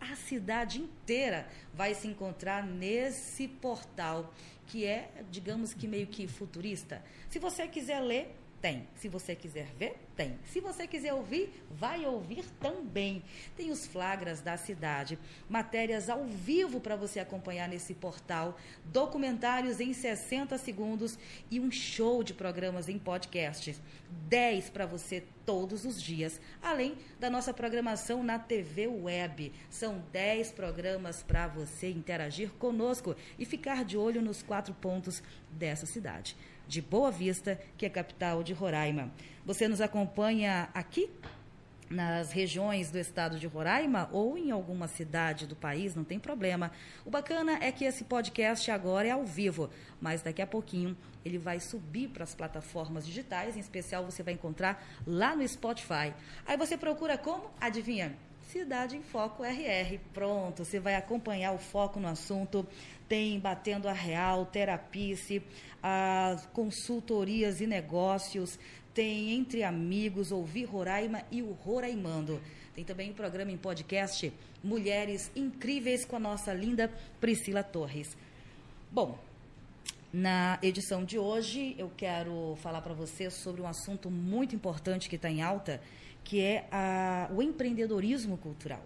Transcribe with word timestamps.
A 0.00 0.16
cidade 0.16 0.80
inteira 0.80 1.46
vai 1.74 1.94
se 1.94 2.08
encontrar 2.08 2.66
nesse 2.66 3.46
portal 3.46 4.32
que 4.66 4.86
é, 4.86 5.10
digamos 5.30 5.74
que 5.74 5.86
meio 5.86 6.06
que 6.06 6.26
futurista. 6.26 7.04
Se 7.28 7.38
você 7.38 7.68
quiser 7.68 8.00
ler, 8.00 8.34
tem. 8.62 8.86
Se 8.94 9.08
você 9.08 9.34
quiser 9.34 9.66
ver, 9.76 9.96
tem. 10.16 10.38
Se 10.46 10.60
você 10.60 10.86
quiser 10.86 11.12
ouvir, 11.12 11.52
vai 11.68 12.06
ouvir 12.06 12.44
também. 12.60 13.24
Tem 13.56 13.72
os 13.72 13.84
flagras 13.84 14.40
da 14.40 14.56
cidade, 14.56 15.18
matérias 15.48 16.08
ao 16.08 16.24
vivo 16.24 16.80
para 16.80 16.94
você 16.94 17.18
acompanhar 17.18 17.68
nesse 17.68 17.92
portal, 17.92 18.56
documentários 18.84 19.80
em 19.80 19.92
60 19.92 20.56
segundos 20.58 21.18
e 21.50 21.58
um 21.58 21.72
show 21.72 22.22
de 22.22 22.32
programas 22.32 22.88
em 22.88 22.98
podcasts. 23.00 23.80
10 24.28 24.70
para 24.70 24.86
você 24.86 25.24
todos 25.44 25.84
os 25.84 26.00
dias, 26.00 26.40
além 26.62 26.96
da 27.18 27.28
nossa 27.28 27.52
programação 27.52 28.22
na 28.22 28.38
TV 28.38 28.86
Web. 28.86 29.52
São 29.68 30.04
10 30.12 30.52
programas 30.52 31.22
para 31.22 31.48
você 31.48 31.90
interagir 31.90 32.50
conosco 32.52 33.16
e 33.36 33.44
ficar 33.44 33.84
de 33.84 33.98
olho 33.98 34.22
nos 34.22 34.40
quatro 34.40 34.72
pontos 34.72 35.20
dessa 35.50 35.84
cidade 35.84 36.36
de 36.72 36.80
Boa 36.80 37.10
Vista, 37.10 37.60
que 37.76 37.84
é 37.84 37.90
capital 37.90 38.42
de 38.42 38.54
Roraima. 38.54 39.12
Você 39.44 39.68
nos 39.68 39.82
acompanha 39.82 40.70
aqui 40.72 41.10
nas 41.90 42.32
regiões 42.32 42.90
do 42.90 42.98
estado 42.98 43.38
de 43.38 43.46
Roraima 43.46 44.08
ou 44.10 44.38
em 44.38 44.50
alguma 44.50 44.88
cidade 44.88 45.46
do 45.46 45.54
país, 45.54 45.94
não 45.94 46.02
tem 46.02 46.18
problema. 46.18 46.72
O 47.04 47.10
bacana 47.10 47.58
é 47.60 47.70
que 47.70 47.84
esse 47.84 48.04
podcast 48.04 48.70
agora 48.70 49.06
é 49.06 49.10
ao 49.10 49.22
vivo, 49.22 49.68
mas 50.00 50.22
daqui 50.22 50.40
a 50.40 50.46
pouquinho 50.46 50.96
ele 51.22 51.36
vai 51.36 51.60
subir 51.60 52.08
para 52.08 52.24
as 52.24 52.34
plataformas 52.34 53.04
digitais, 53.04 53.54
em 53.54 53.60
especial 53.60 54.06
você 54.06 54.22
vai 54.22 54.32
encontrar 54.32 54.82
lá 55.06 55.36
no 55.36 55.46
Spotify. 55.46 56.14
Aí 56.46 56.56
você 56.56 56.78
procura 56.78 57.18
como? 57.18 57.50
Adivinha? 57.60 58.16
Cidade 58.52 58.98
em 58.98 59.02
Foco 59.02 59.42
RR. 59.42 59.98
Pronto, 60.12 60.62
você 60.62 60.78
vai 60.78 60.94
acompanhar 60.94 61.52
o 61.52 61.58
foco 61.58 61.98
no 61.98 62.06
assunto. 62.06 62.66
Tem 63.08 63.40
Batendo 63.40 63.88
a 63.88 63.94
Real, 63.94 64.44
Terapice, 64.44 65.42
as 65.82 66.44
consultorias 66.52 67.62
e 67.62 67.66
negócios, 67.66 68.58
tem 68.92 69.30
Entre 69.30 69.62
Amigos, 69.62 70.30
Ouvir 70.30 70.66
Roraima 70.66 71.22
e 71.30 71.40
o 71.40 71.52
Roraimando. 71.52 72.42
Tem 72.74 72.84
também 72.84 73.10
o 73.10 73.14
programa 73.14 73.50
em 73.50 73.56
podcast 73.56 74.30
Mulheres 74.62 75.30
Incríveis 75.34 76.04
com 76.04 76.16
a 76.16 76.20
nossa 76.20 76.52
linda 76.52 76.92
Priscila 77.22 77.62
Torres. 77.62 78.14
Bom, 78.90 79.18
na 80.12 80.58
edição 80.62 81.06
de 81.06 81.18
hoje 81.18 81.74
eu 81.78 81.90
quero 81.96 82.54
falar 82.60 82.82
para 82.82 82.92
você 82.92 83.30
sobre 83.30 83.62
um 83.62 83.66
assunto 83.66 84.10
muito 84.10 84.54
importante 84.54 85.08
que 85.08 85.16
está 85.16 85.30
em 85.30 85.40
alta, 85.40 85.80
que 86.24 86.40
é 86.40 86.68
a, 86.70 87.28
o 87.34 87.42
empreendedorismo 87.42 88.36
cultural. 88.36 88.82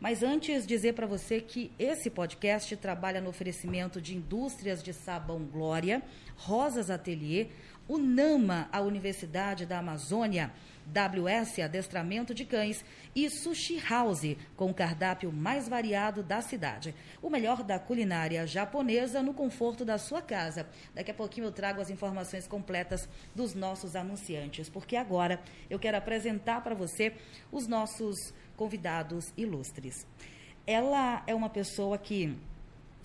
Mas 0.00 0.22
antes, 0.22 0.66
dizer 0.66 0.94
para 0.94 1.06
você 1.06 1.42
que 1.42 1.70
esse 1.78 2.08
podcast 2.08 2.74
trabalha 2.76 3.20
no 3.20 3.28
oferecimento 3.28 4.00
de 4.00 4.16
indústrias 4.16 4.82
de 4.82 4.94
sabão 4.94 5.44
Glória, 5.44 6.02
Rosas 6.36 6.88
Atelier, 6.88 7.48
UNAMA, 7.86 8.68
a 8.72 8.80
Universidade 8.80 9.66
da 9.66 9.78
Amazônia, 9.78 10.52
WS 10.92 11.60
Adestramento 11.60 12.34
de 12.34 12.44
Cães 12.44 12.84
e 13.14 13.28
Sushi 13.30 13.78
House, 13.88 14.36
com 14.56 14.70
o 14.70 14.74
cardápio 14.74 15.32
mais 15.32 15.68
variado 15.68 16.22
da 16.22 16.40
cidade. 16.40 16.94
O 17.22 17.30
melhor 17.30 17.62
da 17.62 17.78
culinária 17.78 18.46
japonesa 18.46 19.22
no 19.22 19.32
conforto 19.32 19.84
da 19.84 19.98
sua 19.98 20.20
casa. 20.20 20.66
Daqui 20.94 21.10
a 21.10 21.14
pouquinho 21.14 21.46
eu 21.46 21.52
trago 21.52 21.80
as 21.80 21.90
informações 21.90 22.46
completas 22.46 23.08
dos 23.34 23.54
nossos 23.54 23.94
anunciantes, 23.94 24.68
porque 24.68 24.96
agora 24.96 25.40
eu 25.68 25.78
quero 25.78 25.96
apresentar 25.96 26.62
para 26.62 26.74
você 26.74 27.14
os 27.52 27.66
nossos 27.66 28.34
convidados 28.56 29.32
ilustres. 29.36 30.06
Ela 30.66 31.22
é 31.26 31.34
uma 31.34 31.48
pessoa 31.48 31.96
que 31.96 32.36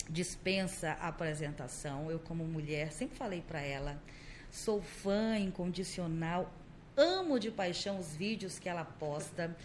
dispensa 0.09 0.91
a 1.00 1.07
apresentação. 1.07 2.12
Eu, 2.12 2.19
como 2.19 2.44
mulher, 2.44 2.91
sempre 2.91 3.17
falei 3.17 3.41
para 3.41 3.62
ela, 3.62 4.02
sou 4.52 4.81
fã 4.81 5.38
incondicional, 5.38 6.52
amo 6.97 7.39
de 7.39 7.51
paixão 7.51 8.00
os 8.00 8.16
vídeos 8.16 8.59
que 8.59 8.69
ela 8.69 8.85
posta. 8.85 9.56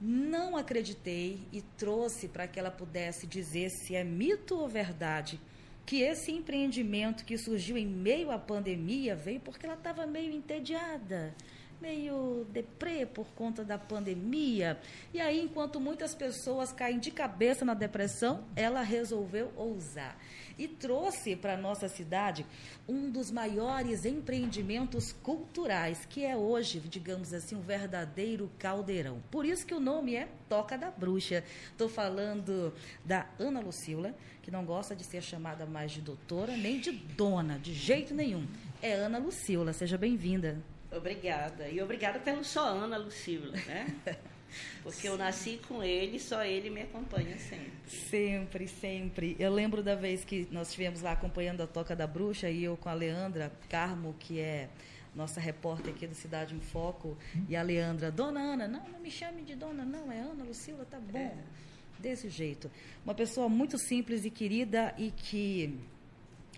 Não 0.00 0.56
acreditei 0.56 1.40
e 1.52 1.60
trouxe 1.76 2.28
para 2.28 2.48
que 2.48 2.58
ela 2.58 2.70
pudesse 2.70 3.26
dizer 3.26 3.70
se 3.70 3.94
é 3.94 4.02
mito 4.02 4.58
ou 4.58 4.68
verdade 4.68 5.40
que 5.84 6.02
esse 6.02 6.30
empreendimento 6.30 7.24
que 7.24 7.36
surgiu 7.36 7.76
em 7.76 7.86
meio 7.86 8.30
à 8.30 8.38
pandemia 8.38 9.16
veio 9.16 9.40
porque 9.40 9.66
ela 9.66 9.74
estava 9.74 10.06
meio 10.06 10.32
entediada 10.32 11.34
meio 11.80 12.46
deprê 12.52 13.06
por 13.06 13.26
conta 13.28 13.64
da 13.64 13.78
pandemia. 13.78 14.78
E 15.14 15.20
aí, 15.20 15.40
enquanto 15.40 15.80
muitas 15.80 16.14
pessoas 16.14 16.72
caem 16.72 16.98
de 16.98 17.10
cabeça 17.10 17.64
na 17.64 17.74
depressão, 17.74 18.44
ela 18.54 18.82
resolveu 18.82 19.50
ousar 19.56 20.16
e 20.60 20.68
trouxe 20.68 21.34
para 21.34 21.56
nossa 21.56 21.88
cidade 21.88 22.44
um 22.86 23.10
dos 23.10 23.30
maiores 23.30 24.04
empreendimentos 24.04 25.10
culturais, 25.22 26.04
que 26.04 26.22
é 26.22 26.36
hoje, 26.36 26.80
digamos 26.80 27.32
assim, 27.32 27.56
um 27.56 27.62
verdadeiro 27.62 28.50
caldeirão. 28.58 29.22
Por 29.30 29.46
isso 29.46 29.66
que 29.66 29.72
o 29.72 29.80
nome 29.80 30.14
é 30.14 30.28
Toca 30.50 30.76
da 30.76 30.90
Bruxa. 30.90 31.42
Estou 31.70 31.88
falando 31.88 32.74
da 33.02 33.26
Ana 33.38 33.60
Lucila, 33.60 34.14
que 34.42 34.50
não 34.50 34.66
gosta 34.66 34.94
de 34.94 35.02
ser 35.02 35.22
chamada 35.22 35.64
mais 35.64 35.92
de 35.92 36.02
doutora 36.02 36.54
nem 36.54 36.78
de 36.78 36.92
dona, 36.92 37.58
de 37.58 37.72
jeito 37.72 38.12
nenhum. 38.12 38.46
É 38.82 38.92
Ana 38.92 39.18
Lucila, 39.18 39.72
seja 39.72 39.96
bem-vinda. 39.96 40.60
Obrigada. 40.92 41.68
E 41.70 41.80
obrigada 41.80 42.18
pelo 42.18 42.44
só 42.44 42.68
Ana 42.68 42.98
Lucila, 42.98 43.52
né? 43.66 43.86
Porque 44.82 45.08
eu 45.08 45.16
nasci 45.16 45.60
com 45.68 45.82
ele, 45.82 46.18
só 46.18 46.44
ele 46.44 46.70
me 46.70 46.82
acompanha 46.82 47.36
sempre. 47.38 47.72
Sempre, 47.86 48.68
sempre. 48.68 49.36
Eu 49.38 49.52
lembro 49.52 49.82
da 49.82 49.94
vez 49.94 50.24
que 50.24 50.48
nós 50.50 50.68
estivemos 50.68 51.02
lá 51.02 51.12
acompanhando 51.12 51.62
a 51.62 51.66
Toca 51.66 51.94
da 51.94 52.06
Bruxa 52.06 52.50
e 52.50 52.64
eu 52.64 52.76
com 52.76 52.88
a 52.88 52.94
Leandra 52.94 53.52
Carmo, 53.68 54.14
que 54.18 54.40
é 54.40 54.68
nossa 55.14 55.40
repórter 55.40 55.92
aqui 55.92 56.06
do 56.06 56.14
Cidade 56.14 56.54
em 56.54 56.60
Foco, 56.60 57.16
e 57.48 57.56
a 57.56 57.62
Leandra, 57.62 58.10
Dona 58.10 58.40
Ana, 58.40 58.68
não, 58.68 58.88
não 58.88 59.00
me 59.00 59.10
chame 59.10 59.42
de 59.42 59.54
Dona, 59.54 59.84
não, 59.84 60.10
é 60.10 60.20
Ana 60.20 60.44
Lucila, 60.44 60.86
tá 60.88 60.98
bom. 60.98 61.18
É. 61.18 61.34
Desse 61.98 62.28
jeito. 62.28 62.70
Uma 63.04 63.14
pessoa 63.14 63.48
muito 63.48 63.76
simples 63.76 64.24
e 64.24 64.30
querida 64.30 64.94
e 64.96 65.10
que 65.10 65.78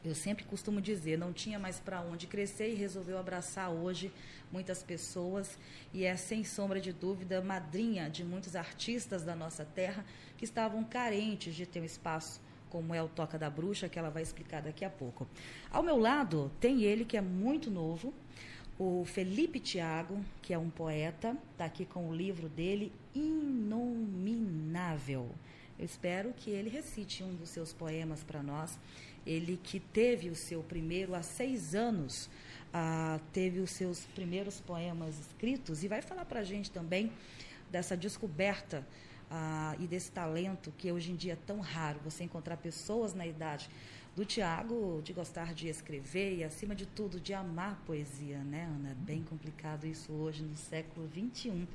eu 0.05 0.15
sempre 0.15 0.45
costumo 0.45 0.81
dizer, 0.81 1.17
não 1.17 1.33
tinha 1.33 1.59
mais 1.59 1.79
para 1.79 2.01
onde 2.01 2.27
crescer 2.27 2.71
e 2.71 2.75
resolveu 2.75 3.19
abraçar 3.19 3.71
hoje 3.71 4.13
muitas 4.51 4.83
pessoas 4.83 5.59
e 5.95 6.05
é 6.05 6.17
sem 6.17 6.43
sombra 6.45 6.81
de 6.81 6.93
dúvida 6.93 7.41
madrinha 7.41 8.11
de 8.11 8.25
muitos 8.25 8.57
artistas 8.57 9.23
da 9.23 9.37
nossa 9.37 9.65
terra 9.65 10.05
que 10.37 10.45
estavam 10.45 10.83
carentes 10.83 11.55
de 11.55 11.67
ter 11.67 11.81
um 11.81 11.85
espaço 11.85 12.41
como 12.69 12.95
é 12.95 13.03
o 13.03 13.09
Toca 13.09 13.39
da 13.39 13.51
Bruxa, 13.51 13.87
que 13.87 13.99
ela 13.99 14.09
vai 14.09 14.23
explicar 14.23 14.63
daqui 14.63 14.83
a 14.83 14.89
pouco. 14.89 15.29
Ao 15.71 15.83
meu 15.83 15.99
lado 15.99 16.51
tem 16.59 16.83
ele 16.83 17.05
que 17.05 17.19
é 17.19 17.21
muito 17.21 17.71
novo, 17.71 18.15
o 18.79 19.05
Felipe 19.05 19.61
Tiago, 19.61 20.25
que 20.41 20.55
é 20.55 20.59
um 20.59 20.71
poeta, 20.71 21.37
está 21.53 21.67
aqui 21.67 21.85
com 21.85 22.09
o 22.09 22.17
livro 22.17 22.49
dele, 22.49 22.91
Inominável. 23.15 24.51
Eu 25.79 25.85
espero 25.85 26.33
que 26.33 26.51
ele 26.51 26.71
recite 26.71 27.23
um 27.23 27.35
dos 27.35 27.51
seus 27.51 27.73
poemas 27.73 28.25
para 28.25 28.43
nós. 28.43 28.79
Ele 29.27 29.59
que 29.63 29.81
teve 29.81 30.29
o 30.29 30.35
seu 30.35 30.63
primeiro 30.63 31.15
há 31.15 31.23
seis 31.23 31.75
anos, 31.75 32.29
ah, 32.73 33.21
teve 33.33 33.61
os 33.61 33.71
seus 33.71 34.01
primeiros 34.15 34.61
poemas 34.61 35.19
escritos 35.19 35.85
e 35.85 35.89
vai 35.89 36.03
falar 36.03 36.25
para 36.25 36.41
a 36.41 36.45
gente 36.45 36.71
também 36.71 37.13
dessa 37.71 37.97
descoberta 37.97 38.87
ah, 39.31 39.77
e 39.79 39.87
desse 39.87 40.11
talento 40.11 40.73
que 40.77 40.91
hoje 40.91 41.13
em 41.13 41.17
dia 41.17 41.35
é 41.35 41.39
tão 41.47 41.61
raro 41.61 42.01
você 42.05 42.25
encontrar 42.25 42.57
pessoas 42.57 43.15
na 43.15 43.27
idade 43.27 43.69
do 44.15 44.25
Tiago 44.25 45.01
de 45.03 45.13
gostar 45.13 45.55
de 45.55 45.69
escrever 45.69 46.37
e, 46.37 46.45
acima 46.45 46.75
de 46.75 46.85
tudo, 46.85 47.19
de 47.19 47.33
amar 47.33 47.81
poesia, 47.87 48.39
né, 48.39 48.65
Ana? 48.65 48.91
É 48.91 48.95
bem 48.95 49.23
complicado 49.23 49.87
isso 49.87 50.13
hoje, 50.13 50.43
no 50.43 50.57
século 50.57 51.09
XXI. 51.09 51.67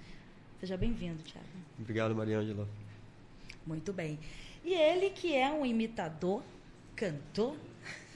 Seja 0.60 0.78
bem-vindo, 0.78 1.22
Tiago. 1.24 1.48
Obrigado, 1.80 2.16
Mariângela. 2.16 2.68
Muito 3.66 3.92
bem. 3.92 4.20
E 4.64 4.74
ele 4.74 5.10
que 5.10 5.36
é 5.36 5.52
um 5.52 5.66
imitador, 5.66 6.44
cantor, 6.98 7.56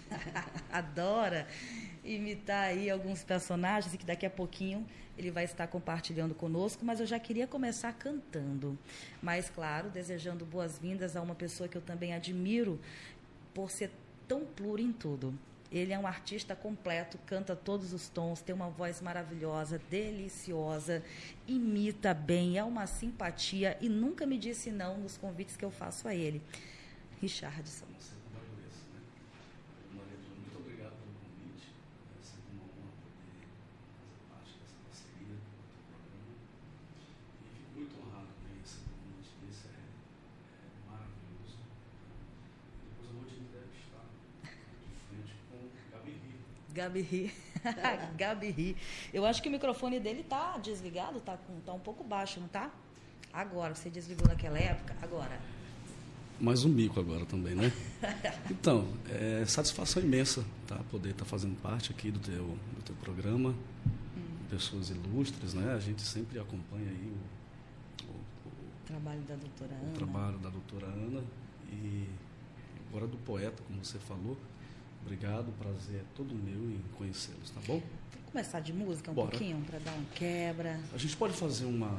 adora 0.70 1.48
imitar 2.04 2.70
aí 2.70 2.90
alguns 2.90 3.24
personagens 3.24 3.94
e 3.94 3.98
que 3.98 4.06
daqui 4.06 4.26
a 4.26 4.30
pouquinho 4.30 4.86
ele 5.18 5.30
vai 5.30 5.44
estar 5.44 5.68
compartilhando 5.68 6.34
conosco, 6.34 6.84
mas 6.84 7.00
eu 7.00 7.06
já 7.06 7.20
queria 7.20 7.46
começar 7.46 7.94
cantando. 7.94 8.78
Mas, 9.22 9.50
claro, 9.50 9.90
desejando 9.90 10.46
boas-vindas 10.46 11.16
a 11.16 11.22
uma 11.22 11.36
pessoa 11.36 11.70
que 11.70 11.78
eu 11.78 11.82
também 11.82 12.14
admiro 12.14 12.80
por 13.54 13.70
ser 13.70 13.92
tão 14.28 14.44
pluro 14.44 14.82
em 14.82 14.92
tudo. 14.92 15.38
Ele 15.72 15.94
é 15.94 16.00
um 16.00 16.08
artista 16.08 16.56
completo, 16.56 17.18
canta 17.26 17.56
todos 17.56 17.94
os 17.94 18.10
tons, 18.10 18.42
tem 18.42 18.54
uma 18.54 18.70
voz 18.70 19.00
maravilhosa, 19.00 19.80
deliciosa, 19.90 21.04
imita 21.48 22.14
bem, 22.14 22.58
é 22.58 22.64
uma 22.64 22.88
simpatia 22.88 23.78
e 23.80 23.88
nunca 23.88 24.26
me 24.26 24.38
disse 24.38 24.70
não 24.70 24.98
nos 24.98 25.18
convites 25.18 25.56
que 25.56 25.64
eu 25.64 25.72
faço 25.72 26.08
a 26.08 26.16
ele. 26.16 26.42
Richardson. 27.22 27.86
Gabi 46.72 47.02
Ri. 47.02 47.34
Gabi 48.18 48.50
Ri. 48.50 48.78
Eu 49.14 49.26
acho 49.26 49.42
que 49.42 49.50
o 49.50 49.52
microfone 49.52 50.00
dele 50.00 50.24
tá 50.24 50.58
desligado, 50.58 51.20
tá, 51.20 51.38
com, 51.38 51.60
tá 51.62 51.74
um 51.74 51.80
pouco 51.80 52.04
baixo, 52.04 52.40
não 52.40 52.48
tá? 52.48 52.72
Agora, 53.34 53.74
você 53.76 53.90
desligou 53.90 54.28
naquela 54.28 54.58
época, 54.58 54.96
agora. 55.02 55.40
Mais 56.40 56.66
um 56.66 56.70
mico 56.70 57.00
agora 57.00 57.26
também, 57.26 57.56
né? 57.56 57.72
Então, 58.50 58.88
é 59.10 59.46
satisfação 59.46 60.02
imensa, 60.02 60.44
tá? 60.68 60.76
Poder 60.90 61.12
estar 61.12 61.24
tá 61.24 61.30
fazendo 61.30 61.56
parte 61.62 61.92
aqui 61.92 62.10
do 62.10 62.20
teu, 62.20 62.58
do 62.76 62.82
teu 62.84 62.96
programa, 62.96 63.50
hum. 63.50 64.22
pessoas 64.50 64.90
ilustres, 64.90 65.54
né? 65.54 65.74
A 65.74 65.80
gente 65.80 66.02
sempre 66.02 66.40
acompanha 66.40 66.90
aí 66.90 67.14
o, 68.08 68.12
o, 68.12 68.16
o 68.16 68.86
trabalho 68.86 69.22
da 69.22 69.36
doutora 69.36 69.72
o 69.72 69.76
Ana. 69.76 69.92
O 69.92 69.94
trabalho 69.94 70.38
da 70.40 70.50
doutora 70.50 70.88
Ana 70.88 71.24
e 71.72 72.08
agora 72.90 73.08
do 73.08 73.18
poeta, 73.18 73.62
como 73.68 73.84
você 73.86 74.00
falou. 74.00 74.36
Obrigado, 75.04 75.52
prazer 75.60 75.98
é 76.02 76.04
todo 76.16 76.34
meu 76.34 76.72
em 76.72 76.82
conhecê-los, 76.98 77.50
tá 77.50 77.60
bom? 77.68 77.82
Vamos 78.14 78.32
começar 78.32 78.60
de 78.60 78.72
música 78.74 79.12
um 79.12 79.14
Bora. 79.14 79.30
pouquinho 79.30 79.62
para 79.66 79.80
dar 79.80 79.92
um 79.94 80.06
quebra. 80.16 80.80
A 80.94 80.98
gente 80.98 81.18
pode 81.18 81.34
fazer 81.34 81.66
uma, 81.66 81.90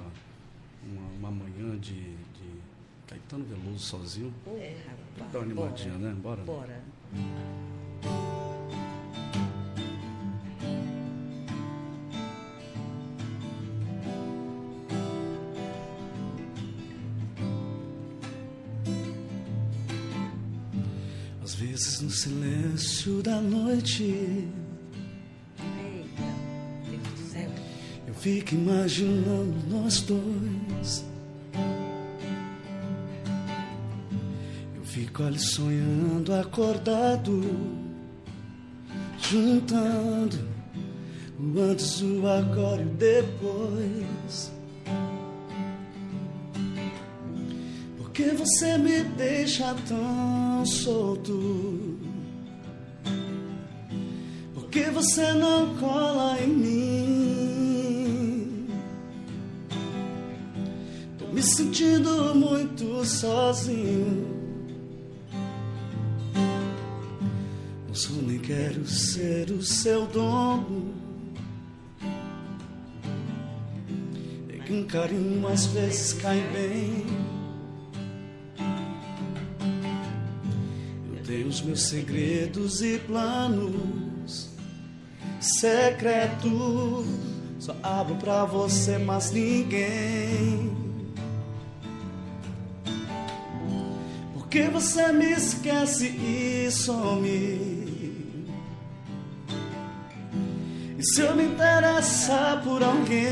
uma, 0.82 1.08
uma 1.18 1.30
manhã 1.30 1.78
de, 1.78 1.94
de 1.94 2.60
Caetano 3.06 3.44
Veloso 3.44 3.80
sozinho? 3.80 4.32
É, 4.46 4.76
rapaz. 4.86 5.32
Dá 5.32 5.38
uma 5.38 5.44
animadinha, 5.44 5.94
Bora. 5.94 6.08
né? 6.08 6.20
Bora. 6.20 6.42
Bora. 6.42 6.82
vezes 21.62 22.00
no 22.00 22.10
silêncio 22.82 23.22
da 23.22 23.40
noite. 23.40 24.02
Eita, 24.02 24.48
Deus 26.90 27.02
do 27.02 27.32
céu. 27.32 27.50
Eu 28.06 28.14
fico 28.14 28.54
imaginando 28.54 29.54
nós 29.70 30.00
dois. 30.02 31.04
Eu 34.74 34.84
fico 34.84 35.22
ali 35.22 35.38
sonhando, 35.38 36.34
acordado, 36.34 37.40
juntando 39.30 40.52
o 41.38 41.60
antes, 41.60 42.02
o 42.02 42.26
agora 42.26 42.82
e 42.82 42.86
o 42.86 42.88
depois. 42.90 44.52
que 48.12 48.30
você 48.32 48.76
me 48.76 49.02
deixa 49.04 49.74
tão 49.88 50.66
solto? 50.66 51.91
Que 54.72 54.90
você 54.90 55.32
não 55.34 55.76
cola 55.76 56.40
em 56.40 56.48
mim? 56.48 57.86
Tô 61.18 61.26
me 61.26 61.42
sentindo 61.42 62.34
muito 62.34 63.04
sozinho. 63.04 64.26
Não 67.86 67.94
sou 67.94 68.22
nem 68.22 68.38
quero 68.38 68.86
ser 68.86 69.50
o 69.50 69.62
seu 69.62 70.06
dono. 70.06 70.94
É 74.48 74.56
que 74.64 74.72
um 74.72 74.84
carinho 74.84 75.46
às 75.48 75.66
vezes 75.66 76.14
cai 76.14 76.40
bem. 76.50 77.04
Tenho 81.26 81.48
os 81.48 81.60
meus 81.60 81.82
segredos 81.82 82.80
e 82.80 82.98
planos 83.00 84.51
secretos. 85.42 87.06
Só 87.58 87.76
abro 87.82 88.14
pra 88.16 88.44
você, 88.44 88.98
mas 88.98 89.30
ninguém. 89.30 90.72
Porque 94.34 94.68
você 94.68 95.12
me 95.12 95.32
esquece 95.32 96.08
e 96.08 96.70
some. 96.70 97.28
E 100.98 101.02
se 101.02 101.20
eu 101.20 101.34
me 101.34 101.44
interessar 101.44 102.62
por 102.62 102.82
alguém? 102.82 103.22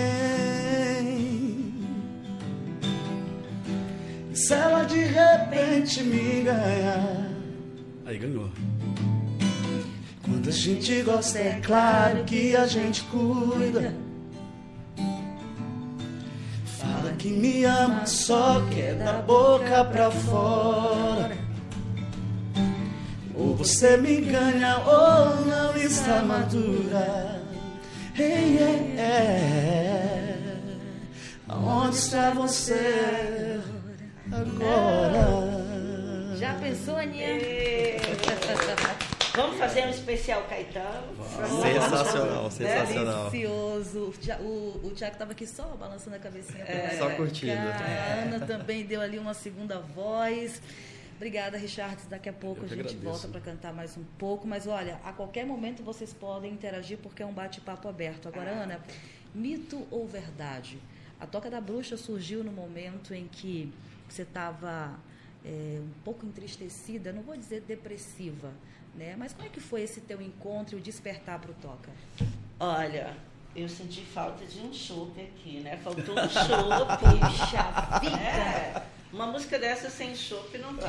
E 4.32 4.36
se 4.36 4.54
ela 4.54 4.82
de 4.84 5.04
repente 5.04 6.02
me 6.02 6.42
ganhar? 6.42 7.30
Aí 8.06 8.18
ganhou. 8.18 8.50
Quando 10.40 10.48
a 10.48 10.52
gente 10.52 11.02
gosta, 11.02 11.38
é 11.38 11.60
claro 11.62 12.24
que 12.24 12.56
a 12.56 12.66
gente 12.66 13.02
cuida. 13.04 13.94
Fala 16.64 17.12
que 17.18 17.28
me 17.28 17.62
ama, 17.66 18.06
só 18.06 18.66
quer 18.70 18.94
da 18.94 19.20
boca 19.20 19.84
pra 19.84 20.10
fora. 20.10 21.36
Ou 23.34 23.54
você 23.54 23.98
me 23.98 24.22
ganha 24.22 24.78
ou 24.78 25.44
não 25.44 25.76
está 25.76 26.22
madura. 26.22 27.42
Hey, 28.18 28.56
yeah, 28.56 28.78
yeah. 28.94 30.56
Aonde 31.48 31.96
está 31.96 32.30
você 32.30 33.60
agora? 34.32 35.28
Já 36.38 36.54
pensou, 36.54 36.96
Aninha? 36.96 37.90
Vamos 39.40 39.58
fazer 39.58 39.86
um 39.86 39.90
especial 39.90 40.42
Caetano? 40.44 41.14
Sensacional, 41.62 42.50
sensacional. 42.50 43.30
Delicioso. 43.30 44.12
O, 44.40 44.80
o 44.86 44.90
Tiago 44.94 45.12
estava 45.14 45.32
aqui 45.32 45.46
só 45.46 45.64
balançando 45.76 46.16
a 46.16 46.18
cabecinha. 46.18 46.64
É, 46.64 46.96
só 46.98 47.08
curtindo. 47.10 47.52
A 47.52 48.22
Ana 48.24 48.46
também 48.46 48.84
deu 48.84 49.00
ali 49.00 49.18
uma 49.18 49.32
segunda 49.34 49.78
voz. 49.80 50.60
Obrigada, 51.16 51.56
Richard. 51.56 51.96
Daqui 52.08 52.28
a 52.28 52.32
pouco 52.32 52.60
Eu 52.62 52.64
a 52.66 52.68
gente 52.68 52.80
agradeço. 52.80 53.02
volta 53.04 53.28
para 53.28 53.40
cantar 53.40 53.72
mais 53.72 53.96
um 53.96 54.04
pouco. 54.18 54.46
Mas 54.46 54.66
olha, 54.66 54.98
a 55.04 55.12
qualquer 55.12 55.46
momento 55.46 55.82
vocês 55.82 56.12
podem 56.12 56.52
interagir 56.52 56.98
porque 56.98 57.22
é 57.22 57.26
um 57.26 57.32
bate-papo 57.32 57.88
aberto. 57.88 58.28
Agora, 58.28 58.50
Ah. 58.50 58.62
Ana, 58.64 58.80
mito 59.34 59.86
ou 59.90 60.06
verdade? 60.06 60.78
A 61.18 61.26
Toca 61.26 61.48
da 61.50 61.60
Bruxa 61.60 61.96
surgiu 61.96 62.44
no 62.44 62.52
momento 62.52 63.14
em 63.14 63.26
que 63.26 63.72
você 64.08 64.22
estava 64.22 64.98
é, 65.44 65.78
um 65.80 65.90
pouco 66.04 66.26
entristecida, 66.26 67.12
não 67.12 67.22
vou 67.22 67.36
dizer 67.36 67.60
depressiva, 67.62 68.50
né? 68.94 69.14
Mas 69.18 69.32
como 69.32 69.46
é 69.46 69.50
que 69.50 69.60
foi 69.60 69.82
esse 69.82 70.00
teu 70.00 70.20
encontro 70.20 70.76
e 70.76 70.80
o 70.80 70.82
despertar 70.82 71.38
para 71.38 71.50
o 71.50 71.54
Toca? 71.54 71.90
Olha, 72.58 73.16
eu 73.54 73.68
senti 73.68 74.02
falta 74.02 74.44
de 74.44 74.60
um 74.60 74.72
chope 74.72 75.20
aqui, 75.20 75.60
né? 75.60 75.76
Faltou 75.78 76.14
um 76.14 76.28
chope. 76.28 78.10
É, 78.20 78.82
uma 79.12 79.26
música 79.26 79.58
dessa 79.58 79.90
sem 79.90 80.14
chope 80.14 80.56
não 80.58 80.74
vai. 80.76 80.88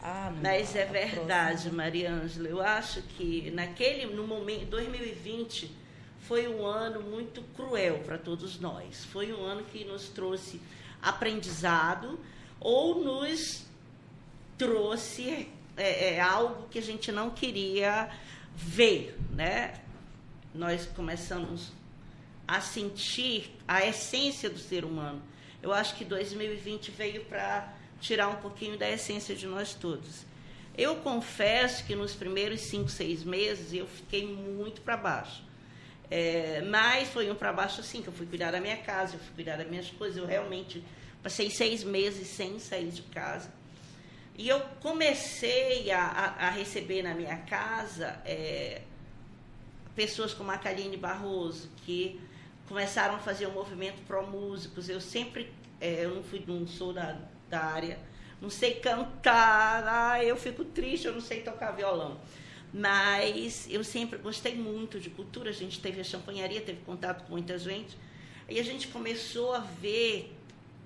Ah, 0.00 0.30
não 0.32 0.42
Mas 0.42 0.76
é 0.76 0.84
verdade. 0.84 1.70
Maria 1.70 2.12
Ângela. 2.12 2.48
Eu 2.48 2.62
acho 2.62 3.02
que 3.02 3.50
naquele, 3.50 4.06
no 4.06 4.26
momento, 4.26 4.66
2020 4.66 5.70
foi 6.20 6.46
um 6.48 6.64
ano 6.64 7.02
muito 7.02 7.42
cruel 7.54 7.98
para 8.04 8.16
todos 8.16 8.60
nós. 8.60 9.04
Foi 9.06 9.32
um 9.32 9.42
ano 9.42 9.64
que 9.64 9.84
nos 9.84 10.08
trouxe 10.08 10.60
aprendizado 11.02 12.18
ou 12.60 13.02
nos 13.02 13.66
trouxe 14.56 15.48
é, 15.76 16.14
é, 16.14 16.20
algo 16.20 16.68
que 16.68 16.78
a 16.78 16.82
gente 16.82 17.10
não 17.10 17.30
queria 17.30 18.10
ver, 18.54 19.18
né? 19.30 19.80
Nós 20.54 20.86
começamos 20.86 21.72
a 22.46 22.60
sentir 22.60 23.56
a 23.66 23.84
essência 23.84 24.48
do 24.48 24.58
ser 24.58 24.84
humano. 24.84 25.22
Eu 25.62 25.72
acho 25.72 25.94
que 25.96 26.04
2020 26.04 26.90
veio 26.90 27.24
para 27.24 27.72
tirar 28.00 28.28
um 28.28 28.36
pouquinho 28.36 28.78
da 28.78 28.88
essência 28.88 29.34
de 29.34 29.46
nós 29.46 29.74
todos. 29.74 30.24
Eu 30.76 30.96
confesso 30.96 31.84
que 31.84 31.94
nos 31.94 32.14
primeiros 32.14 32.62
cinco, 32.62 32.88
seis 32.88 33.22
meses 33.24 33.72
eu 33.72 33.86
fiquei 33.86 34.26
muito 34.26 34.80
para 34.82 34.96
baixo. 34.96 35.42
É, 36.10 36.60
mas 36.62 37.08
foi 37.08 37.30
um 37.30 37.34
para 37.34 37.52
baixo 37.52 37.80
assim, 37.80 38.02
que 38.02 38.08
eu 38.08 38.12
fui 38.12 38.26
cuidar 38.26 38.50
da 38.50 38.60
minha 38.60 38.76
casa, 38.76 39.14
eu 39.14 39.20
fui 39.20 39.34
cuidar 39.34 39.56
das 39.56 39.68
minhas 39.68 39.90
coisas. 39.90 40.16
Eu 40.16 40.26
realmente 40.26 40.84
passei 41.22 41.48
seis 41.50 41.82
meses 41.82 42.28
sem 42.28 42.58
sair 42.58 42.90
de 42.90 43.02
casa. 43.02 43.50
E 44.36 44.48
eu 44.48 44.60
comecei 44.80 45.90
a, 45.90 46.04
a, 46.04 46.46
a 46.48 46.50
receber 46.50 47.02
na 47.02 47.14
minha 47.14 47.36
casa 47.38 48.20
é, 48.24 48.82
pessoas 49.94 50.34
como 50.34 50.50
a 50.50 50.58
Kaline 50.58 50.96
Barroso, 50.96 51.70
que 51.84 52.20
começaram 52.66 53.14
a 53.14 53.18
fazer 53.18 53.46
um 53.46 53.52
movimento 53.52 54.02
pró-músicos. 54.06 54.88
Eu 54.88 55.00
sempre, 55.00 55.52
é, 55.80 56.04
eu 56.04 56.16
não, 56.16 56.22
fui, 56.22 56.42
não 56.46 56.66
sou 56.66 56.92
da, 56.92 57.16
da 57.48 57.60
área, 57.60 57.98
não 58.40 58.50
sei 58.50 58.74
cantar, 58.74 59.84
ah, 59.86 60.24
eu 60.24 60.36
fico 60.36 60.64
triste, 60.64 61.06
eu 61.06 61.12
não 61.12 61.20
sei 61.20 61.42
tocar 61.42 61.70
violão. 61.72 62.20
Mas 62.72 63.68
eu 63.70 63.84
sempre 63.84 64.18
gostei 64.18 64.56
muito 64.56 64.98
de 64.98 65.08
cultura, 65.08 65.50
a 65.50 65.52
gente 65.52 65.80
teve 65.80 66.00
a 66.00 66.04
champanharia, 66.04 66.60
teve 66.60 66.80
contato 66.80 67.24
com 67.24 67.32
muita 67.32 67.56
gente, 67.56 67.96
e 68.48 68.58
a 68.58 68.64
gente 68.64 68.88
começou 68.88 69.54
a 69.54 69.60
ver 69.60 70.36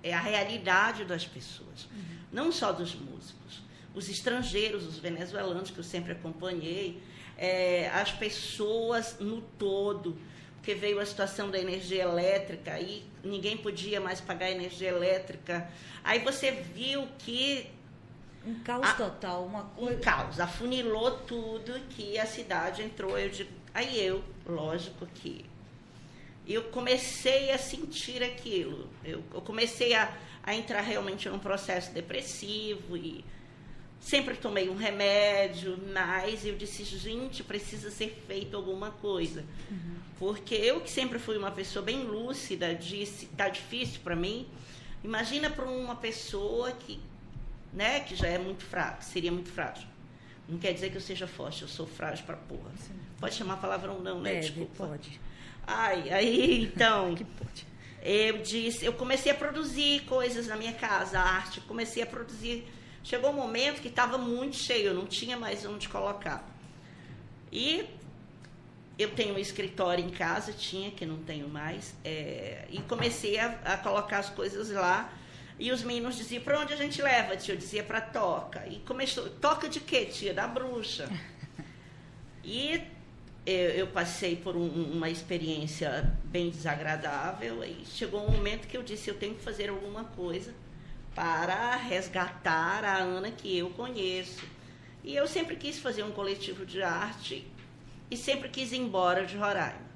é, 0.02 0.12
a 0.12 0.20
realidade 0.20 1.04
das 1.06 1.26
pessoas, 1.26 1.88
uhum. 1.90 2.17
Não 2.32 2.52
só 2.52 2.72
dos 2.72 2.94
músicos, 2.94 3.62
os 3.94 4.08
estrangeiros, 4.08 4.86
os 4.86 4.98
venezuelanos, 4.98 5.70
que 5.70 5.78
eu 5.78 5.84
sempre 5.84 6.12
acompanhei, 6.12 7.02
é, 7.36 7.88
as 7.88 8.12
pessoas 8.12 9.16
no 9.18 9.40
todo, 9.40 10.16
porque 10.56 10.74
veio 10.74 11.00
a 11.00 11.06
situação 11.06 11.50
da 11.50 11.58
energia 11.58 12.02
elétrica 12.02 12.78
e 12.78 13.04
ninguém 13.24 13.56
podia 13.56 14.00
mais 14.00 14.20
pagar 14.20 14.50
energia 14.50 14.88
elétrica. 14.88 15.68
Aí 16.04 16.18
você 16.18 16.50
viu 16.50 17.08
que. 17.18 17.66
Um 18.44 18.60
caos 18.60 18.86
a, 18.86 18.92
total, 18.94 19.44
uma 19.44 19.64
coisa. 19.64 19.96
Um 19.96 20.00
caos, 20.00 20.40
afunilou 20.40 21.12
tudo 21.18 21.80
que 21.90 22.18
a 22.18 22.26
cidade 22.26 22.82
entrou. 22.82 23.18
Eu 23.18 23.30
digo, 23.30 23.50
aí 23.72 24.04
eu, 24.04 24.22
lógico 24.46 25.06
que. 25.06 25.44
Eu 26.46 26.64
comecei 26.64 27.50
a 27.50 27.58
sentir 27.58 28.22
aquilo. 28.22 28.88
Eu, 29.04 29.22
eu 29.34 29.40
comecei 29.42 29.94
a, 29.94 30.14
a 30.48 30.54
entrar 30.54 30.80
realmente 30.80 31.28
num 31.28 31.38
processo 31.38 31.92
depressivo 31.92 32.96
e 32.96 33.24
Sempre 34.00 34.36
tomei 34.36 34.68
um 34.68 34.76
remédio, 34.76 35.78
mas 35.92 36.46
eu 36.46 36.56
disse, 36.56 36.84
gente, 36.84 37.42
precisa 37.42 37.90
ser 37.90 38.22
feito 38.26 38.56
alguma 38.56 38.92
coisa. 38.92 39.44
Uhum. 39.70 39.96
Porque 40.18 40.54
eu 40.54 40.80
que 40.80 40.90
sempre 40.90 41.18
fui 41.18 41.36
uma 41.36 41.50
pessoa 41.50 41.84
bem 41.84 42.04
lúcida, 42.04 42.74
disse, 42.74 43.26
tá 43.26 43.48
difícil 43.48 44.00
para 44.02 44.14
mim. 44.14 44.48
Imagina 45.02 45.50
para 45.50 45.64
uma 45.64 45.96
pessoa 45.96 46.72
que, 46.72 47.00
né, 47.72 48.00
que 48.00 48.14
já 48.14 48.28
é 48.28 48.38
muito 48.38 48.64
fraca, 48.64 49.02
seria 49.02 49.32
muito 49.32 49.50
frágil. 49.50 49.88
Não 50.48 50.58
quer 50.58 50.72
dizer 50.72 50.90
que 50.90 50.96
eu 50.96 51.00
seja 51.00 51.26
forte, 51.26 51.62
eu 51.62 51.68
sou 51.68 51.86
frágil 51.86 52.24
para 52.24 52.36
porra. 52.36 52.70
Sim. 52.78 52.94
Pode 53.20 53.34
chamar 53.34 53.58
palavrão 53.58 54.00
não, 54.00 54.20
né? 54.20 54.34
Deve, 54.34 54.46
Desculpa. 54.46 54.86
Pode. 54.86 55.20
Ai, 55.66 56.08
aí 56.10 56.64
então. 56.64 57.14
que 57.16 57.24
pode. 57.24 57.66
Eu 58.02 58.38
disse, 58.38 58.84
eu 58.84 58.92
comecei 58.92 59.32
a 59.32 59.34
produzir 59.34 60.00
coisas 60.04 60.46
na 60.46 60.56
minha 60.56 60.72
casa, 60.72 61.18
arte, 61.18 61.60
comecei 61.62 62.02
a 62.02 62.06
produzir 62.06 62.66
Chegou 63.08 63.30
um 63.30 63.34
momento 63.34 63.80
que 63.80 63.88
estava 63.88 64.18
muito 64.18 64.56
cheio, 64.56 64.88
eu 64.88 64.94
não 64.94 65.06
tinha 65.06 65.34
mais 65.34 65.64
onde 65.64 65.88
colocar. 65.88 66.46
E 67.50 67.86
eu 68.98 69.10
tenho 69.12 69.34
um 69.34 69.38
escritório 69.38 70.04
em 70.04 70.10
casa, 70.10 70.52
tinha, 70.52 70.90
que 70.90 71.06
não 71.06 71.16
tenho 71.22 71.48
mais, 71.48 71.94
é, 72.04 72.66
e 72.68 72.82
comecei 72.82 73.38
a, 73.38 73.58
a, 73.64 73.78
colocar 73.78 74.18
as 74.18 74.28
coisas 74.28 74.70
lá. 74.70 75.10
E 75.58 75.72
os 75.72 75.82
meninos 75.82 76.16
diziam, 76.16 76.42
para 76.42 76.60
onde 76.60 76.74
a 76.74 76.76
gente 76.76 77.00
leva, 77.00 77.34
tia? 77.34 77.54
Eu 77.54 77.58
dizia, 77.58 77.82
para 77.82 78.00
toca. 78.00 78.66
E 78.66 78.78
começou, 78.80 79.28
toca 79.40 79.68
de 79.68 79.80
quê, 79.80 80.04
tia? 80.04 80.34
Da 80.34 80.46
bruxa. 80.46 81.08
E 82.44 82.80
eu, 83.50 83.86
passei 83.86 84.36
por 84.36 84.56
um, 84.56 84.68
uma 84.92 85.08
experiência 85.08 86.14
bem 86.24 86.50
desagradável, 86.50 87.64
e 87.64 87.84
chegou 87.86 88.26
um 88.26 88.30
momento 88.30 88.68
que 88.68 88.76
eu 88.76 88.82
disse, 88.82 89.08
eu 89.08 89.14
tenho 89.14 89.34
que 89.34 89.42
fazer 89.42 89.70
alguma 89.70 90.04
coisa 90.04 90.54
para 91.14 91.76
resgatar 91.76 92.84
a 92.84 92.98
Ana 92.98 93.30
que 93.30 93.56
eu 93.56 93.70
conheço. 93.70 94.44
E 95.02 95.14
eu 95.14 95.26
sempre 95.26 95.56
quis 95.56 95.78
fazer 95.78 96.02
um 96.02 96.10
coletivo 96.10 96.66
de 96.66 96.82
arte 96.82 97.46
e 98.10 98.16
sempre 98.16 98.48
quis 98.48 98.72
ir 98.72 98.78
embora 98.78 99.24
de 99.24 99.36
Roraima. 99.36 99.88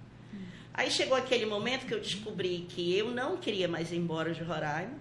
Aí 0.73 0.90
chegou 0.90 1.16
aquele 1.16 1.44
momento 1.44 1.87
que 1.87 1.92
eu 1.92 2.00
descobri 2.00 2.66
que 2.68 2.97
eu 2.97 3.11
não 3.11 3.37
queria 3.37 3.68
mais 3.68 3.92
ir 3.92 3.97
embora 3.97 4.32
de 4.32 4.42
Roraima 4.42 4.97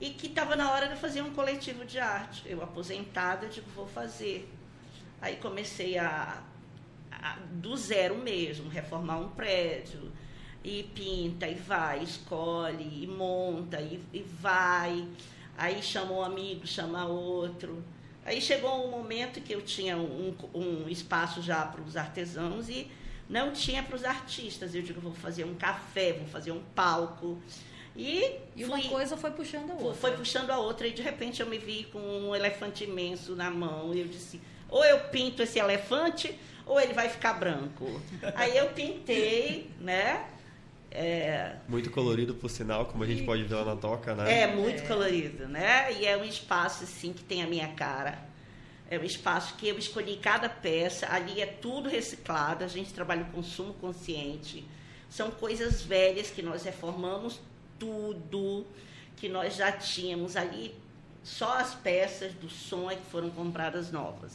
e 0.00 0.10
que 0.10 0.28
estava 0.28 0.56
na 0.56 0.70
hora 0.72 0.88
de 0.88 0.96
fazer 0.96 1.20
um 1.20 1.32
coletivo 1.34 1.84
de 1.84 1.98
arte. 1.98 2.42
Eu 2.46 2.62
aposentada, 2.62 3.46
digo, 3.48 3.68
vou 3.76 3.86
fazer. 3.86 4.50
Aí 5.20 5.36
comecei 5.36 5.98
a 5.98 6.42
do 7.52 7.76
zero 7.76 8.16
mesmo, 8.16 8.68
reformar 8.68 9.18
um 9.18 9.28
prédio, 9.28 10.10
e 10.64 10.84
pinta, 10.94 11.48
e 11.48 11.54
vai, 11.54 12.02
escolhe, 12.02 13.02
e 13.02 13.06
monta, 13.06 13.80
e, 13.80 14.00
e 14.12 14.22
vai. 14.22 15.06
Aí 15.56 15.82
chama 15.82 16.12
um 16.12 16.22
amigo, 16.22 16.66
chama 16.66 17.06
outro. 17.06 17.82
Aí 18.24 18.40
chegou 18.40 18.86
um 18.86 18.90
momento 18.90 19.40
que 19.40 19.52
eu 19.52 19.62
tinha 19.62 19.96
um, 19.96 20.34
um 20.54 20.88
espaço 20.88 21.42
já 21.42 21.64
para 21.64 21.82
os 21.82 21.96
artesãos 21.96 22.68
e 22.68 22.88
não 23.28 23.52
tinha 23.52 23.82
para 23.82 23.96
os 23.96 24.04
artistas. 24.04 24.74
Eu 24.74 24.82
digo, 24.82 25.00
vou 25.00 25.12
fazer 25.12 25.44
um 25.44 25.54
café, 25.54 26.12
vou 26.12 26.26
fazer 26.28 26.52
um 26.52 26.62
palco. 26.74 27.38
E, 27.96 28.36
e 28.56 28.64
fui, 28.64 28.64
uma 28.64 28.82
coisa 28.82 29.16
foi 29.16 29.32
puxando 29.32 29.70
a 29.72 29.74
outra. 29.74 29.94
Foi 29.94 30.12
puxando 30.12 30.50
a 30.50 30.58
outra 30.58 30.86
e 30.86 30.92
de 30.92 31.02
repente 31.02 31.42
eu 31.42 31.48
me 31.48 31.58
vi 31.58 31.84
com 31.84 31.98
um 31.98 32.34
elefante 32.34 32.84
imenso 32.84 33.34
na 33.34 33.50
mão. 33.50 33.92
E 33.92 34.00
eu 34.00 34.06
disse, 34.06 34.40
ou 34.68 34.84
eu 34.84 35.00
pinto 35.08 35.42
esse 35.42 35.58
elefante 35.58 36.38
ou 36.66 36.80
ele 36.80 36.92
vai 36.92 37.08
ficar 37.08 37.34
branco. 37.34 38.00
Aí 38.34 38.56
eu 38.56 38.68
pintei, 38.70 39.70
né? 39.80 40.26
É... 40.90 41.56
Muito 41.68 41.90
colorido, 41.90 42.34
por 42.34 42.50
sinal, 42.50 42.86
como 42.86 43.02
a 43.02 43.06
gente 43.06 43.22
pode 43.22 43.42
ver 43.44 43.54
lá 43.54 43.64
na 43.64 43.76
toca, 43.76 44.14
né? 44.14 44.42
É, 44.42 44.46
muito 44.46 44.82
é. 44.82 44.86
colorido, 44.86 45.48
né? 45.48 45.92
E 45.94 46.06
é 46.06 46.16
um 46.16 46.24
espaço, 46.24 46.84
assim, 46.84 47.12
que 47.12 47.24
tem 47.24 47.42
a 47.42 47.46
minha 47.46 47.68
cara. 47.68 48.18
É 48.90 48.98
um 48.98 49.04
espaço 49.04 49.54
que 49.56 49.66
eu 49.66 49.78
escolhi 49.78 50.18
cada 50.18 50.50
peça. 50.50 51.06
Ali 51.10 51.40
é 51.40 51.46
tudo 51.46 51.88
reciclado. 51.88 52.62
A 52.62 52.68
gente 52.68 52.92
trabalha 52.92 53.22
o 53.22 53.32
consumo 53.32 53.72
consciente. 53.74 54.66
São 55.08 55.30
coisas 55.30 55.82
velhas 55.82 56.30
que 56.30 56.42
nós 56.42 56.62
reformamos 56.62 57.40
tudo 57.78 58.66
que 59.16 59.30
nós 59.30 59.56
já 59.56 59.72
tínhamos 59.72 60.36
ali. 60.36 60.74
Só 61.22 61.56
as 61.56 61.74
peças 61.74 62.34
do 62.34 62.50
som 62.50 62.90
é 62.90 62.96
que 62.96 63.06
foram 63.10 63.30
compradas 63.30 63.90
novas. 63.90 64.32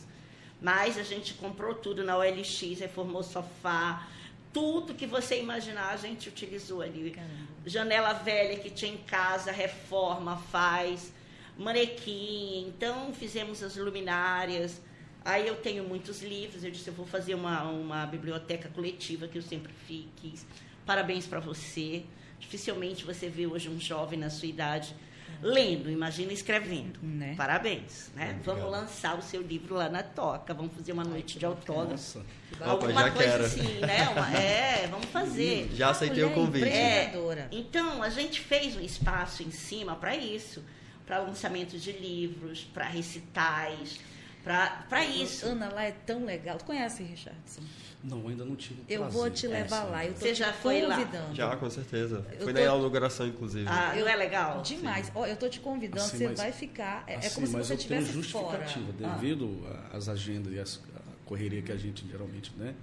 Mas 0.62 0.98
a 0.98 1.04
gente 1.04 1.34
comprou 1.36 1.76
tudo 1.76 2.04
na 2.04 2.18
OLX, 2.18 2.80
reformou 2.80 3.22
sofá, 3.22 4.08
tudo 4.52 4.96
que 4.96 5.06
você 5.06 5.40
imaginar 5.40 5.90
a 5.90 5.98
gente 5.98 6.30
utilizou 6.30 6.82
ali. 6.82 7.12
Caramba. 7.12 7.48
Janela 7.66 8.14
velha 8.14 8.58
que 8.58 8.70
tinha 8.70 8.94
em 8.94 8.98
casa, 8.98 9.52
reforma, 9.52 10.38
faz, 10.52 11.14
manequim, 11.58 12.68
então 12.68 13.14
fizemos 13.14 13.62
as 13.62 13.76
luminárias. 13.76 14.82
Aí 15.24 15.48
eu 15.48 15.58
tenho 15.58 15.84
muitos 15.84 16.24
livros, 16.24 16.64
eu 16.64 16.72
disse, 16.72 16.88
eu 16.88 16.94
vou 16.94 17.06
fazer 17.06 17.36
uma, 17.36 17.64
uma 17.64 18.06
biblioteca 18.06 18.70
coletiva 18.70 19.28
que 19.28 19.38
eu 19.38 19.42
sempre 19.42 19.74
fiz. 19.86 20.46
Parabéns 20.86 21.28
para 21.28 21.40
você. 21.40 22.04
Dificilmente 22.40 23.04
você 23.04 23.28
vê 23.28 23.46
hoje 23.46 23.68
um 23.68 23.80
jovem 23.80 24.18
na 24.18 24.30
sua 24.30 24.48
idade 24.48 24.96
lendo, 25.42 25.90
imagina 25.90 26.34
escrevendo. 26.34 27.00
Né? 27.02 27.36
Parabéns, 27.36 28.12
né? 28.16 28.40
vamos 28.44 28.70
lançar 28.70 29.18
o 29.18 29.22
seu 29.22 29.42
livro 29.42 29.76
lá 29.76 29.90
na 29.90 30.04
Toca, 30.04 30.54
vamos 30.54 30.74
fazer 30.74 30.92
uma 30.92 31.04
noite 31.04 31.38
de 31.38 31.46
autógrafo. 31.46 32.24
Alguma 32.62 33.02
Opa, 33.02 33.12
coisa 33.12 33.32
quero. 33.32 33.46
assim, 33.46 33.80
né? 33.80 34.10
Uma, 34.10 34.34
é, 34.38 34.88
vamos 34.88 35.08
fazer. 35.08 35.70
Já 35.74 35.92
aceitei 35.92 36.24
o 36.24 36.34
convite. 36.34 36.68
É, 36.68 37.14
então, 37.52 38.02
a 38.02 38.10
gente 38.10 38.40
fez 38.40 38.76
um 38.76 38.82
espaço 38.82 39.44
em 39.44 39.52
cima 39.52 39.96
para 39.96 40.16
isso, 40.16 40.64
para 41.06 41.20
lançamento 41.20 41.78
de 41.78 41.92
livros, 41.92 42.64
para 42.74 42.86
recitais, 42.86 44.00
para 44.44 45.06
isso. 45.06 45.46
Ana, 45.46 45.70
lá 45.70 45.84
é 45.84 45.92
tão 45.92 46.26
legal. 46.26 46.58
Tu 46.58 46.66
conhece, 46.66 47.04
Richardson? 47.04 47.62
Não, 48.04 48.28
ainda 48.28 48.46
não 48.46 48.56
tive 48.56 48.82
Eu 48.88 49.02
prazer. 49.02 49.20
vou 49.20 49.30
te 49.30 49.48
levar 49.48 49.88
é, 49.88 49.90
lá. 49.90 50.06
Eu 50.06 50.14
Você 50.14 50.34
já 50.34 50.54
foi 50.54 50.82
convidando. 50.82 51.28
lá? 51.30 51.34
Já, 51.34 51.56
com 51.58 51.70
certeza. 51.70 52.26
Eu 52.32 52.46
Fui 52.46 52.54
tô... 52.54 52.60
na 52.60 52.62
inauguração, 52.62 53.28
inclusive. 53.28 53.68
Ah, 53.68 53.94
não 53.96 54.08
é 54.08 54.16
legal? 54.16 54.62
Demais. 54.62 55.12
Ó, 55.14 55.26
eu 55.26 55.34
estou 55.34 55.50
te 55.50 55.60
convidando, 55.60 56.02
assim, 56.02 56.18
você 56.18 56.28
vai 56.36 56.52
ficar... 56.52 57.04
É, 57.08 57.16
assim, 57.16 57.28
é 57.28 57.30
como 57.32 57.48
se 57.48 57.54
você 57.54 57.74
estivesse 57.74 58.06
fora. 58.24 58.64
justificativa, 58.64 58.94
devido 58.94 59.68
ah. 59.68 59.98
às 59.98 60.08
agendas 60.08 60.54
e 60.54 60.60
a 60.60 61.00
correria 61.26 61.62
que 61.62 61.72
a 61.72 61.78
gente 61.78 62.08
geralmente, 62.08 62.54
né? 62.56 62.74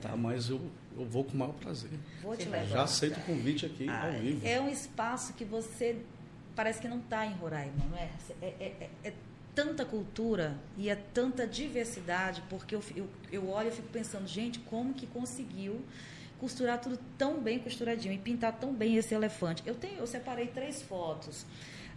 Tá, 0.00 0.16
mas 0.16 0.48
eu, 0.48 0.60
eu 0.96 1.04
vou 1.04 1.24
com 1.24 1.32
o 1.32 1.36
maior 1.36 1.52
prazer. 1.52 1.90
Vou 2.22 2.36
te 2.36 2.48
levar. 2.48 2.66
Já 2.66 2.82
aceito 2.84 3.18
o 3.18 3.22
convite 3.22 3.66
aqui 3.66 3.88
ah, 3.88 4.06
ao 4.06 4.12
vivo. 4.12 4.46
É 4.46 4.60
um 4.60 4.68
espaço 4.68 5.34
que 5.34 5.44
você 5.44 5.96
parece 6.54 6.80
que 6.80 6.88
não 6.88 6.98
está 6.98 7.26
em 7.26 7.32
Roraima, 7.34 7.84
não 7.90 7.96
é? 7.96 8.10
É, 8.40 8.46
é, 8.46 8.64
é? 8.80 8.90
é, 9.04 9.12
tanta 9.60 9.84
cultura 9.84 10.56
e 10.78 10.88
é 10.88 10.96
tanta 10.96 11.46
diversidade, 11.46 12.42
porque 12.48 12.74
eu, 12.74 12.82
eu, 12.96 13.06
eu 13.30 13.50
olho 13.50 13.68
e 13.68 13.70
fico 13.70 13.88
pensando, 13.88 14.26
gente, 14.26 14.58
como 14.58 14.94
que 14.94 15.06
conseguiu 15.06 15.84
costurar 16.38 16.80
tudo 16.80 16.98
tão 17.18 17.42
bem 17.42 17.58
costuradinho 17.58 18.14
e 18.14 18.18
pintar 18.18 18.54
tão 18.54 18.72
bem 18.72 18.96
esse 18.96 19.14
elefante? 19.14 19.62
Eu 19.66 19.74
tenho, 19.74 19.98
eu 19.98 20.06
separei 20.06 20.46
três 20.46 20.80
fotos 20.80 21.44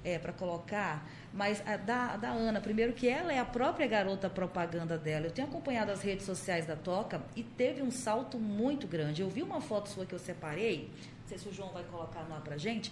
é, 0.03 0.20
para 0.20 0.34
colocar, 0.34 1.10
mas 1.34 1.65
a 1.65 1.77
da, 1.77 2.08
a 2.08 2.17
da 2.17 2.32
Ana, 2.32 2.60
primeiro 2.60 2.91
que 2.91 3.08
ela 3.08 3.32
é 3.32 3.39
a 3.39 3.46
própria 3.46 3.88
garota 3.88 4.29
propaganda 4.29 4.98
dela. 4.98 5.27
Eu 5.27 5.32
tenho 5.32 5.48
acompanhado 5.48 5.89
as 5.89 6.01
redes 6.01 6.25
sociais 6.25 6.65
da 6.65 6.75
Toca 6.75 7.22
e 7.34 7.43
teve 7.43 7.82
um 7.82 7.91
salto 7.91 8.38
muito 8.38 8.88
grande. 8.88 9.22
Eu 9.22 9.29
vi 9.29 9.41
uma 9.41 9.62
foto 9.62 9.88
sua 9.88 10.05
que 10.05 10.13
eu 10.13 10.20
separei, 10.20 10.91
não 11.22 11.27
sei 11.29 11.38
se 11.38 11.48
o 11.48 11.53
João 11.53 11.70
vai 11.70 11.86
colocar 11.86 12.27
lá 12.27 12.41
para 12.41 12.58
gente, 12.58 12.91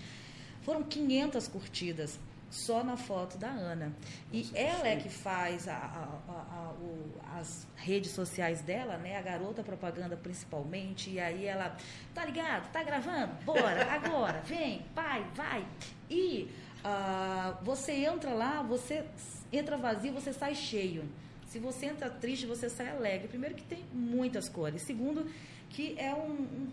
foram 0.61 0.81
500 0.81 1.49
curtidas 1.49 2.17
só 2.51 2.84
na 2.84 2.98
foto 2.98 3.38
da 3.38 3.48
Ana. 3.48 3.93
E 4.31 4.43
Nossa, 4.43 4.58
ela 4.58 4.88
é 4.89 4.96
que 4.98 5.10
faz 5.10 5.67
a, 5.67 5.74
a, 5.74 6.31
a, 6.31 6.74
o, 6.74 7.12
as 7.39 7.65
redes 7.77 8.12
sociais 8.12 8.62
dela, 8.62 8.98
né? 8.98 9.17
A 9.17 9.22
garota 9.22 9.63
propaganda 9.63 10.17
principalmente. 10.17 11.10
E 11.10 11.20
aí 11.20 11.46
ela, 11.46 11.75
tá 12.13 12.25
ligado? 12.25 12.70
Tá 12.72 12.84
gravando? 12.84 13.34
Bora, 13.46 13.88
agora, 13.89 14.41
vem, 14.41 14.86
pai, 14.93 15.25
vai. 15.34 15.65
E 16.10 16.51
ah, 16.84 17.58
você 17.63 17.93
entra 17.93 18.34
lá, 18.34 18.62
você 18.62 19.05
entra 19.51 19.77
vazio, 19.77 20.13
você 20.13 20.34
sai 20.34 20.53
cheio. 20.53 21.10
Se 21.48 21.58
você 21.58 21.88
entra 21.88 22.10
triste, 22.10 22.46
você 22.46 22.70
sai 22.70 22.89
alegre. 22.89 23.27
Primeiro 23.29 23.55
que 23.55 23.63
tem 23.63 23.84
muitas 23.93 24.50
cores. 24.50 24.81
Segundo, 24.81 25.29
que 25.70 25.96
é 25.98 26.13
um, 26.13 26.31
um 26.31 26.72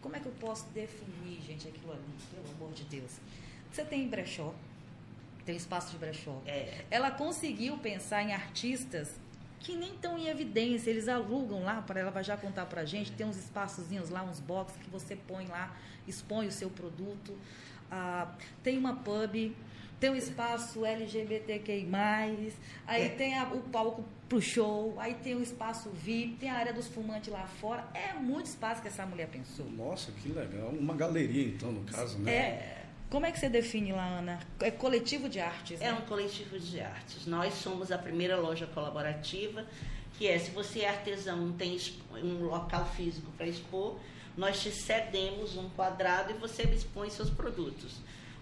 como 0.00 0.16
é 0.16 0.20
que 0.20 0.26
eu 0.26 0.32
posso 0.40 0.66
definir, 0.70 1.40
gente, 1.42 1.68
aquilo 1.68 1.92
ali, 1.92 2.02
pelo 2.34 2.56
amor 2.56 2.72
de 2.72 2.84
Deus? 2.84 3.18
Você 3.70 3.84
tem 3.84 4.08
brechó, 4.08 4.54
tem 5.44 5.56
espaço 5.56 5.90
de 5.92 5.98
brechó. 5.98 6.40
É. 6.46 6.84
Ela 6.90 7.10
conseguiu 7.10 7.78
pensar 7.78 8.22
em 8.22 8.32
artistas 8.32 9.18
que 9.60 9.76
nem 9.76 9.92
estão 9.92 10.18
em 10.18 10.28
evidência, 10.28 10.90
eles 10.90 11.06
alugam 11.06 11.62
lá, 11.62 11.82
para 11.82 12.00
ela 12.00 12.10
vai 12.10 12.24
já 12.24 12.36
contar 12.36 12.64
para 12.66 12.80
a 12.80 12.84
gente, 12.84 13.12
tem 13.12 13.26
uns 13.26 13.36
espaçozinhos 13.36 14.08
lá, 14.08 14.22
uns 14.22 14.40
boxes 14.40 14.76
que 14.78 14.88
você 14.88 15.14
põe 15.14 15.46
lá, 15.46 15.76
expõe 16.08 16.46
o 16.46 16.52
seu 16.52 16.70
produto. 16.70 17.36
Ah, 17.90 18.34
tem 18.62 18.78
uma 18.78 18.96
pub, 18.96 19.54
tem 19.98 20.10
um 20.10 20.16
espaço 20.16 20.86
LGBTQI+, 20.86 21.86
aí 22.86 23.02
é. 23.04 23.08
tem 23.10 23.36
a, 23.38 23.44
o 23.52 23.60
palco 23.60 24.02
pro 24.28 24.40
show, 24.40 24.94
aí 24.98 25.14
tem 25.14 25.34
o 25.34 25.42
espaço 25.42 25.90
VIP, 25.90 26.36
tem 26.36 26.48
a 26.48 26.54
área 26.54 26.72
dos 26.72 26.86
fumantes 26.86 27.30
lá 27.30 27.46
fora. 27.46 27.86
É 27.92 28.14
muito 28.14 28.46
espaço 28.46 28.80
que 28.80 28.88
essa 28.88 29.04
mulher 29.04 29.28
pensou. 29.28 29.66
Nossa, 29.66 30.10
que 30.12 30.30
legal. 30.30 30.68
Uma 30.68 30.94
galeria, 30.94 31.48
então, 31.48 31.70
no 31.70 31.84
caso, 31.84 32.18
né? 32.18 32.32
É. 32.32 32.79
Como 33.10 33.26
é 33.26 33.32
que 33.32 33.40
você 33.40 33.48
define 33.48 33.92
lá, 33.92 34.06
Ana? 34.06 34.38
É 34.60 34.70
coletivo 34.70 35.28
de 35.28 35.40
artes? 35.40 35.80
É 35.80 35.90
né? 35.90 35.98
um 35.98 36.06
coletivo 36.06 36.58
de 36.60 36.80
artes. 36.80 37.26
Nós 37.26 37.54
somos 37.54 37.90
a 37.90 37.98
primeira 37.98 38.36
loja 38.36 38.68
colaborativa, 38.68 39.66
que 40.16 40.28
é, 40.28 40.38
se 40.38 40.52
você 40.52 40.80
é 40.80 40.90
artesão, 40.90 41.36
não 41.36 41.52
tem 41.52 41.76
um 42.22 42.44
local 42.44 42.86
físico 42.94 43.30
para 43.36 43.48
expor, 43.48 43.98
nós 44.36 44.62
te 44.62 44.70
cedemos 44.70 45.56
um 45.56 45.68
quadrado 45.70 46.30
e 46.30 46.34
você 46.34 46.62
expõe 46.62 47.10
seus 47.10 47.28
produtos. 47.28 47.96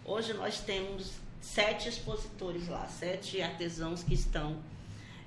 Hoje 0.04 0.34
nós 0.34 0.60
temos 0.60 1.12
sete 1.40 1.88
expositores 1.88 2.68
lá, 2.68 2.87
sete 2.88 3.40
artesãos 3.40 4.02
que 4.02 4.12
estão 4.12 4.58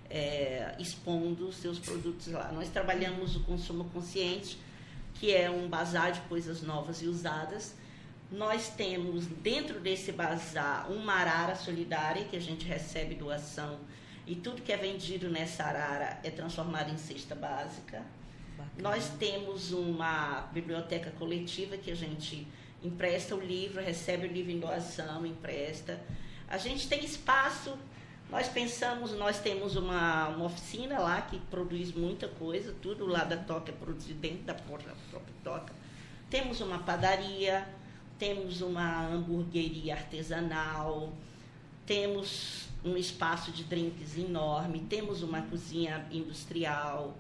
é, 0.08 0.76
expondo 0.78 1.52
seus 1.52 1.80
produtos 1.80 2.28
lá. 2.28 2.52
Nós 2.52 2.70
trabalhamos 2.70 3.36
o 3.36 3.40
consumo 3.40 3.86
consciente, 3.86 4.60
que 5.16 5.34
é 5.34 5.50
um 5.50 5.68
bazar 5.68 6.12
de 6.12 6.22
coisas 6.22 6.62
novas 6.62 7.02
e 7.02 7.08
usadas. 7.08 7.74
Nós 8.32 8.70
temos 8.70 9.26
dentro 9.26 9.80
desse 9.82 10.14
bazar 10.14 10.90
uma 10.90 11.14
arara 11.14 11.54
solidária 11.54 12.24
que 12.24 12.38
a 12.38 12.40
gente 12.40 12.66
recebe 12.66 13.14
doação 13.14 13.80
e 14.26 14.36
tudo 14.36 14.62
que 14.62 14.72
é 14.72 14.78
vendido 14.78 15.30
nessa 15.30 15.66
arara 15.66 16.18
é 16.24 16.30
transformado 16.30 16.90
em 16.92 16.98
cesta 16.98 17.36
básica. 17.36 18.02
Nós 18.78 19.10
temos 19.20 19.74
uma 19.74 20.50
biblioteca 20.54 21.12
coletiva 21.12 21.76
que 21.76 21.92
a 21.92 21.96
gente 21.96 22.48
empresta 22.82 23.36
o 23.36 23.40
livro, 23.40 23.82
recebe 23.82 24.28
o 24.28 24.32
livro 24.32 24.52
em 24.52 24.60
doação, 24.60 25.26
empresta. 25.26 26.00
A 26.48 26.58
gente 26.58 26.88
tem 26.88 27.04
espaço, 27.04 27.78
nós 28.30 28.48
pensamos, 28.48 29.12
nós 29.12 29.40
temos 29.40 29.76
uma, 29.76 30.30
uma 30.30 30.46
oficina 30.46 31.00
lá 31.00 31.22
que 31.22 31.38
produz 31.38 31.92
muita 31.94 32.30
coisa, 32.30 32.74
tudo 32.82 33.06
lá 33.06 33.26
da 33.26 33.36
Toca 33.36 33.72
é 33.72 33.76
produzido 33.76 34.20
dentro 34.20 34.44
da 34.44 34.54
própria 34.54 34.94
Toca. 35.44 35.74
Temos 36.30 36.62
uma 36.62 36.80
padaria, 36.80 37.68
temos 38.22 38.62
uma 38.62 39.08
hamburgueria 39.08 39.96
artesanal, 39.96 41.12
temos 41.86 42.70
um 42.86 42.96
espaço 42.96 43.52
de 43.52 43.64
drinks 43.64 44.16
enorme, 44.18 44.86
temos 44.88 45.24
uma 45.24 45.42
cozinha 45.42 46.06
industrial 46.12 47.16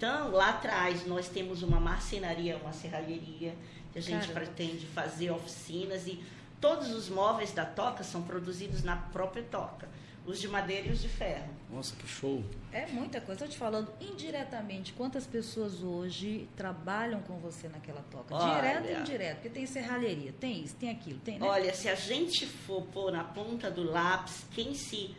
então, 0.00 0.30
lá 0.30 0.48
atrás, 0.48 1.06
nós 1.06 1.28
temos 1.28 1.62
uma 1.62 1.78
marcenaria, 1.78 2.56
uma 2.56 2.72
serralheria, 2.72 3.54
que 3.92 3.98
a 3.98 4.00
gente 4.00 4.28
Caramba. 4.28 4.40
pretende 4.40 4.86
fazer 4.86 5.30
oficinas 5.30 6.06
e 6.06 6.18
todos 6.58 6.90
os 6.90 7.10
móveis 7.10 7.52
da 7.52 7.66
toca 7.66 8.02
são 8.02 8.22
produzidos 8.22 8.82
na 8.82 8.96
própria 8.96 9.42
toca. 9.42 9.86
Os 10.26 10.40
de 10.40 10.48
madeira 10.48 10.88
e 10.88 10.92
os 10.92 11.00
de 11.00 11.08
ferro. 11.08 11.48
Nossa, 11.70 11.94
que 11.96 12.06
show! 12.06 12.44
É 12.72 12.86
muita 12.86 13.20
coisa. 13.20 13.44
Estou 13.44 13.48
te 13.48 13.58
falando 13.58 13.92
indiretamente, 14.00 14.92
quantas 14.92 15.26
pessoas 15.26 15.82
hoje 15.82 16.48
trabalham 16.56 17.20
com 17.22 17.38
você 17.38 17.68
naquela 17.68 18.02
toca? 18.02 18.34
Olha, 18.34 18.80
Direto 18.80 18.88
e 18.88 19.00
indireto, 19.00 19.34
porque 19.36 19.48
tem 19.48 19.66
serralheria, 19.66 20.32
tem 20.38 20.62
isso, 20.62 20.76
tem 20.76 20.90
aquilo, 20.90 21.18
tem, 21.20 21.38
né? 21.38 21.46
Olha, 21.46 21.74
se 21.74 21.88
a 21.88 21.94
gente 21.94 22.46
for 22.46 22.82
pôr 22.82 23.10
na 23.10 23.24
ponta 23.24 23.70
do 23.70 23.82
lápis, 23.82 24.44
quem 24.52 24.74
se 24.74 25.14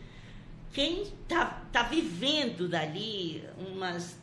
quem 0.74 1.12
tá, 1.28 1.64
tá 1.72 1.84
vivendo 1.84 2.68
dali 2.70 3.44
umas 3.58 4.16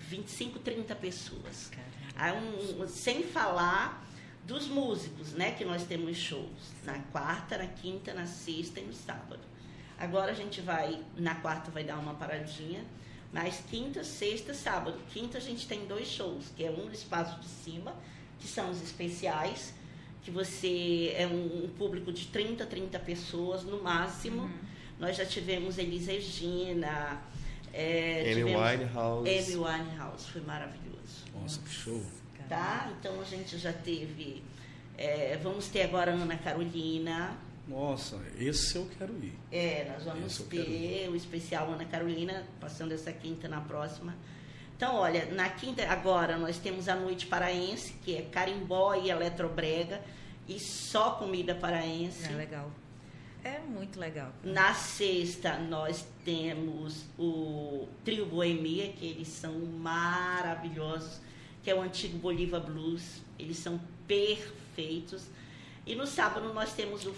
25, 0.00 0.58
30 0.58 0.94
pessoas. 0.96 1.70
Um, 2.16 2.86
sem 2.86 3.22
falar 3.22 4.06
dos 4.44 4.68
músicos, 4.68 5.32
né? 5.32 5.52
Que 5.52 5.64
nós 5.64 5.84
temos 5.84 6.16
shows 6.16 6.72
na 6.84 6.98
quarta, 7.10 7.58
na 7.58 7.66
quinta, 7.66 8.12
na 8.12 8.26
sexta 8.26 8.80
e 8.80 8.84
no 8.84 8.92
sábado. 8.92 9.40
Agora 9.98 10.32
a 10.32 10.34
gente 10.34 10.60
vai, 10.60 11.00
na 11.16 11.34
quarta 11.36 11.70
vai 11.70 11.84
dar 11.84 11.98
uma 11.98 12.14
paradinha, 12.14 12.84
mas 13.32 13.62
quinta, 13.68 14.02
sexta, 14.04 14.54
sábado. 14.54 14.98
Quinta 15.10 15.38
a 15.38 15.40
gente 15.40 15.66
tem 15.66 15.86
dois 15.86 16.08
shows, 16.08 16.52
que 16.56 16.64
é 16.64 16.70
um 16.70 16.86
no 16.86 16.92
espaço 16.92 17.38
de 17.40 17.46
cima, 17.46 17.94
que 18.38 18.46
são 18.46 18.70
os 18.70 18.82
especiais, 18.82 19.74
que 20.22 20.30
você 20.30 21.14
é 21.16 21.26
um, 21.26 21.64
um 21.64 21.68
público 21.76 22.12
de 22.12 22.26
30, 22.26 22.64
30 22.66 22.98
pessoas 23.00 23.62
no 23.62 23.82
máximo. 23.82 24.42
Uhum. 24.42 24.58
Nós 24.98 25.16
já 25.16 25.26
tivemos 25.26 25.78
Elis 25.78 26.06
Regina, 26.06 27.20
é, 27.72 28.32
Amy 28.32 28.44
Winehouse. 28.44 29.28
Amy 29.28 29.56
Winehouse, 29.56 30.30
foi 30.30 30.40
maravilhoso. 30.42 31.24
Nossa, 31.34 31.60
que 31.60 31.70
show. 31.70 32.02
Tá? 32.48 32.92
Então 32.98 33.20
a 33.20 33.24
gente 33.24 33.58
já 33.58 33.72
teve. 33.72 34.44
É, 34.96 35.36
vamos 35.42 35.66
ter 35.66 35.82
agora 35.82 36.12
a 36.12 36.14
Ana 36.14 36.36
Carolina. 36.36 37.36
Nossa, 37.66 38.20
esse 38.38 38.76
eu 38.76 38.88
quero 38.98 39.12
ir. 39.24 39.32
É, 39.50 39.90
nós 39.92 40.04
vamos 40.04 40.38
ter 40.38 41.08
o 41.08 41.16
especial 41.16 41.72
Ana 41.72 41.84
Carolina, 41.84 42.44
passando 42.60 42.92
essa 42.92 43.12
quinta 43.12 43.48
na 43.48 43.60
próxima. 43.60 44.14
Então, 44.76 44.96
olha, 44.96 45.26
na 45.32 45.48
quinta, 45.48 45.86
agora, 45.88 46.36
nós 46.36 46.58
temos 46.58 46.88
a 46.88 46.96
Noite 46.96 47.26
Paraense, 47.26 47.94
que 48.04 48.16
é 48.16 48.22
carimbó 48.22 48.94
e 48.94 49.08
eletrobrega, 49.08 50.02
e 50.48 50.58
só 50.58 51.12
comida 51.12 51.54
paraense. 51.54 52.24
É 52.26 52.36
legal. 52.36 52.70
É 53.42 53.58
muito 53.60 54.00
legal. 54.00 54.32
Na 54.42 54.74
sexta, 54.74 55.58
nós 55.58 56.06
temos 56.24 57.04
o 57.18 57.86
Trio 58.04 58.26
Boemia, 58.26 58.92
que 58.92 59.06
eles 59.06 59.28
são 59.28 59.52
maravilhosos, 59.60 61.20
que 61.62 61.70
é 61.70 61.74
o 61.74 61.80
antigo 61.80 62.18
Bolívar 62.18 62.60
Blues. 62.60 63.22
Eles 63.38 63.58
são 63.58 63.80
perfeitos. 64.08 65.26
E 65.86 65.94
no 65.94 66.06
sábado, 66.06 66.52
nós 66.52 66.72
temos 66.72 67.06
o, 67.06 67.14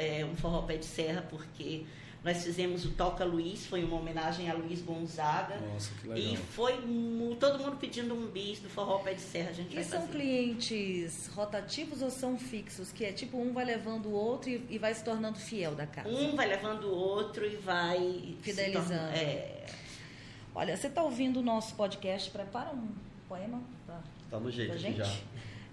é, 0.00 0.24
um 0.24 0.34
forró 0.34 0.62
pé 0.62 0.76
de 0.76 0.86
serra, 0.86 1.22
porque 1.28 1.84
nós 2.24 2.42
fizemos 2.42 2.84
o 2.84 2.90
Toca 2.90 3.24
Luiz, 3.24 3.66
foi 3.66 3.82
uma 3.82 3.96
homenagem 3.96 4.50
a 4.50 4.54
Luiz 4.54 4.82
Gonzaga. 4.82 5.58
Nossa, 5.58 5.90
que 6.00 6.08
legal. 6.08 6.34
E 6.34 6.36
foi 6.36 6.74
todo 7.38 7.58
mundo 7.58 7.76
pedindo 7.76 8.14
um 8.14 8.26
bis 8.26 8.58
do 8.60 8.68
Forró 8.68 8.98
Pé 8.98 9.14
de 9.14 9.22
Serra. 9.22 9.50
A 9.50 9.52
gente 9.54 9.74
e 9.74 9.82
são 9.82 10.00
fazer. 10.00 10.12
clientes 10.12 11.30
rotativos 11.34 12.02
ou 12.02 12.10
são 12.10 12.38
fixos? 12.38 12.92
Que 12.92 13.06
é 13.06 13.12
tipo 13.12 13.38
um 13.38 13.54
vai 13.54 13.64
levando 13.64 14.06
o 14.06 14.12
outro 14.12 14.50
e, 14.50 14.66
e 14.68 14.78
vai 14.78 14.92
se 14.92 15.02
tornando 15.02 15.38
fiel 15.38 15.74
da 15.74 15.86
casa? 15.86 16.08
Um 16.08 16.36
vai 16.36 16.46
levando 16.46 16.84
o 16.84 16.94
outro 16.94 17.46
e 17.46 17.56
vai... 17.56 18.36
Fidelizando. 18.42 19.16
É... 19.16 19.64
Olha, 20.54 20.76
você 20.76 20.88
está 20.88 21.02
ouvindo 21.02 21.40
o 21.40 21.42
nosso 21.42 21.74
podcast? 21.74 22.30
Prepara 22.30 22.70
um 22.70 22.88
poema 23.28 23.62
Está 24.30 24.38
no 24.38 24.50
jeito 24.50 24.78
gente. 24.78 24.98
já. 24.98 25.12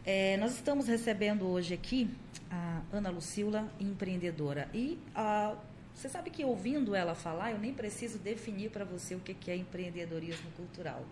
É, 0.10 0.38
nós 0.38 0.54
estamos 0.54 0.88
recebendo 0.88 1.46
hoje 1.46 1.74
aqui 1.74 2.10
a 2.50 2.82
Ana 2.93 3.10
Lucila, 3.10 3.70
empreendedora. 3.78 4.70
E 4.74 4.98
a 5.13 5.54
você 5.93 6.08
sabe 6.08 6.30
que 6.30 6.46
ouvindo 6.46 6.96
ela 6.96 7.13
falar, 7.13 7.52
eu 7.52 7.58
nem 7.58 7.74
preciso 7.74 8.17
definir 8.17 8.70
para 8.70 8.86
você 8.86 9.15
o 9.15 9.20
que 9.20 9.52
é 9.52 9.56
empreendedorismo 9.58 10.50
cultural. 10.52 11.04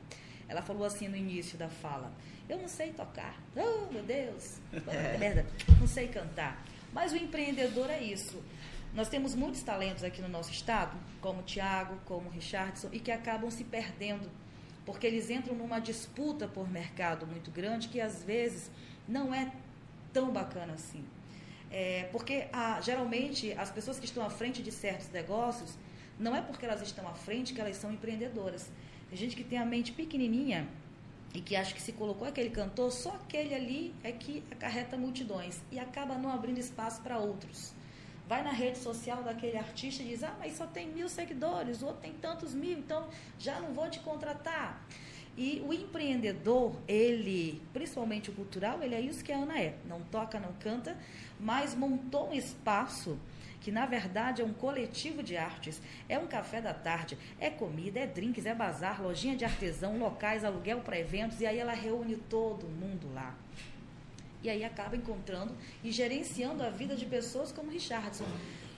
Ela 0.47 0.61
falou 0.61 0.85
assim 0.85 1.09
no 1.09 1.17
início 1.17 1.57
da 1.57 1.67
fala: 1.67 2.09
Eu 2.47 2.57
não 2.57 2.69
sei 2.69 2.93
tocar. 2.93 3.37
Oh, 3.53 3.91
meu 3.91 4.03
Deus! 4.03 4.59
É. 4.87 5.17
Merda, 5.17 5.45
não 5.77 5.87
sei 5.87 6.07
cantar. 6.07 6.63
Mas 6.93 7.11
o 7.11 7.17
empreendedor 7.17 7.89
é 7.89 8.01
isso. 8.01 8.41
Nós 8.93 9.09
temos 9.09 9.35
muitos 9.35 9.61
talentos 9.61 10.05
aqui 10.05 10.21
no 10.21 10.29
nosso 10.29 10.51
estado, 10.51 10.95
como 11.19 11.41
o 11.41 11.43
Tiago, 11.43 11.97
como 12.05 12.29
o 12.29 12.31
Richardson, 12.31 12.87
e 12.93 12.99
que 13.01 13.11
acabam 13.11 13.51
se 13.51 13.65
perdendo, 13.65 14.31
porque 14.85 15.07
eles 15.07 15.29
entram 15.29 15.55
numa 15.55 15.79
disputa 15.79 16.47
por 16.47 16.69
mercado 16.69 17.25
muito 17.25 17.49
grande 17.51 17.87
que 17.87 17.99
às 17.99 18.23
vezes 18.23 18.69
não 19.07 19.33
é 19.33 19.51
tão 20.13 20.31
bacana 20.31 20.73
assim. 20.73 21.03
É, 21.71 22.07
porque 22.11 22.47
a, 22.53 22.79
geralmente 22.79 23.51
as 23.53 23.69
pessoas 23.69 23.99
que 23.99 24.05
estão 24.05 24.23
à 24.25 24.29
frente 24.29 24.61
de 24.61 24.71
certos 24.71 25.09
negócios, 25.09 25.77
não 26.19 26.35
é 26.35 26.41
porque 26.41 26.65
elas 26.65 26.81
estão 26.81 27.07
à 27.07 27.13
frente 27.13 27.53
que 27.53 27.59
elas 27.59 27.75
são 27.75 27.91
empreendedoras. 27.91 28.71
Tem 29.09 29.17
gente 29.17 29.35
que 29.35 29.43
tem 29.43 29.57
a 29.57 29.65
mente 29.65 29.91
pequenininha 29.91 30.67
e 31.33 31.41
que 31.41 31.55
acha 31.55 31.73
que 31.73 31.81
se 31.81 31.91
colocou 31.91 32.27
aquele 32.27 32.49
cantor, 32.49 32.91
só 32.91 33.11
aquele 33.15 33.53
ali 33.53 33.93
é 34.03 34.11
que 34.11 34.41
acarreta 34.51 34.95
multidões 34.95 35.61
e 35.71 35.77
acaba 35.77 36.17
não 36.17 36.31
abrindo 36.31 36.59
espaço 36.59 37.01
para 37.01 37.17
outros. 37.17 37.73
Vai 38.27 38.43
na 38.43 38.51
rede 38.51 38.77
social 38.79 39.21
daquele 39.23 39.57
artista 39.57 40.01
e 40.01 40.07
diz: 40.07 40.23
Ah, 40.23 40.35
mas 40.39 40.57
só 40.57 40.65
tem 40.65 40.87
mil 40.87 41.07
seguidores, 41.07 41.81
o 41.81 41.87
outro 41.87 42.01
tem 42.01 42.13
tantos 42.13 42.53
mil, 42.53 42.77
então 42.77 43.07
já 43.37 43.59
não 43.59 43.73
vou 43.73 43.89
te 43.89 43.99
contratar. 43.99 44.83
E 45.37 45.61
o 45.67 45.73
empreendedor, 45.73 46.75
ele, 46.87 47.61
principalmente 47.73 48.29
o 48.29 48.33
cultural, 48.33 48.81
ele 48.81 48.95
é 48.95 49.01
isso 49.01 49.23
que 49.23 49.33
a 49.33 49.37
Ana 49.37 49.59
é. 49.59 49.75
Não 49.85 50.01
toca, 50.01 50.39
não 50.39 50.53
canta, 50.53 50.97
mas 51.39 51.75
montou 51.75 52.29
um 52.29 52.33
espaço 52.33 53.19
que 53.59 53.71
na 53.71 53.85
verdade 53.87 54.43
é 54.43 54.45
um 54.45 54.53
coletivo 54.53 55.23
de 55.23 55.35
artes, 55.35 55.81
é 56.07 56.19
um 56.19 56.27
café 56.27 56.61
da 56.61 56.71
tarde, 56.71 57.17
é 57.39 57.49
comida, 57.49 57.99
é 57.99 58.05
drinks, 58.05 58.45
é 58.45 58.53
bazar, 58.53 59.01
lojinha 59.01 59.35
de 59.35 59.43
artesão, 59.43 59.97
locais, 59.97 60.45
aluguel 60.45 60.81
para 60.81 60.99
eventos, 60.99 61.41
e 61.41 61.47
aí 61.47 61.57
ela 61.57 61.73
reúne 61.73 62.15
todo 62.15 62.67
mundo 62.67 63.11
lá. 63.11 63.35
E 64.43 64.49
aí 64.49 64.63
acaba 64.63 64.95
encontrando 64.95 65.53
e 65.83 65.91
gerenciando 65.91 66.63
a 66.63 66.69
vida 66.69 66.95
de 66.95 67.05
pessoas 67.05 67.51
como 67.51 67.71
Richardson. 67.71 68.25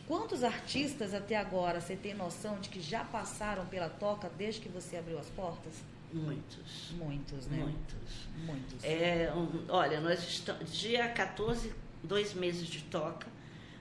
Quantos 0.07 0.43
artistas 0.43 1.13
até 1.13 1.35
agora 1.35 1.81
você 1.81 1.95
tem 1.95 2.13
noção 2.13 2.59
de 2.59 2.69
que 2.69 2.79
já 2.79 3.03
passaram 3.03 3.65
pela 3.65 3.89
toca 3.89 4.29
desde 4.37 4.61
que 4.61 4.69
você 4.69 4.95
abriu 4.95 5.19
as 5.19 5.27
portas? 5.29 5.73
Muitos. 6.13 6.91
Muitos, 6.97 7.47
né? 7.47 7.57
Muitos. 7.57 8.27
Muitos. 8.45 8.83
É, 8.83 9.31
um, 9.35 9.65
olha, 9.67 9.99
nós 9.99 10.19
estamos 10.23 10.73
dia 10.73 11.09
14, 11.09 11.73
dois 12.01 12.33
meses 12.33 12.67
de 12.67 12.83
toca, 12.83 13.27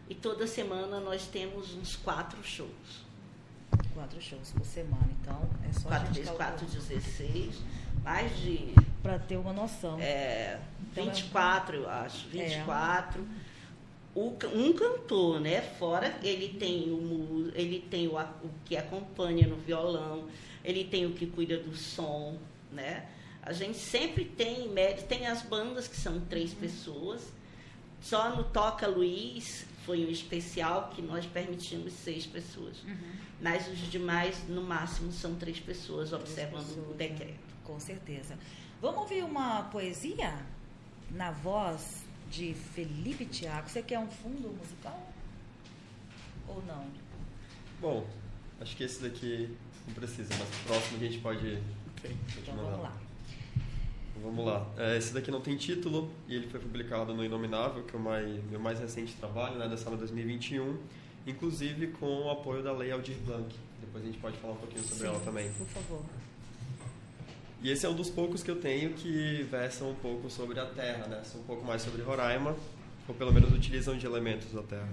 e 0.08 0.14
toda 0.14 0.46
semana 0.46 0.98
nós 0.98 1.26
temos 1.26 1.74
uns 1.74 1.94
quatro 1.94 2.42
shows. 2.42 3.06
Quatro 3.94 4.20
shows 4.20 4.50
por 4.50 4.66
semana, 4.66 5.08
então 5.22 5.48
é 5.68 5.72
só 5.72 5.88
4 5.88 6.12
vezes 6.12 6.30
4, 6.30 6.66
16, 6.66 7.62
mais 8.02 8.36
de. 8.38 8.74
Para 9.02 9.18
ter 9.18 9.36
uma 9.36 9.52
noção. 9.52 9.98
É, 10.00 10.60
24, 11.04 11.78
então, 11.78 11.90
é... 11.90 11.94
eu 11.94 12.04
acho, 12.04 12.28
24. 12.28 13.22
É. 13.22 13.46
O, 14.14 14.34
um 14.54 14.72
cantor, 14.72 15.40
né? 15.40 15.60
Fora 15.60 16.18
ele 16.22 16.58
tem 16.58 16.90
o, 16.90 17.52
ele 17.54 17.80
tem 17.80 18.08
o, 18.08 18.18
o 18.18 18.50
que 18.64 18.76
acompanha 18.76 19.46
no 19.46 19.56
violão, 19.56 20.26
ele 20.64 20.84
tem 20.84 21.04
o 21.04 21.12
que 21.12 21.26
cuida 21.26 21.58
do 21.58 21.76
som, 21.76 22.38
né? 22.72 23.06
A 23.42 23.52
gente 23.52 23.78
sempre 23.78 24.24
tem, 24.24 24.68
tem 25.08 25.26
as 25.28 25.42
bandas 25.42 25.86
que 25.86 25.96
são 25.96 26.18
três 26.20 26.52
uhum. 26.52 26.58
pessoas. 26.58 27.32
Só 28.00 28.34
no 28.34 28.42
Toca 28.42 28.88
Luiz 28.88 29.64
foi 29.84 30.04
um 30.04 30.10
especial 30.10 30.90
que 30.94 31.00
nós 31.00 31.24
permitimos 31.26 31.92
seis 31.92 32.26
pessoas. 32.26 32.82
Uhum. 32.82 33.12
Mas 33.40 33.68
os 33.68 33.78
demais, 33.88 34.42
no 34.48 34.62
máximo, 34.62 35.12
são 35.12 35.36
três 35.36 35.60
pessoas, 35.60 36.08
três 36.08 36.22
observando 36.22 36.66
pessoas, 36.66 36.86
o 36.86 36.90
né? 36.90 36.96
decreto. 36.96 37.54
Com 37.62 37.78
certeza. 37.78 38.36
Vamos 38.80 39.02
ouvir 39.02 39.22
uma 39.22 39.62
poesia 39.64 40.34
na 41.10 41.30
voz 41.30 42.04
de 42.30 42.54
Felipe 42.54 43.24
Tiago. 43.26 43.68
Você 43.68 43.82
quer 43.82 43.98
um 43.98 44.08
fundo 44.08 44.48
musical? 44.48 45.12
Ou 46.48 46.62
não? 46.66 46.86
Bom, 47.80 48.06
acho 48.60 48.76
que 48.76 48.84
esse 48.84 49.02
daqui 49.02 49.56
não 49.86 49.94
precisa, 49.94 50.34
mas 50.38 50.48
o 50.48 50.64
próximo 50.66 50.96
a 50.96 51.00
gente 51.00 51.18
pode. 51.18 51.58
Ok. 51.98 52.16
Então 52.38 52.56
vamos 52.56 52.82
lá. 52.82 52.96
Vamos 54.22 54.46
lá. 54.46 54.66
É, 54.78 54.96
esse 54.96 55.12
daqui 55.12 55.30
não 55.30 55.40
tem 55.40 55.56
título 55.56 56.10
e 56.26 56.34
ele 56.34 56.48
foi 56.48 56.58
publicado 56.58 57.14
no 57.14 57.24
Inominável, 57.24 57.82
que 57.84 57.94
é 57.94 57.98
o 57.98 58.02
mais, 58.02 58.44
meu 58.50 58.58
mais 58.58 58.78
recente 58.80 59.14
trabalho, 59.14 59.58
né, 59.58 59.68
da 59.68 59.76
sala 59.76 59.96
2021, 59.96 60.78
inclusive 61.26 61.88
com 61.88 62.22
o 62.22 62.30
apoio 62.30 62.62
da 62.62 62.72
Lei 62.72 62.90
Aldir 62.90 63.16
Blanc. 63.18 63.54
Depois 63.80 64.02
a 64.02 64.06
gente 64.06 64.18
pode 64.18 64.36
falar 64.38 64.54
um 64.54 64.56
pouquinho 64.56 64.82
sobre 64.82 65.04
Sim, 65.04 65.06
ela 65.06 65.20
também. 65.20 65.50
Por 65.52 65.66
favor. 65.66 66.02
E 67.62 67.70
esse 67.70 67.86
é 67.86 67.88
um 67.88 67.94
dos 67.94 68.10
poucos 68.10 68.42
que 68.42 68.50
eu 68.50 68.60
tenho 68.60 68.92
que 68.92 69.46
versam 69.50 69.90
um 69.90 69.94
pouco 69.94 70.30
sobre 70.30 70.60
a 70.60 70.66
Terra, 70.66 71.06
né? 71.06 71.22
São 71.24 71.40
um 71.40 71.44
pouco 71.44 71.64
mais 71.64 71.82
sobre 71.82 72.02
Roraima, 72.02 72.56
ou 73.08 73.14
pelo 73.14 73.32
menos 73.32 73.52
utilizam 73.52 73.96
de 73.96 74.06
elementos 74.06 74.52
da 74.52 74.62
Terra. 74.62 74.92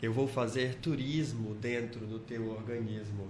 Eu 0.00 0.12
vou 0.12 0.28
fazer 0.28 0.76
turismo 0.76 1.54
dentro 1.54 2.06
do 2.06 2.18
teu 2.18 2.50
organismo 2.50 3.28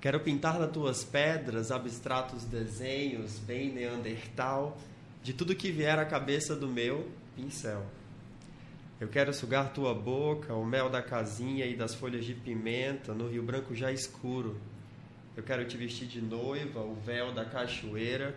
Quero 0.00 0.20
pintar 0.20 0.60
nas 0.60 0.70
tuas 0.70 1.02
pedras 1.02 1.72
abstratos 1.72 2.44
desenhos, 2.44 3.40
bem 3.40 3.72
neandertal, 3.72 4.78
de 5.24 5.32
tudo 5.32 5.56
que 5.56 5.72
vier 5.72 5.98
à 5.98 6.04
cabeça 6.04 6.54
do 6.54 6.68
meu 6.68 7.08
pincel. 7.34 7.84
Eu 9.00 9.08
quero 9.08 9.34
sugar 9.34 9.72
tua 9.72 9.92
boca, 9.92 10.54
o 10.54 10.64
mel 10.64 10.88
da 10.88 11.02
casinha 11.02 11.66
e 11.66 11.74
das 11.74 11.96
folhas 11.96 12.24
de 12.24 12.32
pimenta 12.32 13.12
no 13.12 13.28
Rio 13.28 13.42
Branco 13.42 13.74
já 13.74 13.90
escuro. 13.90 14.56
Eu 15.38 15.44
quero 15.44 15.64
te 15.64 15.76
vestir 15.76 16.08
de 16.08 16.20
noiva, 16.20 16.80
o 16.80 16.96
véu 16.96 17.32
da 17.32 17.44
cachoeira, 17.44 18.36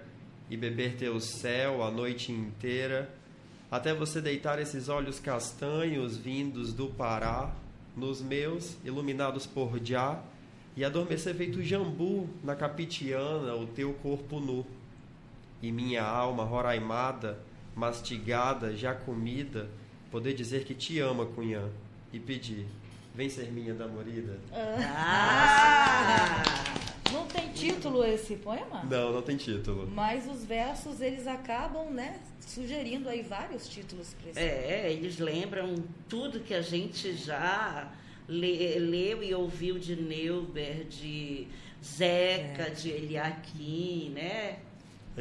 e 0.52 0.56
beber 0.56 0.98
teu 0.98 1.20
céu 1.20 1.82
a 1.82 1.90
noite 1.90 2.32
inteira, 2.32 3.10
até 3.72 3.92
você 3.92 4.22
deitar 4.22 4.60
esses 4.60 4.88
olhos 4.88 5.20
castanhos 5.20 6.16
vindos 6.16 6.72
do 6.74 6.90
Pará, 6.90 7.56
nos 7.98 8.22
meus, 8.22 8.78
iluminados 8.86 9.48
por 9.48 9.84
Já, 9.84 10.22
e 10.78 10.86
adormecer 10.86 11.34
feito 11.34 11.64
jambu 11.64 12.30
na 12.44 12.56
capitiana, 12.56 13.56
o 13.56 13.66
teu 13.66 13.96
corpo 13.96 14.40
nu. 14.40 14.64
E 15.60 15.72
minha 15.72 16.04
alma 16.04 16.44
roraimada, 16.44 17.40
mastigada, 17.76 18.76
já 18.76 18.94
comida, 18.94 19.68
poder 20.12 20.36
dizer 20.36 20.66
que 20.66 20.76
te 20.76 21.00
ama, 21.00 21.26
cunhã, 21.26 21.68
e 22.14 22.20
pedir, 22.20 22.68
vem 23.14 23.30
ser 23.30 23.52
minha 23.52 23.74
da 23.74 23.88
morida. 23.88 24.40
Ah! 24.54 26.44
Não 27.12 27.26
tem 27.28 27.50
título 27.52 28.06
esse 28.06 28.38
poema? 28.38 28.84
Não, 28.90 29.12
não 29.12 29.22
tem 29.22 29.36
título. 29.36 29.90
Mas 29.94 30.28
os 30.28 30.46
versos, 30.46 31.02
eles 31.02 31.28
acabam, 31.28 31.92
né, 31.92 32.22
sugerindo 32.40 33.10
aí 33.10 33.22
vários 33.22 33.68
títulos 33.68 34.14
para 34.14 34.32
esse 34.32 34.40
É, 34.40 34.92
eles 34.92 35.20
lembram 35.20 35.76
tudo 36.08 36.40
que 36.40 36.54
a 36.54 36.62
gente 36.62 37.14
já 37.14 37.92
le, 38.28 38.80
leu 38.80 39.22
e 39.22 39.34
ouviu 39.34 39.78
de 39.78 39.96
Neuber, 39.96 40.86
de 40.86 41.48
Zeca, 41.84 42.64
é. 42.64 42.70
de 42.70 42.90
Eliakim, 42.90 44.12
né? 44.16 44.60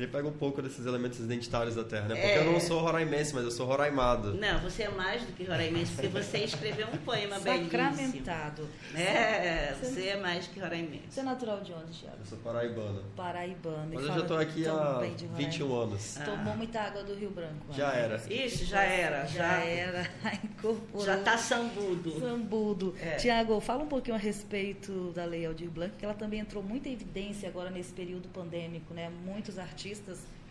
Ele 0.00 0.06
pega 0.06 0.26
um 0.26 0.32
pouco 0.32 0.62
desses 0.62 0.86
elementos 0.86 1.20
identitários 1.20 1.74
da 1.74 1.84
terra, 1.84 2.08
né? 2.08 2.14
Porque 2.14 2.26
é. 2.26 2.38
eu 2.38 2.50
não 2.50 2.58
sou 2.58 2.80
roraimense, 2.80 3.34
mas 3.34 3.44
eu 3.44 3.50
sou 3.50 3.66
roraimado. 3.66 4.32
Não, 4.32 4.58
você 4.60 4.84
é 4.84 4.88
mais 4.88 5.22
do 5.22 5.32
que 5.34 5.44
roraimense, 5.44 5.92
porque 5.92 6.08
você 6.08 6.38
escreveu 6.44 6.86
um 6.88 6.96
poema 6.96 7.38
belíssimo. 7.38 7.70
Sacramentado. 7.70 8.68
É, 8.96 9.74
você 9.78 10.06
é 10.06 10.16
mais 10.16 10.46
que 10.46 10.58
roraimense. 10.58 11.04
Você 11.10 11.20
é 11.20 11.22
natural 11.22 11.60
de 11.60 11.74
onde, 11.74 12.00
Thiago? 12.00 12.16
Eu 12.18 12.24
sou 12.24 12.38
paraibano. 12.38 13.04
Paraibano. 13.14 13.90
Mas 13.92 14.06
eu 14.06 14.14
já 14.14 14.20
estou 14.20 14.38
aqui 14.38 14.66
há 14.66 15.02
21 15.36 15.74
anos. 15.74 16.16
Ah. 16.18 16.24
Tomou 16.24 16.56
muita 16.56 16.80
água 16.80 17.02
do 17.02 17.14
Rio 17.14 17.30
Branco. 17.30 17.66
Já 17.70 17.92
né? 17.92 18.00
era. 18.00 18.16
Isso, 18.30 18.64
já 18.64 18.82
era. 18.82 19.26
Já, 19.26 19.60
já 19.60 19.64
era. 19.64 20.10
Incorporou. 20.42 21.04
Já 21.04 21.18
está 21.18 21.36
sambudo. 21.36 22.18
Sambudo. 22.18 22.94
É. 23.02 23.16
Tiago, 23.16 23.60
fala 23.60 23.82
um 23.82 23.88
pouquinho 23.88 24.16
a 24.16 24.18
respeito 24.18 25.12
da 25.14 25.26
Lei 25.26 25.44
Aldir 25.44 25.68
Blanc, 25.68 25.94
que 25.98 26.06
ela 26.06 26.14
também 26.14 26.40
entrou 26.40 26.62
muita 26.62 26.88
evidência 26.88 27.50
agora 27.50 27.68
nesse 27.68 27.92
período 27.92 28.28
pandêmico, 28.28 28.94
né? 28.94 29.10
Muitos 29.26 29.58
artistas 29.58 29.89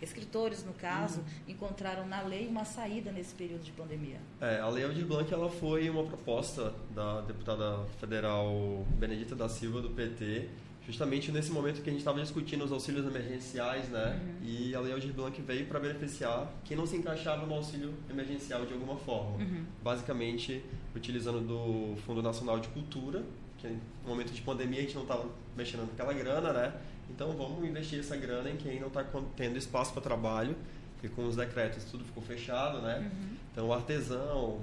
escritores 0.01 0.63
no 0.63 0.73
caso, 0.73 1.19
uhum. 1.19 1.25
encontraram 1.53 2.07
na 2.07 2.21
lei 2.21 2.47
uma 2.47 2.65
saída 2.65 3.11
nesse 3.11 3.33
período 3.33 3.63
de 3.63 3.71
pandemia. 3.71 4.19
É, 4.39 4.59
a 4.59 4.69
Lei 4.69 4.85
Aldir 4.85 5.05
Blanc 5.05 5.31
ela 5.33 5.49
foi 5.49 5.89
uma 5.89 6.03
proposta 6.03 6.73
da 6.95 7.21
deputada 7.21 7.85
federal 7.99 8.85
Benedita 8.97 9.35
da 9.35 9.49
Silva 9.49 9.81
do 9.81 9.89
PT, 9.89 10.47
justamente 10.85 11.31
nesse 11.31 11.51
momento 11.51 11.81
que 11.83 11.89
a 11.89 11.91
gente 11.91 12.01
estava 12.01 12.19
discutindo 12.19 12.63
os 12.63 12.71
auxílios 12.71 13.05
emergenciais, 13.05 13.89
né? 13.89 14.19
Uhum. 14.23 14.47
E 14.47 14.73
a 14.73 14.79
Lei 14.79 14.93
Aldir 14.93 15.13
Blanc 15.13 15.39
veio 15.41 15.67
para 15.67 15.79
beneficiar 15.79 16.51
quem 16.63 16.75
não 16.75 16.85
se 16.85 16.95
encaixava 16.95 17.45
no 17.45 17.53
auxílio 17.53 17.93
emergencial 18.09 18.65
de 18.65 18.73
alguma 18.73 18.95
forma, 18.95 19.37
uhum. 19.37 19.65
basicamente 19.83 20.63
utilizando 20.95 21.41
do 21.41 21.95
Fundo 22.01 22.23
Nacional 22.23 22.59
de 22.59 22.69
Cultura, 22.69 23.23
que 23.59 23.67
no 23.67 23.79
momento 24.07 24.31
de 24.31 24.41
pandemia 24.41 24.79
a 24.79 24.81
gente 24.81 24.95
não 24.95 25.03
estava 25.03 25.29
mexendo 25.55 25.81
naquela 25.81 26.13
grana, 26.13 26.53
né? 26.53 26.73
Então 27.09 27.31
vamos 27.31 27.63
investir 27.67 27.99
essa 27.99 28.15
grana 28.15 28.49
em 28.49 28.57
quem 28.57 28.79
não 28.79 28.87
está 28.87 29.05
tendo 29.35 29.57
espaço 29.57 29.91
para 29.91 30.01
trabalho, 30.01 30.55
porque 30.93 31.09
com 31.09 31.27
os 31.27 31.35
decretos 31.35 31.83
tudo 31.85 32.03
ficou 32.03 32.21
fechado, 32.21 32.81
né? 32.81 32.99
Uhum. 32.99 33.35
Então 33.51 33.67
o 33.67 33.73
artesão, 33.73 34.61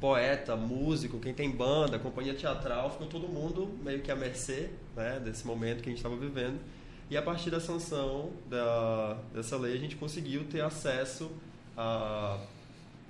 poeta, 0.00 0.56
músico, 0.56 1.18
quem 1.18 1.34
tem 1.34 1.50
banda, 1.50 1.98
companhia 1.98 2.34
teatral, 2.34 2.90
ficou 2.90 3.06
todo 3.06 3.28
mundo 3.28 3.68
meio 3.82 4.00
que 4.00 4.10
à 4.10 4.16
mercê 4.16 4.70
né, 4.96 5.20
desse 5.24 5.46
momento 5.46 5.82
que 5.82 5.88
a 5.88 5.92
gente 5.92 5.98
estava 5.98 6.16
vivendo. 6.16 6.58
E 7.10 7.16
a 7.16 7.22
partir 7.22 7.50
da 7.50 7.60
sanção 7.60 8.32
da, 8.50 9.16
dessa 9.32 9.56
lei, 9.56 9.74
a 9.74 9.78
gente 9.78 9.96
conseguiu 9.96 10.44
ter 10.44 10.60
acesso 10.60 11.30
a 11.76 12.38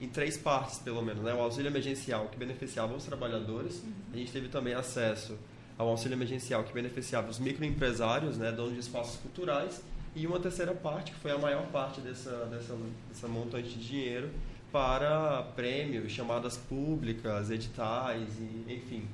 em 0.01 0.09
três 0.09 0.37
partes, 0.37 0.79
pelo 0.79 1.03
menos. 1.03 1.23
Né? 1.23 1.35
O 1.35 1.41
auxílio 1.41 1.69
emergencial, 1.69 2.29
que 2.29 2.39
beneficiava 2.39 2.95
os 2.95 3.05
trabalhadores. 3.05 3.83
A 4.13 4.17
gente 4.17 4.31
teve 4.31 4.49
também 4.49 4.75
acesso 4.75 5.37
ao 5.79 5.89
auxílio 5.89 6.17
emergencial, 6.17 6.65
que 6.65 6.73
beneficiava 6.73 7.31
os 7.31 7.39
microempresários, 7.39 8.37
né, 8.37 8.51
donos 8.51 8.75
de 8.75 8.81
espaços 8.81 9.17
culturais. 9.21 9.81
E 10.15 10.27
uma 10.27 10.41
terceira 10.41 10.75
parte, 10.75 11.13
que 11.13 11.19
foi 11.19 11.31
a 11.31 11.39
maior 11.39 11.67
parte 11.69 12.01
dessa, 12.01 12.47
dessa, 12.47 12.77
dessa 13.09 13.29
montante 13.29 13.69
de 13.69 13.87
dinheiro, 13.87 14.29
para 14.73 15.43
prêmios, 15.55 16.11
chamadas 16.11 16.57
públicas, 16.57 17.51
editais, 17.51 18.29
e, 18.39 18.75
enfim. 18.75 19.07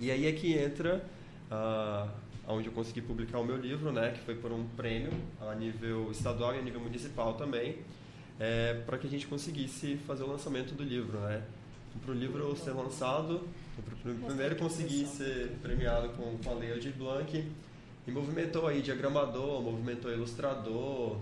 E 0.00 0.10
aí 0.10 0.26
é 0.26 0.32
que 0.32 0.56
entra 0.56 1.04
ah, 1.50 2.06
onde 2.46 2.68
eu 2.68 2.72
consegui 2.72 3.00
publicar 3.00 3.40
o 3.40 3.44
meu 3.44 3.56
livro, 3.56 3.90
né, 3.90 4.12
que 4.12 4.20
foi 4.20 4.36
por 4.36 4.52
um 4.52 4.64
prêmio 4.76 5.10
a 5.40 5.54
nível 5.54 6.10
estadual 6.12 6.54
e 6.54 6.58
a 6.58 6.62
nível 6.62 6.80
municipal 6.80 7.34
também, 7.34 7.78
é, 8.38 8.74
para 8.86 8.98
que 8.98 9.06
a 9.06 9.10
gente 9.10 9.26
conseguisse 9.26 9.96
fazer 10.06 10.22
o 10.22 10.28
lançamento 10.28 10.74
do 10.74 10.84
livro, 10.84 11.18
né. 11.18 11.42
Para 12.04 12.12
o 12.12 12.14
livro 12.14 12.54
ser 12.56 12.72
lançado, 12.72 13.48
primeiro 14.26 14.56
conseguir 14.56 15.06
ser 15.06 15.50
premiado 15.62 16.10
com, 16.10 16.38
com 16.38 16.50
a 16.50 16.54
Lei 16.54 16.72
Aldir 16.72 16.94
Blanc, 16.96 17.52
e 18.06 18.10
movimentou 18.10 18.66
aí 18.66 18.80
diagramador, 18.80 19.62
movimentou 19.62 20.12
ilustrador, 20.12 21.18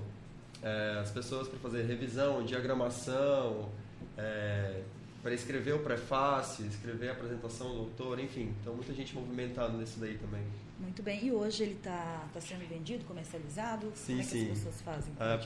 é, 0.63 0.99
as 1.01 1.11
pessoas 1.11 1.49
para 1.49 1.59
fazer 1.59 1.83
revisão, 1.85 2.45
diagramação, 2.45 3.71
é, 4.19 4.83
para 5.23 5.33
escrever 5.33 5.73
o 5.73 5.79
prefácio, 5.79 6.67
escrever 6.67 7.09
a 7.09 7.13
apresentação 7.13 7.73
do 7.75 7.81
autor, 7.81 8.21
enfim. 8.21 8.55
Então, 8.61 8.75
muita 8.75 8.93
gente 8.93 9.15
movimentada 9.15 9.73
nesse 9.73 9.99
daí 9.99 10.19
também. 10.19 10.43
Muito 10.79 11.03
bem. 11.03 11.25
E 11.25 11.33
hoje 11.33 11.63
ele 11.63 11.73
está 11.73 12.29
tá 12.33 12.41
sendo 12.41 12.69
vendido, 12.69 13.05
comercializado? 13.07 13.91
Sim, 13.95 14.19
Como 14.19 14.21
é 14.21 14.25
sim. 14.25 14.45
que 14.45 14.53
as 14.53 14.59
pessoas 14.59 14.83
fazem? 14.83 15.15
É, 15.19 15.37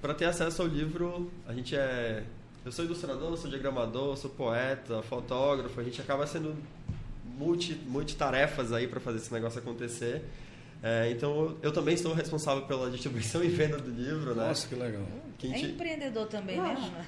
para 0.00 0.14
ter 0.14 0.24
acesso 0.24 0.62
ao 0.62 0.68
livro, 0.68 1.30
a 1.46 1.52
gente 1.52 1.76
é... 1.76 2.24
Eu 2.64 2.70
sou 2.70 2.84
ilustrador, 2.84 3.36
sou 3.36 3.48
diagramador, 3.48 4.16
sou 4.16 4.30
poeta, 4.30 5.02
fotógrafo. 5.02 5.80
A 5.80 5.84
gente 5.84 6.00
acaba 6.00 6.26
sendo 6.26 6.54
multi, 7.24 7.74
multitarefas 7.86 8.72
aí 8.72 8.86
para 8.86 9.00
fazer 9.00 9.18
esse 9.18 9.32
negócio 9.32 9.58
acontecer. 9.58 10.22
É, 10.82 11.10
então, 11.10 11.56
eu 11.62 11.72
também 11.72 11.94
estou 11.94 12.12
responsável 12.14 12.64
pela 12.64 12.90
distribuição 12.90 13.42
e 13.44 13.48
venda 13.48 13.78
do 13.78 13.90
livro, 13.90 14.34
né? 14.34 14.48
Nossa, 14.48 14.66
que 14.66 14.74
legal. 14.74 15.02
É 15.42 15.60
empreendedor 15.60 16.26
também, 16.26 16.60
né? 16.60 17.06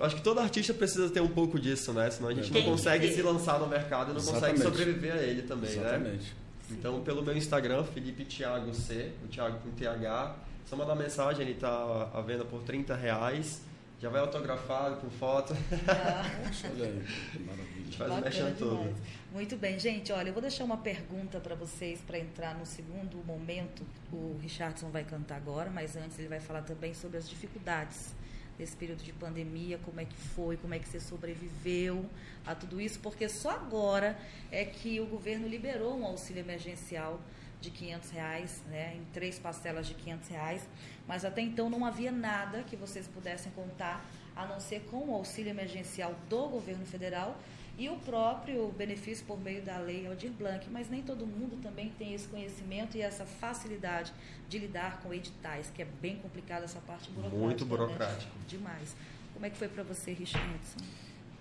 Acho 0.00 0.16
que 0.16 0.22
todo 0.22 0.40
artista 0.40 0.72
precisa 0.72 1.08
ter 1.10 1.20
um 1.20 1.28
pouco 1.28 1.58
disso, 1.58 1.92
né? 1.92 2.10
Senão 2.10 2.30
a 2.30 2.34
gente 2.34 2.46
não 2.46 2.60
Tem 2.60 2.64
consegue 2.64 3.12
se 3.12 3.20
lançar 3.20 3.58
no 3.58 3.66
mercado 3.66 4.12
e 4.12 4.14
não 4.14 4.20
consegue 4.20 4.54
Exatamente. 4.54 4.62
sobreviver 4.62 5.12
a 5.12 5.22
ele 5.22 5.42
também, 5.42 5.70
né? 5.70 5.82
Exatamente. 5.82 6.34
Então, 6.70 7.00
pelo 7.02 7.22
meu 7.22 7.36
Instagram, 7.36 7.84
Felipe 7.84 8.24
Thiago 8.24 8.72
C, 8.74 9.12
o 9.24 9.28
Thiago 9.28 9.58
com 9.58 9.70
TH, 9.72 10.36
só 10.64 10.76
mandar 10.76 10.94
mensagem, 10.94 11.42
ele 11.42 11.52
está 11.52 12.08
à 12.14 12.20
venda 12.22 12.44
por 12.44 12.62
30 12.62 12.94
reais. 12.94 13.60
Já 14.02 14.08
vai 14.08 14.20
autografado 14.20 14.96
com 14.96 15.08
foto. 15.08 15.54
Poxa, 15.54 16.68
olha 16.74 16.86
aí, 16.86 17.06
A 17.36 17.38
maravilha. 17.38 17.84
gente 17.84 17.96
faz 17.96 18.10
o 18.10 18.20
mexendo 18.20 18.58
todo. 18.58 18.94
Muito 19.30 19.56
bem, 19.56 19.78
gente. 19.78 20.12
Olha, 20.12 20.30
eu 20.30 20.32
vou 20.32 20.42
deixar 20.42 20.64
uma 20.64 20.78
pergunta 20.78 21.38
para 21.38 21.54
vocês 21.54 22.00
para 22.00 22.18
entrar 22.18 22.58
no 22.58 22.66
segundo 22.66 23.24
momento. 23.24 23.86
O 24.12 24.36
Richardson 24.42 24.90
vai 24.90 25.04
cantar 25.04 25.36
agora, 25.36 25.70
mas 25.70 25.94
antes 25.94 26.18
ele 26.18 26.26
vai 26.26 26.40
falar 26.40 26.62
também 26.62 26.92
sobre 26.92 27.16
as 27.16 27.28
dificuldades 27.28 28.12
desse 28.58 28.76
período 28.76 29.04
de 29.04 29.12
pandemia, 29.12 29.78
como 29.84 30.00
é 30.00 30.04
que 30.04 30.16
foi, 30.16 30.56
como 30.56 30.74
é 30.74 30.80
que 30.80 30.88
você 30.88 30.98
sobreviveu 30.98 32.04
a 32.44 32.56
tudo 32.56 32.80
isso, 32.80 32.98
porque 32.98 33.28
só 33.28 33.50
agora 33.50 34.18
é 34.50 34.64
que 34.64 35.00
o 35.00 35.06
governo 35.06 35.46
liberou 35.46 35.96
um 35.96 36.04
auxílio 36.04 36.40
emergencial 36.40 37.20
de 37.62 37.70
500 37.70 38.10
reais, 38.10 38.62
né, 38.68 38.96
em 38.96 39.04
três 39.12 39.38
parcelas 39.38 39.86
de 39.86 39.94
500 39.94 40.28
reais, 40.28 40.68
mas 41.06 41.24
até 41.24 41.40
então 41.40 41.70
não 41.70 41.86
havia 41.86 42.10
nada 42.10 42.62
que 42.64 42.76
vocês 42.76 43.06
pudessem 43.06 43.52
contar 43.52 44.04
a 44.34 44.44
não 44.46 44.58
ser 44.60 44.80
com 44.90 45.10
o 45.10 45.14
auxílio 45.14 45.50
emergencial 45.50 46.14
do 46.28 46.48
governo 46.48 46.84
federal 46.84 47.38
e 47.78 47.88
o 47.88 47.96
próprio 47.96 48.68
benefício 48.72 49.24
por 49.24 49.40
meio 49.40 49.62
da 49.62 49.78
lei 49.78 50.06
Aldir 50.06 50.30
Blanc, 50.32 50.68
mas 50.70 50.90
nem 50.90 51.02
todo 51.02 51.26
mundo 51.26 51.60
também 51.62 51.90
tem 51.98 52.12
esse 52.14 52.26
conhecimento 52.28 52.96
e 52.96 53.00
essa 53.00 53.24
facilidade 53.24 54.12
de 54.48 54.58
lidar 54.58 55.00
com 55.00 55.14
editais, 55.14 55.70
que 55.74 55.80
é 55.80 55.84
bem 55.84 56.16
complicada 56.16 56.64
essa 56.64 56.80
parte 56.80 57.10
burocrática. 57.10 57.46
Muito 57.46 57.64
né? 57.64 57.70
burocrático. 57.70 58.32
Demais. 58.46 58.94
Como 59.32 59.46
é 59.46 59.50
que 59.50 59.56
foi 59.56 59.68
para 59.68 59.82
você, 59.82 60.12
Richardson? 60.12 60.84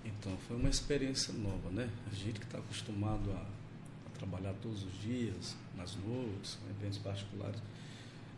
Então, 0.05 0.35
foi 0.47 0.55
uma 0.55 0.69
experiência 0.69 1.33
nova, 1.33 1.69
né? 1.69 1.89
A 2.09 2.15
gente 2.15 2.39
que 2.39 2.45
está 2.45 2.57
acostumado 2.57 3.29
a 3.31 3.60
trabalhar 4.21 4.53
todos 4.61 4.83
os 4.83 4.93
dias, 5.01 5.55
nas 5.75 5.95
noites, 5.95 6.57
eventos 6.69 6.99
particulares, 6.99 7.59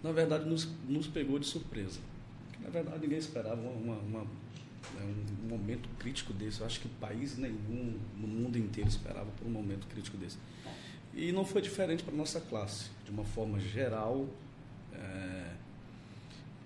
na 0.02 0.12
verdade 0.12 0.46
nos, 0.50 0.68
nos 0.88 1.08
pegou 1.08 1.38
de 1.40 1.46
surpresa. 1.46 2.00
Na 2.62 2.70
verdade, 2.70 3.00
ninguém 3.02 3.18
esperava 3.18 3.60
uma, 3.62 3.96
uma- 3.96 4.24
né, 4.24 5.14
um 5.44 5.48
momento 5.50 5.88
crítico 6.00 6.32
desse. 6.34 6.62
Eu 6.62 6.66
acho 6.66 6.80
que 6.80 6.88
país 6.88 7.38
nenhum 7.38 7.98
no 8.18 8.28
mundo 8.28 8.58
inteiro 8.58 8.90
esperava 8.90 9.30
por 9.38 9.46
um 9.48 9.52
momento 9.52 9.86
crítico 9.88 10.16
desse. 10.18 10.38
E 11.14 11.32
não 11.32 11.44
foi 11.46 11.62
diferente 11.62 12.04
para 12.04 12.14
a 12.14 12.18
nossa 12.18 12.40
classe. 12.40 12.90
De 13.06 13.12
uma 13.12 13.24
forma 13.26 13.60
geral, 13.60 14.26
é, 14.94 15.52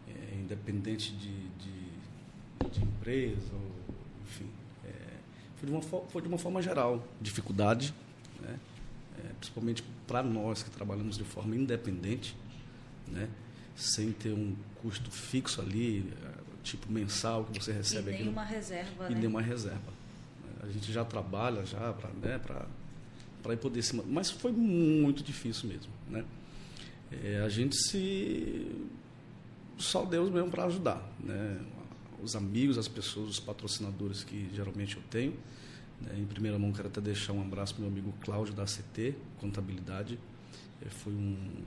é, 0.07 0.35
independente 0.35 1.11
de, 1.13 1.47
de, 1.49 2.69
de 2.71 2.83
empresa, 2.83 3.53
ou, 3.53 3.71
enfim, 4.23 4.49
é, 4.85 4.89
foi, 5.57 5.67
de 5.67 5.71
uma, 5.75 5.81
fo- 5.81 6.05
foi 6.09 6.21
de 6.21 6.27
uma 6.27 6.37
forma 6.37 6.61
geral. 6.61 7.03
Dificuldade, 7.19 7.93
principalmente 9.39 9.83
para 10.07 10.21
nós 10.23 10.63
que 10.63 10.69
trabalhamos 10.69 11.17
de 11.17 11.23
forma 11.23 11.55
independente, 11.55 12.35
né? 13.07 13.27
sem 13.75 14.11
ter 14.11 14.31
um 14.33 14.55
custo 14.81 15.11
fixo 15.11 15.61
ali, 15.61 16.11
é, 16.23 16.31
tipo 16.63 16.91
mensal 16.91 17.45
que 17.45 17.59
você 17.63 17.71
E 17.71 17.73
recebe 17.75 18.09
aqui. 18.09 18.19
no- 18.19 18.25
nenhuma 18.25 18.43
reserva, 18.43 19.05
e 19.09 19.13
né? 19.13 19.19
nenhuma 19.19 19.41
reserva. 19.41 19.93
A 20.61 20.67
gente 20.67 20.91
já 20.91 21.05
trabalha 21.05 21.65
já 21.65 21.93
para 21.93 22.09
né, 22.11 22.39
para 22.39 23.55
poder 23.57 23.81
se 23.83 23.95
mas 23.95 24.29
foi 24.31 24.51
muito 24.51 25.23
difícil 25.23 25.69
mesmo, 25.69 25.91
né? 26.09 26.25
É, 27.23 27.41
a 27.45 27.47
gente 27.49 27.75
se 27.77 28.69
só 29.77 30.03
Deus 30.03 30.29
mesmo 30.31 30.49
para 30.49 30.65
ajudar, 30.65 31.01
né? 31.19 31.59
Os 32.21 32.35
amigos, 32.35 32.77
as 32.77 32.87
pessoas, 32.87 33.29
os 33.29 33.39
patrocinadores 33.39 34.23
que 34.23 34.49
geralmente 34.53 34.97
eu 34.97 35.03
tenho. 35.09 35.33
Né? 36.01 36.17
Em 36.19 36.25
primeira 36.25 36.57
mão 36.59 36.71
quero 36.71 36.87
até 36.87 37.01
deixar 37.01 37.33
um 37.33 37.41
abraço 37.41 37.73
para 37.73 37.81
meu 37.83 37.91
amigo 37.91 38.13
Cláudio 38.21 38.53
da 38.53 38.65
CT 38.65 39.15
Contabilidade. 39.39 40.17
É, 40.85 40.89
foi 40.89 41.11
um, 41.13 41.17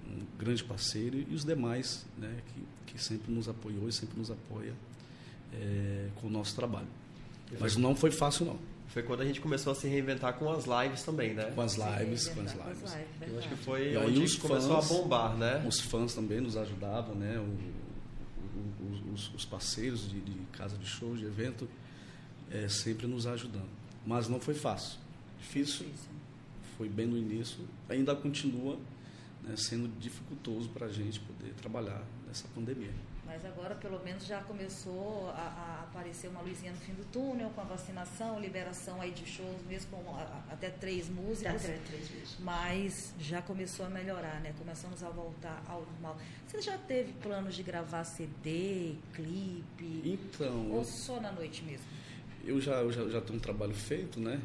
um 0.09 0.19
grande 0.38 0.62
parceiro 0.62 1.19
e 1.29 1.35
os 1.35 1.45
demais, 1.45 2.07
né? 2.16 2.33
Que, 2.87 2.93
que 2.95 3.03
sempre 3.03 3.33
nos 3.33 3.49
apoiou 3.49 3.88
e 3.88 3.93
sempre 3.93 4.16
nos 4.19 4.31
apoia 4.31 4.73
é, 5.53 6.09
com 6.16 6.29
o 6.29 6.31
nosso 6.31 6.55
trabalho. 6.55 6.87
Mas 7.59 7.77
não 7.77 7.97
foi 7.97 8.12
fácil 8.12 8.47
não. 8.47 8.59
foi 8.87 9.03
quando 9.03 9.23
a 9.23 9.25
gente 9.25 9.40
começou 9.40 9.73
a 9.73 9.75
se 9.75 9.88
reinventar 9.88 10.35
com 10.35 10.49
as 10.53 10.64
lives 10.64 11.03
também, 11.03 11.35
né? 11.35 11.51
Com 11.53 11.61
as 11.62 11.73
Sim, 11.73 11.81
lives, 11.99 12.29
é 12.29 12.35
com 12.35 12.40
as 12.43 12.53
lives. 12.53 12.97
Eu 13.27 13.38
acho 13.40 13.49
que 13.49 13.57
foi 13.57 13.93
E 13.93 13.97
aí 13.97 14.07
onde 14.07 14.21
os 14.23 14.37
começou 14.37 14.81
fãs- 14.81 14.90
a 14.90 14.95
bombar, 14.95 15.37
né? 15.37 15.64
Os 15.66 15.81
fãs 15.81 16.14
também 16.14 16.40
nos 16.40 16.57
ajudavam, 16.57 17.16
né? 17.16 17.37
O- 17.40 17.43
o- 17.43 19.12
os, 19.12 19.35
os 19.35 19.45
parceiros 19.45 20.09
de, 20.09 20.21
de 20.21 20.35
casa 20.53 20.77
de 20.79 20.87
show, 20.87 21.16
de 21.16 21.25
evento, 21.25 21.69
é, 22.51 22.69
sempre 22.69 23.09
nos 23.09 23.27
ajudando. 23.27 23.69
Mas 24.06 24.28
não 24.28 24.40
foi 24.40 24.54
fácil. 24.54 24.98
Difícil, 25.38 25.86
Difícil. 25.86 26.10
foi 26.76 26.88
bem 26.88 27.06
no 27.06 27.16
início, 27.16 27.66
ainda 27.88 28.14
continua 28.14 28.76
né, 29.42 29.54
sendo 29.56 29.88
dificultoso 29.98 30.68
para 30.70 30.86
a 30.86 30.90
gente 30.92 31.18
poder 31.20 31.52
trabalhar 31.54 32.02
nessa 32.26 32.46
pandemia. 32.54 32.92
Mas 33.26 33.44
agora, 33.44 33.76
pelo 33.76 34.02
menos, 34.02 34.26
já 34.26 34.40
começou 34.42 35.28
a, 35.30 35.32
a 35.34 35.84
aparecer 35.88 36.26
uma 36.28 36.40
luzinha 36.40 36.72
no 36.72 36.78
fim 36.78 36.92
do 36.94 37.04
túnel, 37.12 37.48
com 37.50 37.60
a 37.60 37.64
vacinação, 37.64 38.40
liberação 38.40 39.00
aí 39.00 39.12
de 39.12 39.24
shows, 39.24 39.56
mesmo 39.68 39.88
com 40.02 40.16
a- 40.16 40.42
até 40.50 40.68
três 40.68 41.08
músicas. 41.08 41.62
três, 41.62 41.80
três 41.86 42.08
vezes. 42.08 42.36
Mas 42.40 43.14
já 43.20 43.40
começou 43.40 43.86
a 43.86 43.88
melhorar, 43.88 44.40
né? 44.40 44.52
Começamos 44.58 45.04
a 45.04 45.08
voltar 45.10 45.62
ao 45.68 45.82
normal. 45.82 46.18
Você 46.48 46.60
já 46.60 46.76
teve 46.76 47.12
planos 47.14 47.54
de 47.54 47.62
gravar 47.62 48.02
CD, 48.02 48.96
clipe? 49.14 50.02
Então, 50.04 50.68
Ou 50.72 50.78
eu, 50.78 50.84
só 50.84 51.20
na 51.20 51.30
noite 51.30 51.62
mesmo? 51.62 51.86
Eu 52.44 52.61
já, 52.61 52.83
eu 52.83 52.92
já, 52.92 53.09
já 53.09 53.20
tenho 53.20 53.38
um 53.38 53.42
trabalho 53.42 53.74
feito, 53.74 54.20
né? 54.20 54.40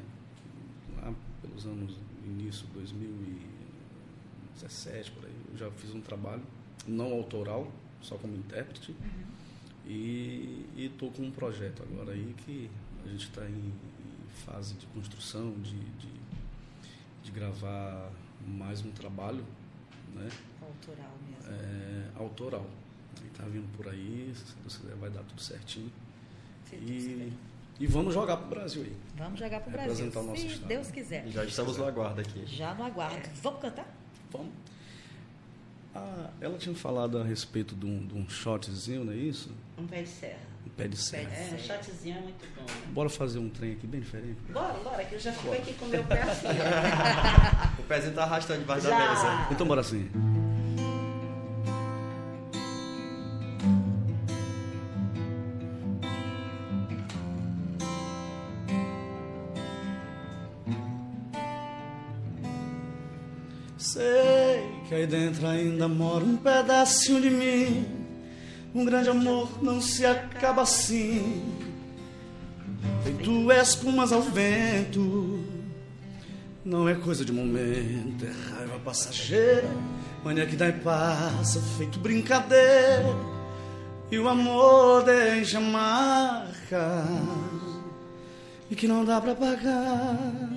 Lá 0.95 1.13
pelos 1.41 1.65
anos 1.65 1.97
início 2.25 2.65
de 2.67 2.73
2017, 2.73 5.11
por 5.11 5.25
aí, 5.25 5.35
eu 5.51 5.57
já 5.57 5.69
fiz 5.71 5.93
um 5.93 6.01
trabalho 6.01 6.43
não 6.87 7.11
autoral, 7.13 7.71
só 8.01 8.17
como 8.17 8.35
intérprete. 8.35 8.95
E 9.85 10.65
estou 10.75 11.11
com 11.11 11.23
um 11.23 11.31
projeto 11.31 11.83
agora 11.83 12.13
aí 12.13 12.33
que 12.45 12.69
a 13.05 13.09
gente 13.09 13.27
está 13.27 13.47
em, 13.47 13.53
em 13.53 14.29
fase 14.45 14.73
de 14.73 14.85
construção, 14.87 15.51
de, 15.61 15.77
de, 15.77 16.09
de 17.23 17.31
gravar 17.31 18.11
mais 18.47 18.83
um 18.83 18.91
trabalho 18.91 19.45
né? 20.15 20.29
Autoral 20.61 21.11
mesmo. 21.27 21.51
é, 21.51 22.09
autoral. 22.15 22.65
E 23.23 23.27
tá 23.29 23.43
vindo 23.45 23.67
por 23.75 23.87
aí, 23.87 24.31
se 24.33 24.55
Deus 24.55 24.77
quiser 24.77 24.95
vai 24.95 25.09
dar 25.09 25.23
tudo 25.23 25.41
certinho. 25.41 25.91
Deus 26.71 26.83
E. 26.83 27.33
e 27.79 27.87
vamos 27.87 28.13
jogar 28.13 28.37
pro 28.37 28.47
Brasil 28.47 28.83
aí. 28.83 28.95
Vamos 29.17 29.39
jogar 29.39 29.59
pro 29.59 29.71
Brasil. 29.71 29.91
representar 29.91 30.19
o 30.21 30.23
nosso 30.23 30.41
Se 30.41 30.47
estado. 30.47 30.67
Deus 30.67 30.91
quiser. 30.91 31.27
Já 31.27 31.43
estamos 31.43 31.77
no 31.77 31.85
aguardo 31.85 32.21
aqui. 32.21 32.45
Já 32.45 32.73
no 32.73 32.83
aguardo. 32.83 33.29
Vamos 33.41 33.61
cantar? 33.61 33.87
Vamos. 34.31 34.51
Ah, 35.93 36.29
ela 36.41 36.57
tinha 36.57 36.75
falado 36.75 37.17
a 37.17 37.23
respeito 37.23 37.73
de 37.75 37.85
um, 37.85 38.05
de 38.05 38.13
um 38.13 38.27
shotzinho, 38.27 39.05
não 39.05 39.13
é 39.13 39.17
isso? 39.17 39.49
Um 39.77 39.87
pé 39.87 40.01
de 40.01 40.09
serra. 40.09 40.39
Um 40.65 40.69
pé 40.69 40.87
de 40.87 40.97
serra. 40.97 41.31
É, 41.33 41.53
um 41.53 41.57
shotzinho 41.57 42.17
é 42.17 42.21
muito 42.21 42.45
bom. 42.55 42.61
Né? 42.63 42.91
Bora 42.93 43.09
fazer 43.09 43.39
um 43.39 43.49
trem 43.49 43.73
aqui 43.73 43.87
bem 43.87 44.01
diferente? 44.01 44.37
Bora, 44.51 44.73
bora, 44.73 45.05
que 45.05 45.15
eu 45.15 45.19
já 45.19 45.31
fico 45.31 45.53
aqui 45.53 45.73
com 45.73 45.85
o 45.85 45.89
meu 45.89 46.03
pé 46.03 46.21
assim. 46.21 46.47
o 47.79 47.83
pezinho 47.83 48.13
tá 48.13 48.23
arrastando 48.23 48.59
debaixo 48.59 48.87
Já. 48.87 48.89
da 48.89 49.09
mesa. 49.09 49.47
Então 49.51 49.65
bora 49.65 49.81
assim. 49.81 50.09
Sei 63.85 64.67
que 64.89 64.95
aí 64.95 65.05
dentro 65.05 65.45
ainda 65.45 65.87
mora 65.87 66.23
um 66.23 66.35
pedacinho 66.35 67.21
de 67.21 67.29
mim. 67.29 67.85
Um 68.73 68.83
grande 68.83 69.09
amor 69.09 69.63
não 69.63 69.79
se 69.79 70.03
acaba 70.03 70.63
assim. 70.63 71.55
Feito 73.03 73.51
espumas 73.51 74.11
ao 74.11 74.23
vento. 74.23 75.45
Não 76.65 76.89
é 76.89 76.95
coisa 76.95 77.23
de 77.23 77.31
momento, 77.31 78.25
é 78.25 78.55
raiva 78.55 78.79
passageira. 78.83 79.69
Mania 80.23 80.47
que 80.47 80.55
dá 80.55 80.67
e 80.67 80.73
passa, 80.73 81.61
feito 81.77 81.99
brincadeira. 81.99 83.15
E 84.09 84.17
o 84.17 84.27
amor 84.27 85.03
deixa 85.03 85.59
marca. 85.59 87.05
E 88.67 88.75
que 88.75 88.87
não 88.87 89.05
dá 89.05 89.21
pra 89.21 89.35
pagar. 89.35 90.54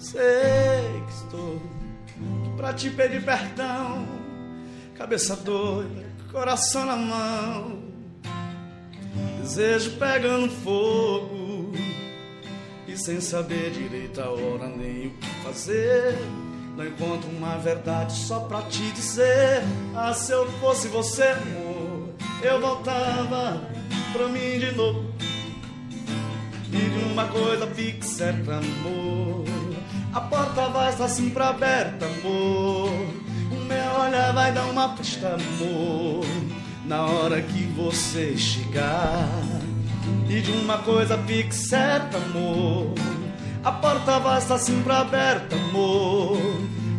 Sei 0.00 1.02
que 1.06 1.12
estou 1.12 1.60
pra 2.56 2.72
te 2.72 2.88
pedir 2.88 3.22
perdão. 3.22 4.08
Cabeça 4.96 5.36
doida, 5.36 6.06
coração 6.32 6.86
na 6.86 6.96
mão. 6.96 7.82
Desejo 9.42 9.98
pegando 9.98 10.50
fogo. 10.64 11.72
E 12.88 12.96
sem 12.96 13.20
saber 13.20 13.72
direito 13.72 14.22
a 14.22 14.30
hora 14.30 14.68
nem 14.68 15.08
o 15.08 15.10
que 15.10 15.28
fazer. 15.44 16.16
Não 16.78 16.86
encontro 16.86 17.28
uma 17.28 17.58
verdade 17.58 18.14
só 18.14 18.40
pra 18.40 18.62
te 18.62 18.90
dizer. 18.92 19.62
Ah, 19.94 20.14
se 20.14 20.32
eu 20.32 20.50
fosse 20.60 20.88
você, 20.88 21.24
amor, 21.24 22.08
eu 22.42 22.58
voltava 22.58 23.68
pra 24.14 24.28
mim 24.28 24.58
de 24.58 24.72
novo. 24.72 25.12
E 26.72 26.88
de 26.88 27.12
uma 27.12 27.26
coisa 27.26 27.68
certa, 28.00 28.56
amor. 28.56 29.49
A 30.12 30.20
porta 30.20 30.68
vai 30.68 30.90
estar 30.90 31.08
sempre 31.08 31.40
aberta, 31.40 32.06
amor. 32.06 32.90
O 33.52 33.64
meu 33.68 34.00
olhar 34.00 34.32
vai 34.32 34.50
dar 34.52 34.64
uma 34.64 34.88
pista, 34.96 35.28
amor. 35.28 36.24
Na 36.84 37.06
hora 37.06 37.40
que 37.40 37.64
você 37.76 38.36
chegar. 38.36 39.28
E 40.28 40.40
de 40.40 40.50
uma 40.50 40.78
coisa 40.78 41.16
fique 41.18 41.54
certa, 41.54 42.16
amor. 42.16 42.92
A 43.62 43.70
porta 43.70 44.18
vai 44.18 44.38
estar 44.38 44.58
sempre 44.58 44.92
aberta, 44.92 45.54
amor. 45.54 46.36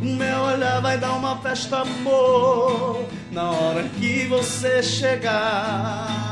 O 0.02 0.06
meu 0.06 0.40
olhar 0.44 0.82
vai 0.82 0.98
dar 0.98 1.12
uma 1.12 1.36
festa, 1.42 1.80
amor. 1.80 3.06
Na 3.30 3.52
hora 3.52 3.84
que 3.90 4.26
você 4.28 4.82
chegar. 4.82 6.31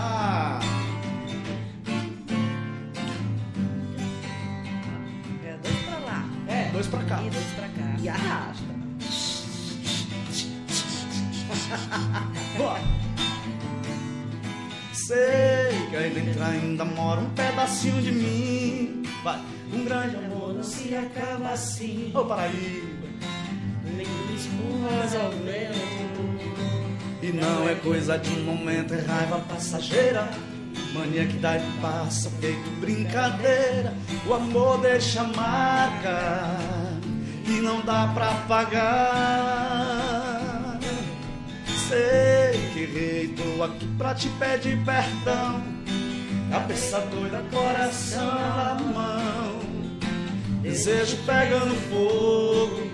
Dois 6.80 6.88
pra 6.88 7.04
cá. 7.04 7.22
E 7.22 7.30
dois 7.30 7.46
pra 7.58 7.68
cá. 7.68 7.96
E 8.02 8.08
arrasta. 8.08 8.64
Bora. 12.58 12.82
Sei 14.94 15.90
que 15.90 15.96
aí 15.98 16.10
dentro 16.14 16.42
ainda 16.42 16.86
mora 16.86 17.20
um 17.20 17.30
pedacinho 17.32 18.02
de 18.02 18.14
mim. 18.14 19.04
Vai, 19.26 19.42
um 19.74 19.84
grande 19.84 20.16
amor 20.16 20.54
não 20.54 20.64
se 20.64 20.96
acaba 20.96 21.50
assim. 21.50 22.14
Ô 22.16 22.24
Paraíba. 22.24 23.10
Espumas 24.34 25.16
ao 25.16 25.32
vento. 25.32 25.90
E 27.22 27.34
não 27.34 27.68
é 27.68 27.76
coisa 27.76 28.18
de 28.18 28.30
um 28.40 28.46
momento, 28.46 28.94
é 28.94 29.02
raiva 29.02 29.40
passageira. 29.40 30.30
Mania 30.94 31.26
que 31.26 31.38
dá 31.38 31.58
e 31.58 31.62
passa, 31.82 32.30
feito 32.42 32.70
brincadeira. 32.80 33.94
O 34.28 34.34
amor 34.34 34.82
deixa 34.82 35.24
marca 35.24 36.58
e 37.46 37.62
não 37.62 37.82
dá 37.82 38.08
pra 38.14 38.34
pagar. 38.48 39.60
Sei 41.88 42.60
que 42.74 42.80
errei, 42.82 43.28
tô 43.30 43.64
aqui 43.64 43.88
pra 43.98 44.14
te 44.16 44.30
pedir 44.30 44.78
perdão. 44.84 45.62
Cabeça 46.50 47.00
doida, 47.02 47.44
coração 47.52 48.26
na 48.26 48.76
mão. 48.94 49.60
Desejo 50.62 51.18
pegando 51.26 51.76
fogo. 51.90 52.90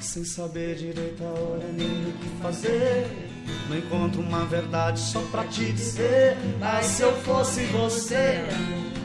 Sem 0.00 0.24
saber 0.24 0.76
direito 0.76 1.22
a 1.24 1.28
hora 1.28 1.72
nem 1.72 2.06
o 2.06 2.12
que 2.12 2.28
fazer. 2.42 3.27
Não 3.68 3.76
encontro 3.76 4.20
uma 4.20 4.44
verdade 4.46 5.00
só 5.00 5.20
pra 5.30 5.44
te 5.44 5.72
dizer. 5.72 6.36
Mas 6.58 6.86
se 6.86 7.02
eu 7.02 7.12
fosse 7.22 7.64
você, 7.66 8.44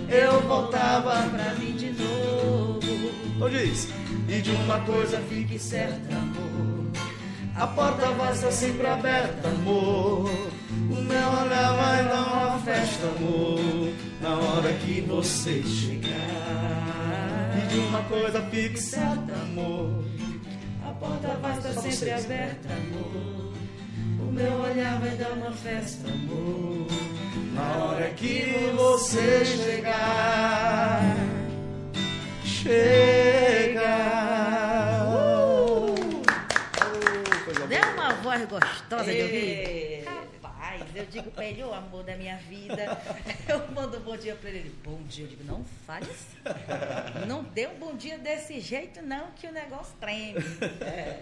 eu 0.09 0.39
voltava 0.41 1.11
Pra 1.29 1.53
mim 1.55 1.73
de 1.75 1.91
novo. 1.91 2.83
Então 3.35 3.49
diz. 3.49 3.89
E 4.29 4.41
de 4.41 4.51
uma 4.51 4.79
coisa 4.81 5.19
fique 5.29 5.59
certa, 5.59 6.15
amor. 6.15 6.91
A 7.55 7.67
porta 7.67 8.07
vai 8.11 8.33
estar 8.33 8.51
sempre 8.51 8.87
aberta, 8.87 9.47
amor. 9.47 10.29
O 10.89 11.01
meu 11.01 11.29
olhar 11.29 11.75
vai 11.75 12.03
dar 12.05 12.21
uma 12.21 12.59
festa, 12.59 13.05
amor. 13.07 13.93
Na 14.21 14.35
hora 14.37 14.73
que 14.73 15.01
você 15.01 15.61
chegar. 15.63 16.13
E 17.57 17.67
de 17.67 17.79
uma 17.79 18.01
coisa 18.03 18.41
fique 18.49 18.81
certa, 18.81 19.33
amor. 19.33 20.03
A 20.83 20.91
porta 20.93 21.37
vai 21.41 21.57
estar 21.57 21.73
sempre 21.81 22.11
aberta, 22.11 22.69
amor. 22.73 23.42
Meu 24.33 24.61
olhar 24.61 24.99
vai 24.99 25.11
dar 25.11 25.31
uma 25.33 25.51
festa, 25.51 26.07
amor. 26.07 26.87
Na 27.53 27.85
hora 27.85 28.09
que 28.09 28.71
você 28.75 29.45
chegar, 29.45 31.03
chega. 32.43 33.83
Oh, 35.07 35.93
coisa 37.45 37.67
Deu 37.67 37.83
uma 37.93 38.09
voz 38.23 38.45
gostosa 38.45 39.11
de 39.13 39.21
ouvir. 39.21 39.92
É. 40.75 41.01
Eu 41.01 41.05
digo 41.05 41.31
pra 41.31 41.45
ele, 41.45 41.63
o 41.63 41.73
amor 41.73 42.03
da 42.03 42.15
minha 42.15 42.37
vida. 42.37 42.97
Eu 43.47 43.71
mando 43.71 43.97
um 43.97 44.01
bom 44.01 44.17
dia 44.17 44.35
pra 44.35 44.49
ele. 44.49 44.59
Ele, 44.59 44.75
Bom 44.83 45.01
dia. 45.03 45.25
Eu 45.25 45.29
digo, 45.29 45.43
não 45.43 45.63
fale 45.85 46.09
assim. 46.09 47.27
Não 47.27 47.43
dê 47.43 47.67
um 47.67 47.77
bom 47.79 47.95
dia 47.95 48.17
desse 48.17 48.59
jeito, 48.59 49.01
não, 49.01 49.31
que 49.31 49.47
o 49.47 49.51
negócio 49.51 49.95
treme. 49.99 50.39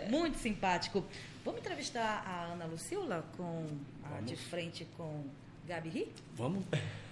Muito 0.10 0.38
simpático. 0.38 1.04
Vamos 1.44 1.62
entrevistar 1.62 2.24
a 2.26 2.54
Ana 2.54 2.66
Lucila 2.66 3.26
com 3.36 3.66
a 4.04 4.22
de 4.22 4.36
frente 4.36 4.86
com 4.96 5.26
Gabi 5.68 5.90
Ri? 5.90 6.12
Vamos? 6.36 6.64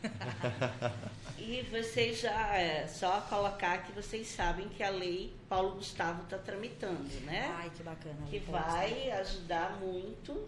E 1.41 1.61
vocês 1.71 2.19
já, 2.19 2.57
é, 2.57 2.85
só 2.85 3.21
colocar 3.21 3.83
que 3.83 3.93
vocês 3.93 4.27
sabem 4.27 4.67
que 4.67 4.83
a 4.83 4.89
lei 4.89 5.33
Paulo 5.47 5.75
Gustavo 5.75 6.23
está 6.23 6.37
tramitando, 6.37 7.09
né? 7.21 7.49
Ai, 7.57 7.71
que 7.73 7.81
bacana. 7.81 8.27
que 8.29 8.39
vai 8.39 9.09
ajudar 9.11 9.77
muito. 9.79 10.47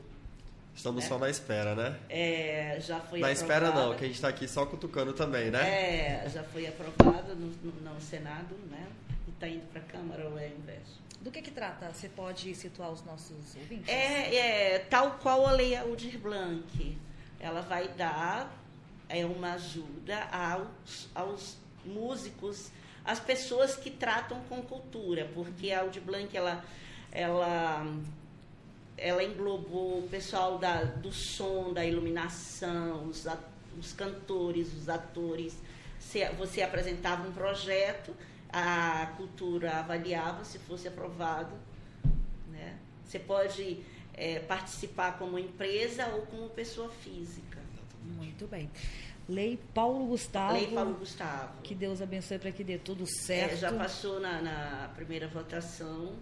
Estamos 0.76 1.04
É. 1.04 1.08
só 1.08 1.20
na 1.20 1.30
espera, 1.30 1.76
né? 1.76 2.00
É, 2.10 2.78
já 2.80 3.00
foi 3.00 3.20
na 3.20 3.32
espera 3.32 3.72
não, 3.72 3.96
que 3.96 4.06
a 4.06 4.08
gente 4.08 4.22
tá 4.22 4.30
aqui 4.30 4.48
só 4.48 4.66
cutucando 4.66 5.14
também, 5.14 5.52
né? 5.52 6.24
É, 6.26 6.30
já 6.30 6.44
foi 6.44 6.66
aprovado 6.68 7.36
no, 7.36 7.48
no- 7.64 7.94
no 7.94 8.02
Senado, 8.02 8.56
né? 8.70 8.88
E 9.28 9.32
está 9.32 9.48
indo 9.48 9.66
para 9.72 9.82
a 9.82 9.86
Câmara 9.86 10.28
ou 10.30 10.40
é 10.40 10.48
o 10.48 10.58
inverso? 10.60 11.00
Do 11.20 11.30
que 11.30 11.42
que 11.42 11.52
trata? 11.52 11.92
Você 11.94 12.10
pode 12.10 12.56
situar 12.56 12.90
os 12.92 13.04
nossos 13.06 13.56
ouvintes? 13.56 13.88
É, 13.88 14.36
é 14.76 14.80
tal 14.80 15.20
qual 15.22 15.46
a 15.46 15.52
Lei 15.52 15.76
Aldir 15.76 16.18
Blanc. 16.18 16.98
Ela 17.40 17.62
vai 17.62 17.88
dar 17.90 18.52
é, 19.10 19.26
uma 19.26 19.54
ajuda 19.54 20.18
aos, 20.32 21.10
aos 21.14 21.58
músicos, 21.86 22.72
às 23.04 23.20
pessoas 23.20 23.76
que 23.76 23.90
tratam 23.92 24.40
com 24.48 24.62
cultura, 24.64 25.30
porque 25.34 25.72
a 25.72 25.82
Aldir 25.82 26.02
Blanc 26.02 26.36
ela, 26.36 26.64
ela, 27.12 27.86
ela 29.02 29.24
englobou 29.24 30.00
o 30.00 30.08
pessoal 30.10 30.58
da, 30.58 30.84
do 30.84 31.12
som, 31.12 31.74
da 31.74 31.84
iluminação, 31.86 33.08
os, 33.08 33.26
os 33.80 33.94
cantores, 33.94 34.72
os 34.74 34.88
atores. 34.88 35.58
Se- 36.00 36.30
Você 36.38 36.62
apresentava 36.62 37.28
um 37.28 37.32
projeto, 37.32 38.14
a 38.54 39.14
cultura 39.18 39.80
avaliava 39.80 40.44
se 40.44 40.60
fosse 40.60 40.88
aprovado 40.88 41.56
né? 42.50 42.78
Você 43.06 43.18
pode 43.20 43.80
é, 44.14 44.40
participar 44.40 45.18
como 45.18 45.40
empresa 45.40 46.08
ou 46.08 46.22
como 46.24 46.50
pessoa 46.50 46.90
física. 46.90 47.60
Muito 48.18 48.46
bem. 48.48 48.70
Lei 49.30 49.58
Paulo 49.74 50.06
Gustavo. 50.08 50.54
Lei 50.54 50.68
Paulo 50.68 50.96
Gustavo. 50.96 51.62
Que 51.62 51.74
Deus 51.74 52.02
abençoe 52.02 52.40
para 52.40 52.52
que 52.52 52.64
dê 52.64 52.78
tudo 52.78 53.04
É, 53.04 53.06
certo. 53.06 53.56
já 53.58 53.72
passou 53.72 54.20
na, 54.20 54.42
na 54.42 54.92
primeira 54.96 55.28
votação, 55.28 56.14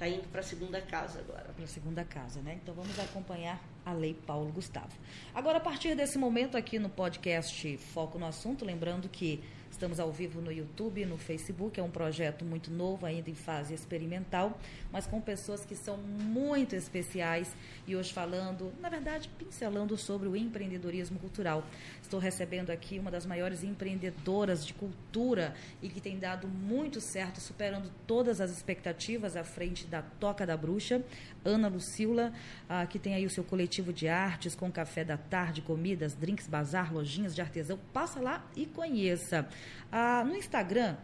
Está 0.00 0.08
indo 0.08 0.26
para 0.28 0.40
a 0.40 0.42
segunda 0.42 0.80
casa 0.80 1.18
agora. 1.18 1.52
Para 1.54 1.64
a 1.64 1.68
segunda 1.68 2.02
casa, 2.02 2.40
né? 2.40 2.58
Então 2.62 2.74
vamos 2.74 2.98
acompanhar 2.98 3.62
a 3.84 3.92
Lei 3.92 4.14
Paulo 4.14 4.50
Gustavo. 4.50 4.88
Agora, 5.34 5.58
a 5.58 5.60
partir 5.60 5.94
desse 5.94 6.16
momento 6.16 6.56
aqui 6.56 6.78
no 6.78 6.88
podcast 6.88 7.76
Foco 7.76 8.18
no 8.18 8.24
Assunto, 8.24 8.64
lembrando 8.64 9.10
que 9.10 9.44
Estamos 9.70 10.00
ao 10.00 10.12
vivo 10.12 10.42
no 10.42 10.52
YouTube, 10.52 11.06
no 11.06 11.16
Facebook. 11.16 11.78
É 11.78 11.82
um 11.82 11.90
projeto 11.90 12.44
muito 12.44 12.70
novo, 12.70 13.06
ainda 13.06 13.30
em 13.30 13.34
fase 13.34 13.72
experimental, 13.72 14.58
mas 14.92 15.06
com 15.06 15.20
pessoas 15.20 15.64
que 15.64 15.74
são 15.74 15.96
muito 15.96 16.74
especiais. 16.74 17.54
E 17.86 17.96
hoje 17.96 18.12
falando, 18.12 18.72
na 18.80 18.88
verdade, 18.88 19.30
pincelando 19.38 19.96
sobre 19.96 20.28
o 20.28 20.36
empreendedorismo 20.36 21.18
cultural. 21.18 21.64
Estou 22.10 22.18
recebendo 22.18 22.70
aqui 22.70 22.98
uma 22.98 23.08
das 23.08 23.24
maiores 23.24 23.62
empreendedoras 23.62 24.66
de 24.66 24.74
cultura 24.74 25.54
e 25.80 25.88
que 25.88 26.00
tem 26.00 26.18
dado 26.18 26.48
muito 26.48 27.00
certo, 27.00 27.40
superando 27.40 27.88
todas 28.04 28.40
as 28.40 28.50
expectativas 28.50 29.36
à 29.36 29.44
frente 29.44 29.86
da 29.86 30.02
Toca 30.02 30.44
da 30.44 30.56
Bruxa, 30.56 31.04
Ana 31.44 31.68
Lucila, 31.68 32.32
ah, 32.68 32.84
que 32.84 32.98
tem 32.98 33.14
aí 33.14 33.24
o 33.24 33.30
seu 33.30 33.44
coletivo 33.44 33.92
de 33.92 34.08
artes 34.08 34.56
com 34.56 34.72
café 34.72 35.04
da 35.04 35.16
tarde, 35.16 35.62
comidas, 35.62 36.16
drinks, 36.16 36.48
bazar, 36.48 36.92
lojinhas 36.92 37.32
de 37.32 37.42
artesão. 37.42 37.78
Passa 37.92 38.20
lá 38.20 38.44
e 38.56 38.66
conheça. 38.66 39.48
Ah, 39.92 40.24
no 40.26 40.34
Instagram, 40.34 40.96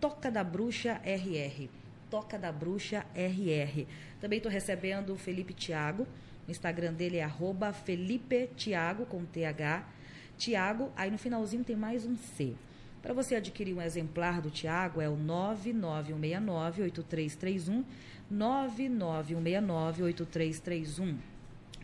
Toca 0.00 0.30
da 0.30 0.42
Bruxa 0.42 0.98
RR. 1.04 1.68
Toca 2.08 2.38
da 2.38 2.50
Bruxa 2.50 3.04
RR. 3.14 3.86
Também 4.18 4.38
estou 4.38 4.50
recebendo 4.50 5.12
o 5.12 5.18
Felipe 5.18 5.52
Tiago. 5.52 6.08
O 6.48 6.50
Instagram 6.50 6.94
dele 6.94 7.18
é 7.18 7.22
arroba 7.22 7.70
Felipe 7.70 8.48
Tiago, 8.56 9.04
com 9.04 9.26
TH. 9.26 9.92
Tiago, 10.36 10.92
aí 10.96 11.10
no 11.10 11.18
finalzinho 11.18 11.64
tem 11.64 11.76
mais 11.76 12.04
um 12.04 12.16
C. 12.16 12.54
Para 13.02 13.12
você 13.12 13.34
adquirir 13.34 13.74
um 13.74 13.82
exemplar 13.82 14.40
do 14.40 14.50
Tiago, 14.50 15.00
é 15.00 15.08
o 15.08 15.16
99169-8331. 15.16 17.84
99169-8331. 18.32 21.16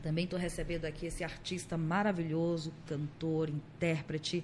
Também 0.02 0.24
estou 0.24 0.38
recebendo 0.38 0.86
aqui 0.86 1.06
esse 1.06 1.22
artista 1.22 1.76
maravilhoso, 1.76 2.72
cantor, 2.86 3.50
intérprete, 3.50 4.42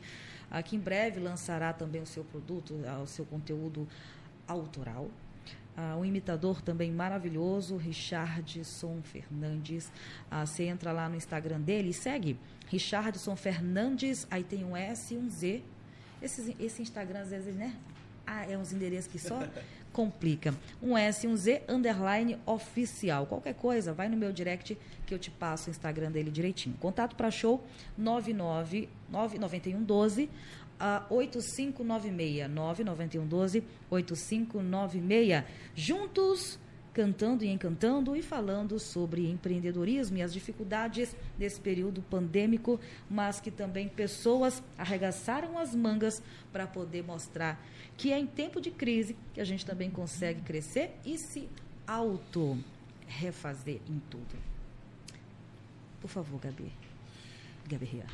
uh, 0.50 0.62
que 0.62 0.76
em 0.76 0.78
breve 0.78 1.18
lançará 1.18 1.72
também 1.72 2.02
o 2.02 2.06
seu 2.06 2.22
produto, 2.24 2.74
uh, 2.74 3.00
o 3.02 3.06
seu 3.06 3.24
conteúdo 3.24 3.88
autoral. 4.46 5.08
Uh, 5.76 5.98
um 5.98 6.04
imitador 6.04 6.62
também 6.62 6.90
maravilhoso, 6.90 7.76
Richardson 7.76 9.00
Fernandes. 9.02 9.90
Uh, 10.30 10.46
você 10.46 10.64
entra 10.64 10.92
lá 10.92 11.08
no 11.08 11.16
Instagram 11.16 11.60
dele 11.60 11.90
e 11.90 11.94
segue 11.94 12.38
Richardson 12.66 13.36
Fernandes, 13.36 14.26
aí 14.30 14.44
tem 14.44 14.64
um 14.64 14.76
S 14.76 15.14
e 15.14 15.16
um 15.16 15.28
Z. 15.30 15.62
Esse, 16.20 16.56
esse 16.58 16.82
Instagram, 16.82 17.20
às 17.20 17.30
vezes, 17.30 17.54
né? 17.54 17.74
Ah, 18.26 18.44
é 18.50 18.58
uns 18.58 18.72
endereços 18.72 19.10
que 19.10 19.18
só 19.18 19.40
complica. 19.92 20.54
Um 20.82 20.96
S, 20.98 21.26
um 21.26 21.36
Z, 21.36 21.62
underline 21.68 22.38
oficial. 22.44 23.26
Qualquer 23.26 23.54
coisa, 23.54 23.92
vai 23.92 24.08
no 24.08 24.16
meu 24.16 24.32
direct 24.32 24.76
que 25.06 25.14
eu 25.14 25.18
te 25.18 25.30
passo 25.30 25.68
o 25.68 25.70
Instagram 25.70 26.10
dele 26.10 26.30
direitinho. 26.30 26.76
Contato 26.78 27.14
para 27.14 27.30
show 27.30 27.64
99 27.96 28.88
99112 29.08 30.28
uh, 30.80 31.14
8596 31.14 32.50
99112 32.50 33.64
8596. 33.90 35.44
Juntos 35.74 36.58
cantando 36.96 37.44
e 37.44 37.48
encantando 37.48 38.16
e 38.16 38.22
falando 38.22 38.78
sobre 38.78 39.30
empreendedorismo 39.30 40.16
e 40.16 40.22
as 40.22 40.32
dificuldades 40.32 41.14
desse 41.36 41.60
período 41.60 42.00
pandêmico, 42.00 42.80
mas 43.10 43.38
que 43.38 43.50
também 43.50 43.86
pessoas 43.86 44.62
arregaçaram 44.78 45.58
as 45.58 45.74
mangas 45.74 46.22
para 46.50 46.66
poder 46.66 47.04
mostrar 47.04 47.62
que 47.98 48.14
é 48.14 48.18
em 48.18 48.26
tempo 48.26 48.62
de 48.62 48.70
crise 48.70 49.14
que 49.34 49.42
a 49.42 49.44
gente 49.44 49.66
também 49.66 49.90
consegue 49.90 50.40
crescer 50.40 50.96
e 51.04 51.18
se 51.18 51.50
auto 51.86 52.58
refazer 53.06 53.78
em 53.86 54.00
tudo. 54.08 54.34
Por 56.00 56.08
favor, 56.08 56.40
Gabi. 56.40 56.72
Gabi. 57.68 58.04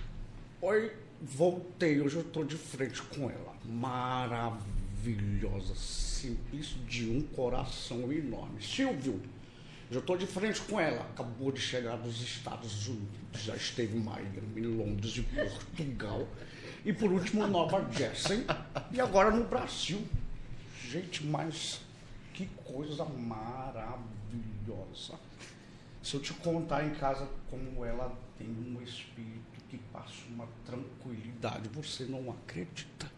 Oi, 0.61 0.93
voltei. 1.21 2.01
Hoje 2.01 2.17
eu 2.17 2.23
estou 2.23 2.45
de 2.45 2.57
frente 2.57 3.01
com 3.01 3.31
ela. 3.31 3.55
Maravilha 3.65 4.82
maravilhosa, 5.03 5.75
simples, 5.75 6.77
de 6.87 7.11
um 7.11 7.23
coração 7.23 8.13
enorme. 8.13 8.63
Silvio, 8.63 9.21
já 9.91 9.99
estou 9.99 10.17
de 10.17 10.27
frente 10.27 10.61
com 10.63 10.79
ela. 10.79 11.03
Acabou 11.03 11.51
de 11.51 11.61
chegar 11.61 11.97
dos 11.97 12.21
Estados 12.23 12.87
Unidos, 12.87 13.43
já 13.43 13.57
esteve 13.57 13.99
em 13.99 14.01
Miami, 14.01 14.61
Londres 14.63 15.17
e 15.17 15.23
Portugal. 15.23 16.29
E 16.85 16.93
por 16.93 17.11
último, 17.11 17.47
Nova 17.49 17.85
Jersey. 17.93 18.47
E 18.93 19.01
agora 19.01 19.33
no 19.33 19.45
Brasil. 19.45 20.07
Gente, 20.89 21.25
mas 21.25 21.81
que 22.33 22.47
coisa 22.65 23.05
maravilhosa. 23.05 23.99
Se 26.03 26.15
eu 26.15 26.21
te 26.21 26.33
contar 26.35 26.85
em 26.85 26.91
casa 26.95 27.29
como 27.49 27.85
ela 27.85 28.17
tem 28.37 28.49
um 28.49 28.81
espírito 28.83 29.65
que 29.69 29.79
passa 29.93 30.13
uma 30.29 30.49
tranquilidade, 30.67 31.69
você 31.69 32.05
não 32.05 32.31
acredita. 32.31 33.12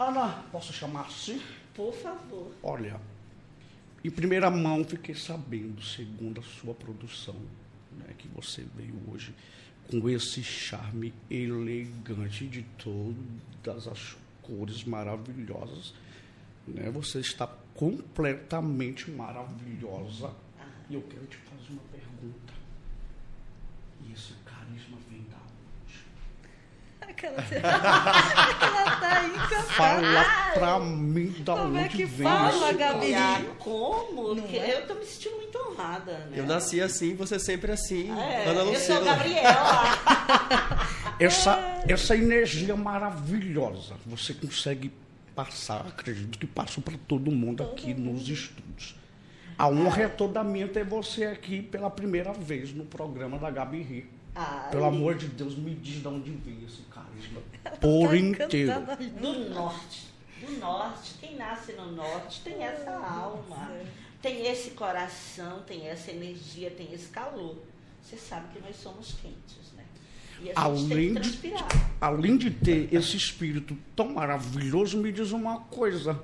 Ana, 0.00 0.42
posso 0.50 0.72
chamar 0.72 1.02
assim? 1.02 1.42
Por 1.74 1.92
favor. 1.92 2.50
Olha, 2.62 2.98
em 4.02 4.10
primeira 4.10 4.50
mão 4.50 4.82
fiquei 4.82 5.14
sabendo, 5.14 5.82
segundo 5.82 6.40
a 6.40 6.42
sua 6.42 6.72
produção, 6.72 7.36
né, 7.92 8.14
que 8.16 8.26
você 8.28 8.64
veio 8.74 8.98
hoje 9.12 9.34
com 9.90 10.08
esse 10.08 10.42
charme 10.42 11.12
elegante 11.30 12.46
de 12.46 12.62
todas 12.78 13.86
as 13.86 14.16
cores 14.40 14.84
maravilhosas. 14.84 15.92
Né? 16.66 16.90
Você 16.90 17.20
está 17.20 17.46
completamente 17.74 19.10
maravilhosa. 19.10 20.34
Ah. 20.58 20.66
E 20.88 20.94
eu 20.94 21.02
quero 21.02 21.26
te 21.26 21.36
fazer 21.36 21.72
uma 21.72 21.82
pergunta. 21.92 22.54
E 24.06 24.12
esse 24.14 24.32
carisma 24.46 24.96
da 27.28 27.42
Aquela, 27.42 27.42
ela 28.80 28.96
tá 28.96 29.24
encantada. 29.26 29.62
Fala 29.62 30.24
pra 30.54 30.78
mim 30.78 31.34
da 31.40 31.54
Como 31.54 31.68
onde 31.68 31.78
é 31.78 31.88
que 31.88 32.04
vem 32.04 32.26
fala, 32.26 32.72
Gabi? 32.72 33.14
Ah, 33.14 33.42
como? 33.58 34.34
Não 34.34 34.42
Porque 34.42 34.56
é? 34.56 34.76
eu 34.78 34.86
tô 34.86 34.94
me 34.94 35.04
sentindo 35.04 35.36
muito 35.36 35.58
honrada, 35.58 36.12
né? 36.12 36.32
Eu 36.34 36.46
nasci 36.46 36.80
assim, 36.80 37.14
você 37.14 37.38
sempre 37.38 37.72
assim. 37.72 38.10
É, 38.18 38.46
Ana 38.46 38.62
eu 38.62 38.80
sou. 38.80 39.04
Gabriela. 39.04 40.90
Essa, 41.20 41.82
essa 41.86 42.16
energia 42.16 42.74
maravilhosa, 42.74 43.94
você 44.06 44.32
consegue 44.32 44.90
passar, 45.34 45.86
acredito 45.86 46.38
que 46.38 46.46
passou 46.46 46.82
para 46.82 46.96
todo 47.06 47.30
mundo 47.30 47.62
aqui 47.62 47.92
nos 47.92 48.26
estúdios. 48.26 48.96
A 49.58 49.68
honra 49.68 50.04
é 50.04 50.08
toda 50.08 50.42
minha 50.42 50.66
ter 50.66 50.82
você 50.82 51.26
aqui 51.26 51.60
pela 51.60 51.90
primeira 51.90 52.32
vez 52.32 52.72
no 52.72 52.86
programa 52.86 53.38
da 53.38 53.50
Gabi 53.50 53.82
Ri. 53.82 54.10
Ai, 54.34 54.70
Pelo 54.70 54.84
amor 54.84 55.14
de 55.16 55.26
Deus, 55.26 55.56
me 55.56 55.74
diz 55.74 56.00
de 56.00 56.08
onde 56.08 56.30
vem 56.30 56.64
esse 56.64 56.82
carisma 56.82 57.40
por 57.80 58.14
inteiro. 58.14 58.72
Do 59.20 59.50
norte. 59.50 60.06
Do 60.44 60.52
norte. 60.58 61.14
Quem 61.20 61.36
nasce 61.36 61.72
no 61.72 61.92
norte 61.92 62.40
tem 62.42 62.62
essa 62.62 62.92
alma. 62.92 63.70
Tem 64.22 64.46
esse 64.46 64.70
coração, 64.72 65.62
tem 65.66 65.86
essa 65.88 66.10
energia, 66.10 66.70
tem 66.70 66.92
esse 66.92 67.08
calor. 67.08 67.56
Você 68.02 68.16
sabe 68.16 68.52
que 68.52 68.60
nós 68.60 68.76
somos 68.76 69.14
quentes, 69.22 69.72
né? 69.76 69.84
E 70.42 70.50
a 70.50 70.54
gente 70.54 70.56
Além 70.56 70.88
tem 70.88 71.14
que 71.14 71.20
de, 71.20 71.38
transpirar. 71.38 71.68
além 72.00 72.36
de 72.36 72.50
ter 72.50 72.94
esse 72.94 73.16
espírito 73.16 73.76
tão 73.94 74.10
maravilhoso, 74.14 74.98
me 74.98 75.10
diz 75.12 75.32
uma 75.32 75.60
coisa. 75.60 76.22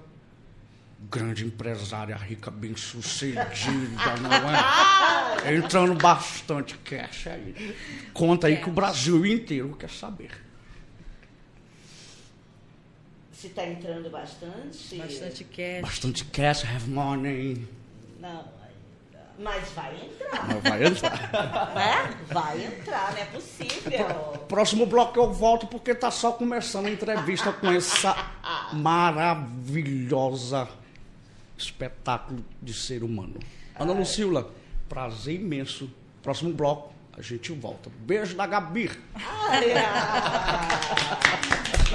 Grande 1.09 1.45
empresária, 1.45 2.17
rica, 2.17 2.51
bem 2.51 2.77
sucedida, 2.77 3.47
não 4.21 4.33
é? 4.33 5.55
Entrando 5.55 5.95
bastante 5.95 6.77
cash 6.79 7.29
aí. 7.29 7.77
Conta 8.13 8.49
aí 8.49 8.57
que 8.57 8.69
o 8.69 8.73
Brasil 8.73 9.25
inteiro 9.25 9.77
quer 9.79 9.91
saber. 9.91 10.31
Se 13.33 13.51
tá 13.51 13.65
entrando 13.67 14.11
bastante. 14.11 14.97
Bastante 14.97 15.45
cash. 15.45 15.83
Bastante 15.83 16.25
cash, 16.25 16.65
have 16.65 16.91
money. 16.91 17.69
Não, 18.19 18.45
mas 19.39 19.69
vai 19.71 19.95
entrar. 19.95 20.49
Não 20.49 20.61
vai 20.61 20.85
entrar. 20.87 21.31
né? 21.75 22.19
Vai 22.29 22.65
entrar, 22.65 23.13
não 23.13 23.19
é 23.19 23.25
possível. 23.27 24.07
Próximo 24.49 24.87
bloco 24.87 25.19
eu 25.19 25.33
volto 25.33 25.67
porque 25.67 25.95
tá 25.95 26.11
só 26.11 26.33
começando 26.33 26.87
a 26.87 26.91
entrevista 26.91 27.53
com 27.53 27.71
essa 27.71 28.17
maravilhosa 28.73 30.67
espetáculo 31.57 32.45
de 32.63 32.73
ser 32.73 33.03
humano. 33.03 33.39
Ana 33.79 33.93
Lucila, 33.93 34.51
prazer 34.89 35.41
imenso. 35.41 35.91
Próximo 36.23 36.53
bloco 36.53 36.95
a 37.17 37.23
gente 37.23 37.51
volta. 37.53 37.91
Beijo 38.01 38.37
da 38.37 38.47
Gabi. 38.47 38.91
Ai, 39.15 39.73
ai. 39.73 40.69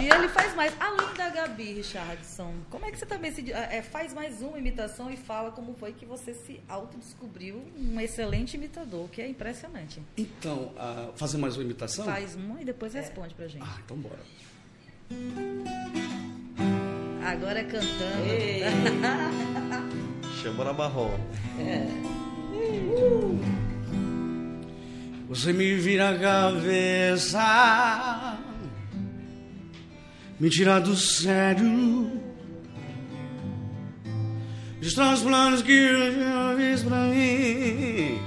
E 0.02 0.10
ele 0.10 0.28
faz 0.30 0.56
mais, 0.56 0.74
além 0.80 1.14
da 1.16 1.30
Gabi, 1.30 1.74
Richardson, 1.74 2.54
como 2.70 2.86
é 2.86 2.92
que 2.92 2.98
você 2.98 3.06
também 3.06 3.32
se, 3.32 3.52
é, 3.52 3.82
faz 3.84 4.14
mais 4.14 4.42
uma 4.42 4.58
imitação 4.58 5.12
e 5.12 5.18
fala 5.18 5.52
como 5.52 5.76
foi 5.76 5.92
que 5.94 6.06
você 6.06 6.34
se 6.34 6.60
autodescobriu 6.68 7.62
um 7.78 8.00
excelente 8.00 8.56
imitador, 8.56 9.10
que 9.10 9.22
é 9.22 9.28
impressionante. 9.28 10.02
Então, 10.18 10.72
ah, 10.78 11.12
fazer 11.16 11.38
mais 11.38 11.56
uma 11.58 11.64
imitação? 11.64 12.06
Faz 12.06 12.36
uma 12.36 12.62
e 12.62 12.66
depois 12.66 12.94
responde 12.94 13.36
pra 13.36 13.48
gente. 13.48 13.64
Ah, 13.64 13.80
então 13.84 13.98
bora. 13.98 14.22
Agora 17.24 17.64
cantando. 17.64 18.26
Ei. 18.26 18.64
Chamou 20.42 20.66
na 20.66 20.74
marrom. 20.74 21.12
É. 21.60 22.12
Você 25.30 25.54
me 25.54 25.76
vira 25.76 26.10
a 26.10 26.20
cabeça, 26.20 27.40
me 30.38 30.50
tira 30.50 30.82
do 30.82 30.94
sério. 30.96 32.12
Destrói 34.82 35.14
os 35.14 35.22
planos 35.22 35.62
que 35.62 35.72
eu 35.72 36.20
já 36.20 36.56
fiz 36.58 36.84
pra 36.84 37.06
mim. 37.06 38.20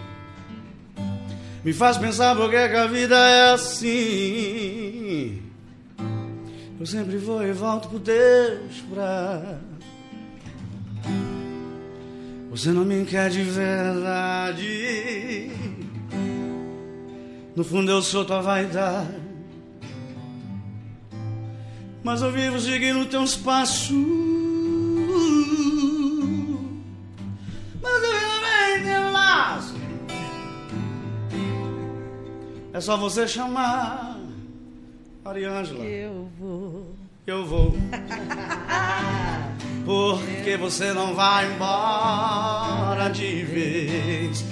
Me 1.63 1.73
faz 1.75 1.99
pensar 1.99 2.35
por 2.37 2.49
que 2.49 2.57
a 2.57 2.87
vida 2.87 3.17
é 3.17 3.53
assim. 3.53 5.43
Eu 6.79 6.87
sempre 6.87 7.17
vou 7.19 7.43
e 7.47 7.53
volto 7.53 7.89
por 7.89 8.01
Deus 8.01 8.81
pra. 8.93 9.61
Você 12.51 12.73
não 12.73 12.85
me 12.85 13.05
quer 13.05 13.31
de 13.31 13.43
verdade. 13.43 14.65
No 17.55 17.63
fundo 17.63 17.91
eu 17.93 18.03
sou 18.03 18.25
tua 18.25 18.43
vaidade. 18.43 19.23
Mas 22.03 22.23
eu 22.23 22.33
vivo 22.33 22.59
seguindo 22.61 23.07
teus 23.07 23.37
passos. 23.37 23.91
Mas 27.81 28.03
eu 28.03 28.13
vivo 28.13 28.41
bem 28.83 29.13
laço. 29.13 29.75
É 32.73 32.81
só 32.81 32.97
você 32.97 33.29
chamar. 33.29 34.14
Mariângela. 35.25 35.83
Eu 35.83 36.29
vou. 36.39 36.95
Eu 37.27 37.47
vou. 37.47 37.75
Porque 39.87 40.57
você 40.59 40.93
não 40.93 41.15
vai 41.15 41.51
embora 41.51 43.09
de 43.09 43.43
vez. 43.45 44.45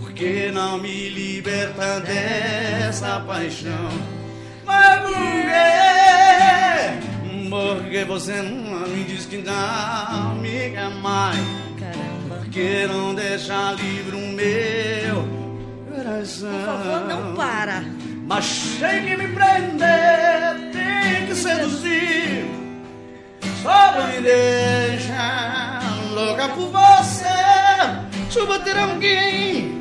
Porque 0.00 0.52
não 0.52 0.78
me 0.78 1.08
liberta 1.08 1.98
dessa 2.00 3.18
paixão. 3.20 3.90
Mas 4.64 5.00
por 5.00 5.12
quê? 5.12 5.60
Porque 7.50 8.04
você 8.04 8.40
não 8.40 8.86
me 8.86 9.02
diz 9.02 9.26
que 9.26 9.38
não 9.38 10.36
me 10.36 10.70
quer 10.70 10.90
mais. 11.02 11.40
Caramba. 11.80 12.36
Porque 12.44 12.86
não 12.86 13.12
deixa 13.16 13.72
livre 13.72 14.14
o 14.16 14.28
meu 14.28 15.28
coração. 15.92 16.52
Por 16.52 16.66
favor, 16.66 17.08
não 17.08 17.34
para. 17.34 17.82
Mas 18.30 18.76
tem 18.78 19.06
que 19.06 19.16
me 19.16 19.26
prender, 19.26 20.70
tem 20.70 21.26
que 21.26 21.34
seduzir. 21.34 22.48
Só 23.60 23.92
pra 23.92 24.06
me 24.06 24.20
deixar 24.20 25.82
louca 26.14 26.48
por 26.50 26.68
você. 26.68 27.24
Chuva 28.30 28.60
ter 28.60 28.78
alguém 28.78 29.74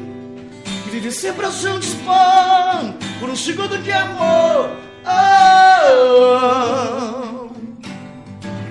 que 0.83 0.89
vive 0.89 1.11
sempre 1.11 1.45
ao 1.45 1.51
seu 1.51 1.77
dispor. 1.77 2.95
Por 3.19 3.29
um 3.29 3.35
segundo 3.35 3.77
de 3.83 3.91
amor. 3.91 4.71
Oh, 5.05 6.29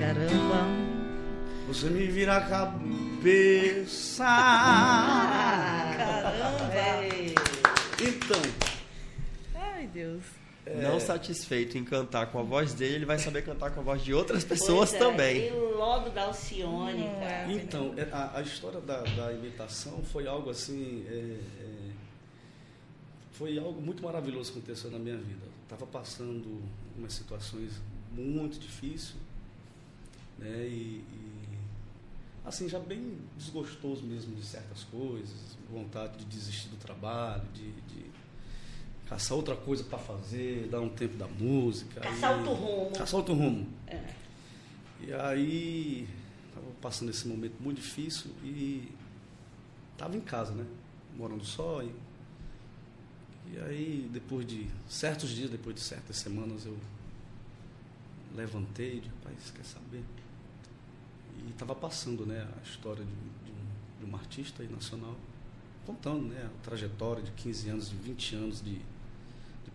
Caramba. 0.00 0.66
você 1.68 1.86
me 1.86 2.08
vira 2.08 2.38
a 2.38 2.40
cabeça. 2.40 4.24
Caramba. 5.96 6.68
Então, 8.00 8.42
Deus. 9.98 10.24
Não 10.82 11.00
satisfeito 11.00 11.78
em 11.78 11.84
cantar 11.84 12.26
com 12.26 12.38
a 12.38 12.42
voz 12.42 12.74
dele, 12.74 12.96
ele 12.96 13.06
vai 13.06 13.18
saber 13.18 13.42
cantar 13.42 13.70
com 13.70 13.80
a 13.80 13.82
voz 13.82 14.04
de 14.04 14.12
outras 14.12 14.44
pessoas 14.44 14.90
pois 14.90 15.00
é, 15.00 15.04
também. 15.04 15.46
E 15.46 15.50
logo 15.50 16.10
da 16.10 16.24
Alcione, 16.24 17.04
é. 17.04 17.20
cara. 17.20 17.52
Então, 17.52 17.94
é, 17.96 18.02
a, 18.12 18.38
a 18.38 18.42
história 18.42 18.80
da, 18.80 19.00
da 19.00 19.32
imitação 19.32 20.02
foi 20.02 20.26
algo 20.26 20.50
assim. 20.50 21.06
é, 21.08 21.38
é, 21.60 21.88
foi 23.32 23.58
algo 23.58 23.80
muito 23.80 24.02
maravilhoso 24.02 24.52
que 24.52 24.58
aconteceu 24.58 24.90
na 24.90 24.98
minha 24.98 25.16
vida. 25.16 25.46
Estava 25.62 25.86
passando 25.86 26.60
umas 26.96 27.12
situações 27.12 27.72
muito 28.12 28.58
difíceis, 28.58 29.14
né? 30.38 30.66
E, 30.66 31.04
e, 31.08 31.58
assim, 32.44 32.68
já 32.68 32.80
bem 32.80 33.16
desgostoso 33.36 34.02
mesmo 34.02 34.34
de 34.34 34.44
certas 34.44 34.82
coisas, 34.84 35.56
vontade 35.70 36.18
de 36.18 36.24
desistir 36.24 36.68
do 36.68 36.76
trabalho, 36.76 37.44
de, 37.54 37.70
de 37.70 38.17
caçar 39.08 39.36
outra 39.36 39.56
coisa 39.56 39.82
para 39.82 39.98
fazer, 39.98 40.68
dar 40.68 40.80
um 40.80 40.88
tempo 40.88 41.16
da 41.16 41.26
música. 41.26 42.00
Caçar 42.00 42.36
outro 42.36 42.52
rumo. 42.52 42.92
Caçar 42.92 43.14
outro 43.14 43.34
rumo. 43.34 43.66
É. 43.86 44.14
E 45.00 45.12
aí, 45.12 46.08
estava 46.48 46.66
passando 46.82 47.10
esse 47.10 47.26
momento 47.26 47.54
muito 47.60 47.80
difícil 47.80 48.30
e 48.42 48.92
estava 49.92 50.16
em 50.16 50.20
casa, 50.20 50.52
né? 50.52 50.66
Morando 51.16 51.44
só. 51.44 51.82
E, 51.82 51.92
e 53.52 53.58
aí, 53.60 54.10
depois 54.12 54.46
de 54.46 54.66
certos 54.88 55.30
dias, 55.30 55.50
depois 55.50 55.74
de 55.74 55.80
certas 55.80 56.16
semanas, 56.16 56.66
eu 56.66 56.76
levantei 58.36 58.98
e 58.98 59.00
disse, 59.00 59.14
rapaz, 59.24 59.50
quer 59.56 59.64
saber? 59.64 60.04
E 61.46 61.50
estava 61.50 61.74
passando 61.74 62.26
né, 62.26 62.46
a 62.58 62.62
história 62.62 63.04
de, 63.04 63.10
de 63.10 63.52
um, 63.52 64.04
de 64.04 64.12
um 64.12 64.14
artista 64.14 64.62
nacional, 64.64 65.16
contando 65.86 66.26
né, 66.26 66.46
a 66.46 66.62
trajetória 66.62 67.22
de 67.22 67.30
15 67.30 67.68
anos, 67.70 67.88
de 67.88 67.96
20 67.96 68.36
anos 68.36 68.62
de 68.62 68.80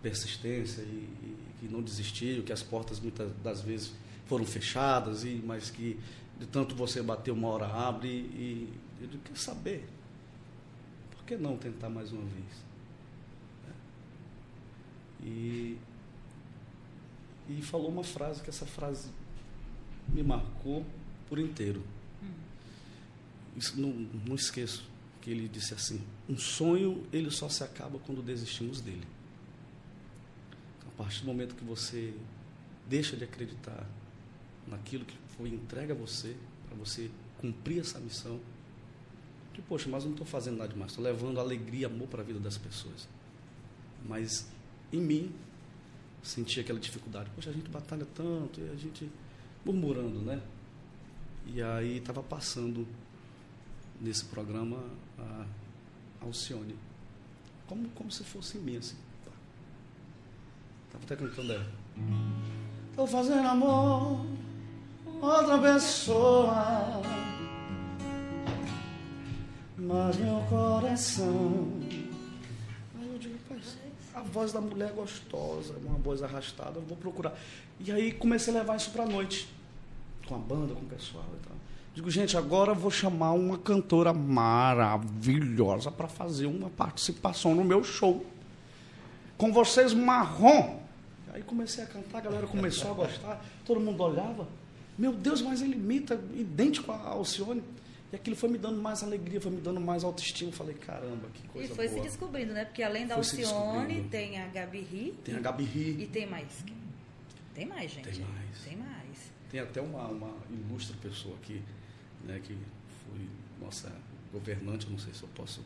persistência 0.04 0.82
e, 0.82 0.84
e 0.84 1.36
que 1.58 1.66
não 1.66 1.82
desistiu, 1.82 2.42
que 2.42 2.52
as 2.52 2.62
portas 2.62 3.00
muitas 3.00 3.32
das 3.42 3.62
vezes 3.62 3.94
foram 4.26 4.44
fechadas, 4.44 5.24
e 5.24 5.42
mas 5.44 5.70
que 5.70 5.98
de 6.38 6.46
tanto 6.46 6.74
você 6.74 7.02
bater 7.02 7.30
uma 7.30 7.48
hora 7.48 7.66
abre 7.66 8.08
e, 8.08 8.68
e 9.00 9.02
eu 9.02 9.08
digo, 9.08 9.22
quer 9.24 9.36
saber? 9.38 9.88
Por 11.10 11.24
que 11.24 11.36
não 11.38 11.56
tentar 11.56 11.88
mais 11.88 12.12
uma 12.12 12.22
vez? 12.22 12.44
É. 13.66 15.26
E, 15.26 15.78
e 17.48 17.62
falou 17.62 17.88
uma 17.88 18.04
frase 18.04 18.42
que 18.42 18.50
essa 18.50 18.66
frase 18.66 19.08
me 20.08 20.22
marcou 20.22 20.84
por 21.28 21.38
inteiro. 21.38 21.82
Isso 23.56 23.80
não, 23.80 23.90
não 24.26 24.34
esqueço 24.34 24.84
que 25.22 25.30
ele 25.30 25.48
disse 25.48 25.72
assim: 25.72 26.02
um 26.28 26.36
sonho 26.36 27.06
ele 27.12 27.30
só 27.30 27.48
se 27.48 27.62
acaba 27.64 27.98
quando 28.00 28.22
desistimos 28.22 28.80
dele. 28.80 29.13
A 30.94 31.02
partir 31.02 31.20
do 31.20 31.26
momento 31.26 31.54
que 31.54 31.64
você 31.64 32.14
deixa 32.88 33.16
de 33.16 33.24
acreditar 33.24 33.86
naquilo 34.66 35.04
que 35.04 35.16
foi 35.36 35.48
entregue 35.48 35.92
a 35.92 35.94
você 35.94 36.36
para 36.66 36.76
você 36.76 37.10
cumprir 37.38 37.80
essa 37.80 37.98
missão, 37.98 38.40
que 39.52 39.62
poxa, 39.62 39.88
mas 39.88 40.02
eu 40.02 40.08
não 40.08 40.14
estou 40.14 40.26
fazendo 40.26 40.56
nada 40.56 40.72
demais, 40.72 40.92
estou 40.92 41.04
levando 41.04 41.38
alegria, 41.38 41.86
amor 41.86 42.08
para 42.08 42.22
a 42.22 42.24
vida 42.24 42.40
das 42.40 42.56
pessoas. 42.56 43.08
Mas 44.04 44.46
em 44.92 45.00
mim 45.00 45.32
senti 46.22 46.60
aquela 46.60 46.78
dificuldade. 46.78 47.30
Poxa, 47.34 47.50
a 47.50 47.52
gente 47.52 47.68
batalha 47.68 48.06
tanto 48.14 48.60
e 48.60 48.68
a 48.70 48.74
gente 48.74 49.10
murmurando, 49.64 50.20
né? 50.20 50.40
E 51.46 51.62
aí 51.62 51.98
estava 51.98 52.22
passando 52.22 52.86
nesse 54.00 54.24
programa 54.24 54.82
a 55.18 55.46
Alcione. 56.20 56.76
Como, 57.66 57.88
como 57.90 58.10
se 58.10 58.24
fosse 58.24 58.58
em 58.58 58.60
mim, 58.60 58.76
assim. 58.76 58.96
Estava 60.94 61.04
até 61.04 61.16
cantando 61.16 61.52
ela. 61.52 61.66
Tô 62.94 63.06
fazendo 63.06 63.46
amor 63.46 64.24
com 65.04 65.26
outra 65.26 65.58
pessoa. 65.58 67.02
Mas 69.76 70.16
meu 70.16 70.40
coração. 70.48 71.68
Aí 72.96 73.08
eu 73.12 73.18
digo, 73.18 73.34
rapaz, 73.48 73.76
a 74.14 74.20
voz 74.20 74.52
da 74.52 74.60
mulher 74.60 74.90
é 74.90 74.92
gostosa, 74.92 75.74
uma 75.84 75.98
voz 75.98 76.22
arrastada, 76.22 76.78
eu 76.78 76.82
vou 76.82 76.96
procurar. 76.96 77.34
E 77.80 77.90
aí 77.90 78.12
comecei 78.12 78.54
a 78.54 78.58
levar 78.58 78.76
isso 78.76 78.90
pra 78.90 79.04
noite. 79.04 79.52
Com 80.26 80.36
a 80.36 80.38
banda, 80.38 80.74
com 80.74 80.82
o 80.82 80.88
pessoal 80.88 81.26
e 81.34 81.46
tal. 81.46 81.56
Digo, 81.92 82.10
gente, 82.10 82.36
agora 82.36 82.70
eu 82.70 82.76
vou 82.76 82.90
chamar 82.90 83.32
uma 83.32 83.58
cantora 83.58 84.12
maravilhosa 84.12 85.90
para 85.90 86.08
fazer 86.08 86.46
uma 86.46 86.70
participação 86.70 87.54
no 87.54 87.64
meu 87.64 87.84
show. 87.84 88.24
Com 89.36 89.52
vocês, 89.52 89.92
marrom. 89.92 90.83
Aí 91.34 91.42
comecei 91.42 91.82
a 91.82 91.86
cantar, 91.86 92.18
a 92.18 92.20
galera 92.22 92.46
começou 92.46 92.92
a 92.92 92.94
gostar, 92.94 93.44
todo 93.66 93.80
mundo 93.80 94.00
olhava. 94.02 94.48
Meu 94.96 95.12
Deus, 95.12 95.42
mas 95.42 95.60
ele 95.60 95.74
imita 95.74 96.14
idêntico 96.32 96.92
a 96.92 97.08
Alcione. 97.08 97.60
E 98.12 98.16
aquilo 98.16 98.36
foi 98.36 98.48
me 98.48 98.56
dando 98.58 98.80
mais 98.80 99.02
alegria, 99.02 99.40
foi 99.40 99.50
me 99.50 99.60
dando 99.60 99.80
mais 99.80 100.04
autoestima. 100.04 100.50
Eu 100.50 100.54
Falei, 100.54 100.76
caramba, 100.76 101.28
que 101.34 101.44
E 101.44 101.48
coisa 101.48 101.74
foi 101.74 101.88
se 101.88 101.94
boa. 101.94 102.06
descobrindo, 102.06 102.52
né? 102.52 102.64
Porque 102.64 102.82
além 102.82 103.06
da 103.08 103.16
Foi 103.16 103.24
se 103.24 103.42
Alcione, 103.42 104.04
tem 104.08 104.40
a 104.40 104.46
Gabi 104.46 104.80
Ri. 104.80 105.14
Tem 105.24 105.34
a 105.34 105.40
Gabi 105.40 105.64
Ri. 105.64 106.02
E 106.04 106.06
tem 106.06 106.24
mais. 106.26 106.64
Tem 107.52 107.66
mais, 107.66 107.90
gente. 107.90 108.08
Tem 108.08 108.24
mais. 108.24 108.58
Tem 108.64 108.76
mais. 108.76 109.32
Tem 109.50 109.60
até 109.60 109.80
uma, 109.80 110.06
uma 110.06 110.30
ilustre 110.48 110.96
pessoa 110.98 111.34
aqui, 111.42 111.60
né, 112.24 112.40
que 112.44 112.56
foi 113.04 113.28
nossa 113.60 113.90
governante, 114.32 114.88
não 114.88 114.98
sei 114.98 115.12
se 115.12 115.24
eu 115.24 115.28
posso 115.34 115.60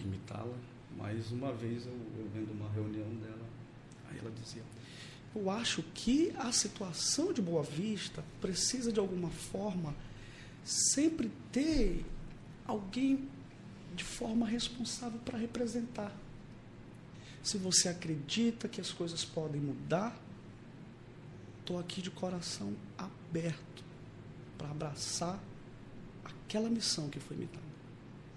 imitá-la, 0.00 0.54
mas 0.96 1.30
uma 1.30 1.52
vez 1.52 1.86
eu, 1.86 1.92
eu 1.92 2.28
vendo 2.34 2.52
uma 2.52 2.70
reunião 2.70 3.08
dela, 3.16 3.46
aí 4.10 4.18
ela 4.18 4.30
dizia, 4.30 4.62
eu 5.36 5.50
acho 5.50 5.82
que 5.94 6.32
a 6.38 6.50
situação 6.50 7.30
de 7.30 7.42
Boa 7.42 7.62
Vista 7.62 8.24
precisa 8.40 8.90
de 8.90 8.98
alguma 8.98 9.28
forma 9.30 9.94
sempre 10.64 11.30
ter 11.52 12.04
alguém 12.66 13.28
de 13.94 14.02
forma 14.02 14.46
responsável 14.46 15.20
para 15.20 15.38
representar. 15.38 16.10
Se 17.42 17.58
você 17.58 17.88
acredita 17.88 18.66
que 18.66 18.80
as 18.80 18.90
coisas 18.90 19.24
podem 19.24 19.60
mudar, 19.60 20.18
estou 21.60 21.78
aqui 21.78 22.00
de 22.00 22.10
coração 22.10 22.74
aberto 22.96 23.84
para 24.56 24.70
abraçar 24.70 25.38
aquela 26.24 26.70
missão 26.70 27.10
que 27.10 27.20
foi 27.20 27.36
me 27.36 27.46
dada. 27.46 27.66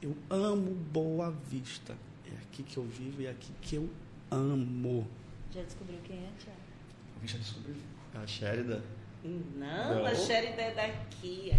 Eu 0.01 0.15
amo 0.29 0.75
Boa 0.75 1.31
Vista. 1.31 1.97
É 2.25 2.35
aqui 2.43 2.61
que 2.61 2.77
eu 2.77 2.83
vivo 2.83 3.21
e 3.21 3.25
é 3.25 3.31
aqui 3.31 3.51
que 3.61 3.75
eu 3.75 3.89
amo. 4.29 5.07
Já 5.51 5.63
descobriu 5.63 5.99
quem 6.03 6.17
é, 6.17 6.31
Tiago? 6.37 6.68
Descobriu? 7.23 7.75
A 8.15 8.25
Sherida? 8.27 8.83
Não, 9.23 9.95
Não. 9.95 10.05
a 10.05 10.15
Sherida 10.15 10.61
é 10.61 10.73
daqui. 10.73 11.51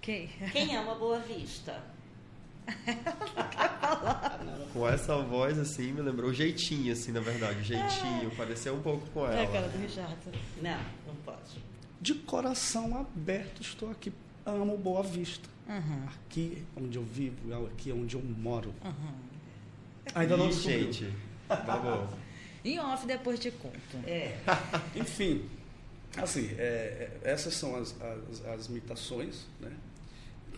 Quem? 0.00 0.28
Quem 0.52 0.76
ama 0.76 0.94
Boa 0.94 1.18
Vista? 1.20 1.82
Com 4.72 4.88
essa 4.88 5.16
voz, 5.18 5.58
assim, 5.58 5.92
me 5.92 6.00
lembrou 6.00 6.30
o 6.30 6.34
jeitinho, 6.34 6.92
assim, 6.92 7.10
na 7.12 7.20
verdade. 7.20 7.58
O 7.60 7.64
jeitinho, 7.64 8.30
pareceu 8.36 8.74
um 8.74 8.80
pouco 8.80 9.06
com 9.10 9.26
É 9.26 9.42
a 9.42 9.46
cara 9.46 9.58
ela. 9.58 9.68
do 9.68 9.78
Richard. 9.78 10.16
Não, 10.62 10.80
não 11.06 11.14
pode. 11.24 11.62
De 12.00 12.14
coração 12.14 12.96
aberto 12.98 13.60
estou 13.60 13.90
aqui. 13.90 14.12
Amo 14.46 14.76
Boa 14.78 15.02
Vista. 15.02 15.48
Uhum. 15.68 16.06
Aqui 16.26 16.64
onde 16.76 16.96
eu 16.96 17.04
vivo, 17.04 17.66
aqui 17.66 17.92
onde 17.92 18.16
eu 18.16 18.22
moro. 18.22 18.72
Uhum. 18.84 19.14
Ainda 20.14 20.36
não 20.36 20.48
descobriu. 20.48 20.92
gente. 20.92 21.14
Vamos. 21.66 22.10
Em 22.64 22.78
off 22.78 23.06
depois 23.06 23.38
te 23.38 23.50
conto. 23.50 23.96
É. 24.06 24.36
Enfim, 24.94 25.48
assim, 26.16 26.50
é, 26.58 27.10
é, 27.24 27.30
essas 27.30 27.54
são 27.54 27.76
as, 27.76 27.94
as, 28.00 28.44
as 28.46 28.66
imitações, 28.66 29.46
né? 29.60 29.72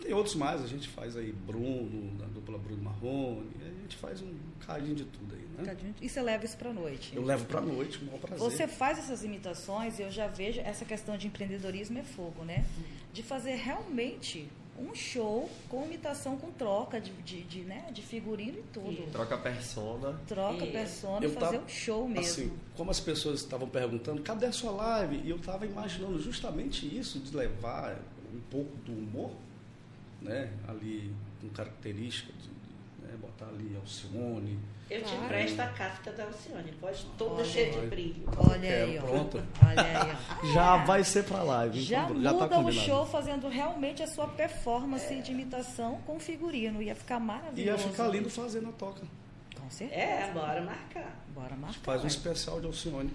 Tem 0.01 0.13
outros 0.13 0.35
mais, 0.35 0.61
a 0.61 0.67
gente 0.67 0.89
faz 0.89 1.15
aí 1.15 1.31
Bruno, 1.31 2.17
da 2.17 2.25
dupla 2.25 2.57
Bruno 2.57 2.83
Marrone, 2.83 3.49
a 3.61 3.81
gente 3.83 3.95
faz 3.95 4.21
um 4.21 4.33
cadinho 4.65 4.95
de 4.95 5.05
tudo 5.05 5.33
aí, 5.33 5.47
né? 5.57 5.63
Tadinho. 5.63 5.95
E 6.01 6.09
você 6.09 6.21
leva 6.21 6.43
isso 6.43 6.57
pra 6.57 6.73
noite. 6.73 7.15
Eu 7.15 7.23
levo 7.23 7.45
pra 7.45 7.61
noite, 7.61 7.99
com 7.99 8.05
o 8.05 8.07
maior 8.07 8.19
prazer. 8.19 8.39
Você 8.39 8.67
faz 8.67 8.99
essas 8.99 9.23
imitações, 9.23 9.99
eu 9.99 10.11
já 10.11 10.27
vejo 10.27 10.59
essa 10.59 10.83
questão 10.83 11.17
de 11.17 11.27
empreendedorismo 11.27 11.97
é 11.99 12.03
fogo, 12.03 12.43
né? 12.43 12.65
De 13.13 13.23
fazer 13.23 13.55
realmente 13.55 14.49
um 14.79 14.93
show 14.95 15.49
com 15.69 15.85
imitação, 15.85 16.35
com 16.37 16.51
troca 16.51 16.99
de, 16.99 17.11
de, 17.23 17.43
de, 17.43 17.59
né? 17.61 17.89
de 17.93 18.01
figurino 18.01 18.57
e 18.59 18.63
tudo. 18.73 18.91
Isso. 18.91 19.11
Troca 19.11 19.37
persona. 19.37 20.19
Troca, 20.27 20.63
Isso. 20.63 20.71
persona, 20.71 21.25
Eu 21.25 21.29
e 21.29 21.33
fazer 21.33 21.51
tava- 21.57 21.65
um 21.65 21.69
show 21.69 22.07
mesmo. 22.07 22.21
Assim, 22.21 22.53
como 22.75 22.89
as 22.91 22.99
pessoas 22.99 23.41
estavam 23.41 23.67
perguntando, 23.69 24.21
cadê 24.23 24.47
a 24.47 24.51
sua 24.51 24.71
live? 24.71 25.21
E 25.23 25.29
eu 25.29 25.37
estava 25.37 25.65
imaginando 25.65 26.19
justamente 26.19 26.85
isso, 26.97 27.19
de 27.19 27.35
levar 27.35 27.99
um 28.33 28.39
pouco 28.49 28.75
do 28.77 28.91
humor, 28.93 29.31
né? 30.21 30.51
Ali, 30.67 31.13
com 31.39 31.49
característica 31.49 32.31
de, 32.33 32.49
né? 33.13 33.19
botar 33.21 33.45
ali 33.47 33.75
Alcione. 33.75 34.59
Eu 34.89 35.01
te 35.01 35.09
Claro. 35.09 35.25
empresto 35.25 35.61
a 35.61 35.67
casca 35.67 36.11
da 36.11 36.23
Alcione, 36.25 36.71
pode 36.73 37.05
toda 37.17 37.35
Olha. 37.35 37.45
cheia 37.45 37.71
de 37.71 37.87
brilho. 37.87 38.25
Olha 38.37 38.59
Quero, 38.59 38.91
aí, 38.91 38.99
ó. 38.99 39.01
pronto. 39.01 39.43
Olha 39.65 39.81
aí, 39.81 40.11
ó. 40.43 40.45
Já 40.53 40.77
vai 40.85 41.03
ser 41.03 41.23
pra 41.23 41.41
live. 41.41 41.81
Já 41.81 42.03
então, 42.03 42.15
muda 42.15 42.47
tá 42.47 42.59
o 42.59 42.71
show 42.71 43.05
fazendo 43.05 43.47
realmente 43.47 44.03
a 44.03 44.07
sua 44.07 44.27
performance 44.27 45.15
de 45.21 45.31
imitação 45.31 45.99
com 46.05 46.19
figurino. 46.19 46.81
Ia 46.81 46.95
ficar 46.95 47.19
maravilhoso. 47.19 47.83
Ia 47.85 47.91
ficar 47.91 48.07
lindo 48.07 48.29
fazendo 48.29 48.69
a 48.69 48.71
toca. 48.73 49.01
Com 49.59 49.69
certeza. 49.69 50.01
É, 50.01 50.31
bora 50.33 50.61
marcar. 50.61 51.25
Bora 51.33 51.55
marcar. 51.55 51.79
Faz 51.81 52.03
um 52.03 52.07
especial 52.07 52.59
de 52.59 52.67
Alcione. 52.67 53.11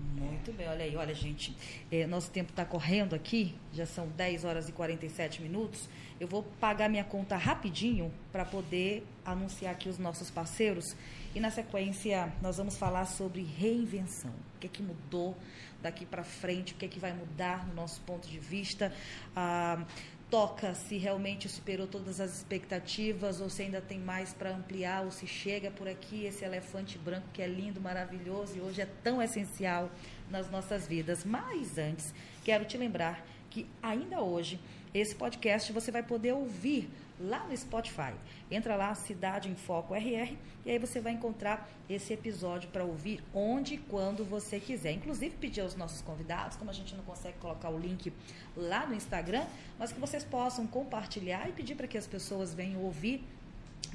Muito 0.00 0.52
bem, 0.52 0.66
olha 0.68 0.84
aí, 0.84 0.96
olha 0.96 1.14
gente, 1.14 1.54
eh, 1.92 2.06
nosso 2.06 2.30
tempo 2.30 2.50
está 2.50 2.64
correndo 2.64 3.14
aqui, 3.14 3.54
já 3.72 3.84
são 3.84 4.08
10 4.08 4.44
horas 4.44 4.68
e 4.68 4.72
47 4.72 5.42
minutos. 5.42 5.88
Eu 6.18 6.26
vou 6.26 6.42
pagar 6.58 6.88
minha 6.88 7.04
conta 7.04 7.36
rapidinho 7.36 8.12
para 8.32 8.44
poder 8.44 9.06
anunciar 9.24 9.72
aqui 9.72 9.88
os 9.88 9.98
nossos 9.98 10.30
parceiros 10.30 10.96
e 11.34 11.40
na 11.40 11.50
sequência 11.50 12.32
nós 12.42 12.56
vamos 12.56 12.76
falar 12.76 13.04
sobre 13.04 13.42
reinvenção. 13.42 14.32
O 14.56 14.58
que 14.60 14.66
é 14.66 14.70
que 14.70 14.82
mudou 14.82 15.36
daqui 15.82 16.04
para 16.04 16.24
frente, 16.24 16.72
o 16.72 16.76
que 16.76 16.86
é 16.86 16.88
que 16.88 16.98
vai 16.98 17.12
mudar 17.12 17.66
no 17.66 17.74
nosso 17.74 18.00
ponto 18.02 18.26
de 18.26 18.38
vista. 18.38 18.92
Ah, 19.36 19.84
toca 20.30 20.74
se 20.74 20.96
realmente 20.96 21.48
superou 21.48 21.88
todas 21.88 22.20
as 22.20 22.36
expectativas 22.36 23.40
ou 23.40 23.50
se 23.50 23.62
ainda 23.62 23.80
tem 23.80 23.98
mais 23.98 24.32
para 24.32 24.54
ampliar 24.54 25.04
ou 25.04 25.10
se 25.10 25.26
chega 25.26 25.72
por 25.72 25.88
aqui 25.88 26.24
esse 26.24 26.44
elefante 26.44 26.96
branco 26.96 27.26
que 27.32 27.42
é 27.42 27.48
lindo, 27.48 27.80
maravilhoso 27.80 28.56
e 28.56 28.60
hoje 28.60 28.80
é 28.80 28.86
tão 29.02 29.20
essencial 29.20 29.90
nas 30.30 30.48
nossas 30.48 30.86
vidas. 30.86 31.24
Mas 31.24 31.76
antes, 31.76 32.14
quero 32.44 32.64
te 32.64 32.78
lembrar 32.78 33.26
que 33.50 33.66
ainda 33.82 34.22
hoje 34.22 34.60
esse 34.94 35.14
podcast 35.16 35.72
você 35.72 35.90
vai 35.90 36.04
poder 36.04 36.32
ouvir 36.32 36.88
lá 37.20 37.46
no 37.46 37.56
Spotify. 37.56 38.14
Entra 38.50 38.74
lá, 38.74 38.94
Cidade 38.94 39.48
em 39.48 39.54
Foco 39.54 39.94
RR, 39.94 40.36
e 40.64 40.70
aí 40.70 40.78
você 40.78 41.00
vai 41.00 41.12
encontrar 41.12 41.68
esse 41.88 42.12
episódio 42.12 42.70
para 42.70 42.82
ouvir 42.82 43.22
onde 43.34 43.74
e 43.74 43.78
quando 43.78 44.24
você 44.24 44.58
quiser. 44.58 44.92
Inclusive, 44.92 45.36
pedir 45.36 45.60
aos 45.60 45.76
nossos 45.76 46.00
convidados, 46.00 46.56
como 46.56 46.70
a 46.70 46.74
gente 46.74 46.94
não 46.94 47.04
consegue 47.04 47.38
colocar 47.38 47.68
o 47.68 47.78
link 47.78 48.12
lá 48.56 48.86
no 48.86 48.94
Instagram, 48.94 49.44
mas 49.78 49.92
que 49.92 50.00
vocês 50.00 50.24
possam 50.24 50.66
compartilhar 50.66 51.48
e 51.48 51.52
pedir 51.52 51.74
para 51.74 51.86
que 51.86 51.98
as 51.98 52.06
pessoas 52.06 52.54
venham 52.54 52.82
ouvir 52.82 53.24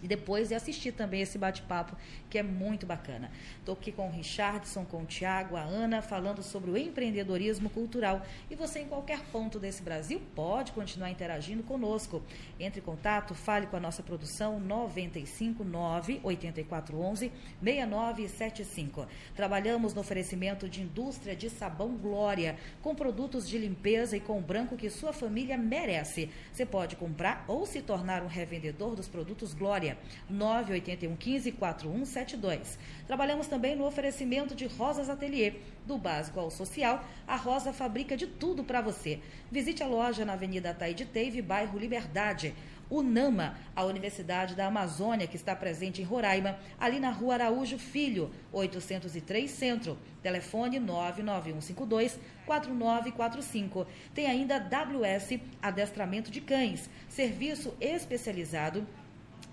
e 0.01 0.07
depois 0.07 0.49
de 0.49 0.55
assistir 0.55 0.91
também 0.91 1.21
esse 1.21 1.37
bate-papo 1.37 1.95
que 2.29 2.37
é 2.37 2.43
muito 2.43 2.85
bacana. 2.85 3.31
Estou 3.59 3.73
aqui 3.73 3.91
com 3.91 4.07
o 4.07 4.11
Richardson, 4.11 4.85
com 4.85 5.03
o 5.03 5.05
Tiago, 5.05 5.55
a 5.55 5.61
Ana, 5.61 6.01
falando 6.01 6.43
sobre 6.43 6.71
o 6.71 6.77
empreendedorismo 6.77 7.69
cultural. 7.69 8.25
E 8.49 8.55
você, 8.55 8.79
em 8.79 8.87
qualquer 8.87 9.19
ponto 9.31 9.59
desse 9.59 9.81
Brasil, 9.81 10.21
pode 10.35 10.71
continuar 10.71 11.09
interagindo 11.09 11.63
conosco. 11.63 12.21
Entre 12.59 12.79
em 12.79 12.83
contato, 12.83 13.33
fale 13.33 13.67
com 13.67 13.77
a 13.77 13.79
nossa 13.79 14.03
produção 14.03 14.59
959 14.59 16.19
8411 16.23 17.31
6975. 17.61 19.07
Trabalhamos 19.35 19.93
no 19.93 20.01
oferecimento 20.01 20.67
de 20.67 20.81
indústria 20.81 21.35
de 21.35 21.49
sabão 21.49 21.95
Glória, 21.95 22.57
com 22.81 22.95
produtos 22.95 23.47
de 23.47 23.57
limpeza 23.57 24.17
e 24.17 24.19
com 24.19 24.37
o 24.37 24.41
branco 24.41 24.75
que 24.75 24.89
sua 24.89 25.13
família 25.13 25.57
merece. 25.57 26.29
Você 26.51 26.65
pode 26.65 26.95
comprar 26.95 27.45
ou 27.47 27.65
se 27.65 27.81
tornar 27.81 28.23
um 28.23 28.27
revendedor 28.27 28.95
dos 28.95 29.07
produtos 29.07 29.53
Glória. 29.53 29.84
981 30.29 31.15
15 31.15 31.51
4172. 31.51 32.79
Trabalhamos 33.05 33.47
também 33.47 33.75
no 33.75 33.85
oferecimento 33.85 34.55
de 34.55 34.65
Rosas 34.65 35.09
Atelier. 35.09 35.55
Do 35.85 35.97
básico 35.97 36.39
ao 36.39 36.49
social, 36.49 37.05
a 37.27 37.35
Rosa 37.35 37.71
fabrica 37.71 38.17
de 38.17 38.25
tudo 38.25 38.63
para 38.63 38.81
você. 38.81 39.19
Visite 39.51 39.83
a 39.83 39.87
loja 39.87 40.25
na 40.25 40.33
Avenida 40.33 40.73
Taíde 40.73 41.05
Teve, 41.05 41.41
bairro 41.41 41.77
Liberdade. 41.77 42.55
UNAMA, 42.89 43.57
a 43.75 43.83
Universidade 43.83 44.55
da 44.55 44.67
Amazônia, 44.67 45.27
que 45.27 45.35
está 45.35 45.55
presente 45.55 46.01
em 46.01 46.05
Roraima, 46.05 46.57
ali 46.79 46.99
na 46.99 47.09
rua 47.09 47.33
Araújo 47.33 47.79
Filho, 47.79 48.31
803 48.51 49.49
Centro. 49.49 49.97
Telefone 50.21 50.79
99152 50.79 52.19
4945. 52.45 53.87
Tem 54.13 54.27
ainda 54.27 54.59
WS 54.59 55.39
Adestramento 55.61 56.29
de 56.29 56.41
Cães, 56.41 56.89
serviço 57.09 57.73
especializado 57.79 58.85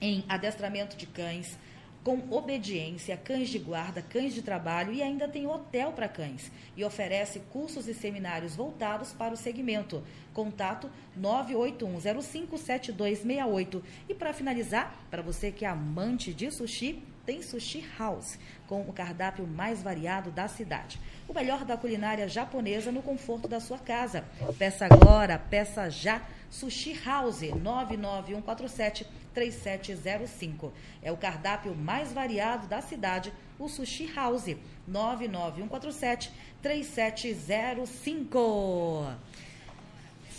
em 0.03 0.23
adestramento 0.29 0.97
de 0.97 1.07
cães, 1.07 1.57
com 2.03 2.21
obediência, 2.31 3.17
cães 3.17 3.49
de 3.49 3.61
guarda, 3.61 4.03
cães 4.03 4.35
de 4.35 4.43
trabalho 4.43 4.93
e 4.93 5.01
ainda 5.01 5.29
tem 5.29 5.47
hotel 5.47 5.93
para 5.93 6.09
cães. 6.09 6.51
E 6.77 6.85
oferece 6.85 7.39
cursos 7.53 7.87
e 7.87 7.95
seminários 7.95 8.57
voltados 8.57 9.13
para 9.13 9.33
o 9.33 9.37
segmento. 9.37 10.03
Contato 10.35 10.91
981057268. 11.21 13.81
E 14.09 14.15
para 14.15 14.33
finalizar, 14.33 15.07
para 15.09 15.23
você 15.23 15.53
que 15.53 15.65
é 15.65 15.69
amante 15.69 16.35
de 16.35 16.51
sushi, 16.51 17.01
tem 17.25 17.41
Sushi 17.41 17.89
House, 17.97 18.37
com 18.67 18.83
o 18.83 18.93
cardápio 18.93 19.47
mais 19.47 19.81
variado 19.81 20.33
da 20.33 20.49
cidade. 20.49 21.01
O 21.29 21.33
melhor 21.33 21.65
da 21.65 21.77
culinária 21.77 22.29
japonesa 22.29 22.91
no 22.91 23.01
conforto 23.01 23.47
da 23.47 23.61
sua 23.61 23.79
casa. 23.79 24.25
Peça 24.59 24.87
agora, 24.87 25.39
peça 25.39 25.89
já. 25.89 26.21
Sushi 26.51 27.01
House 27.05 27.43
99147 27.43 29.07
3705. 29.35 30.73
É 31.03 31.11
o 31.11 31.17
cardápio 31.17 31.75
mais 31.75 32.13
variado 32.13 32.67
da 32.67 32.81
cidade, 32.81 33.33
o 33.59 33.69
Sushi 33.69 34.13
House 34.13 34.55
99147 34.87 36.31
3705. 36.63 39.33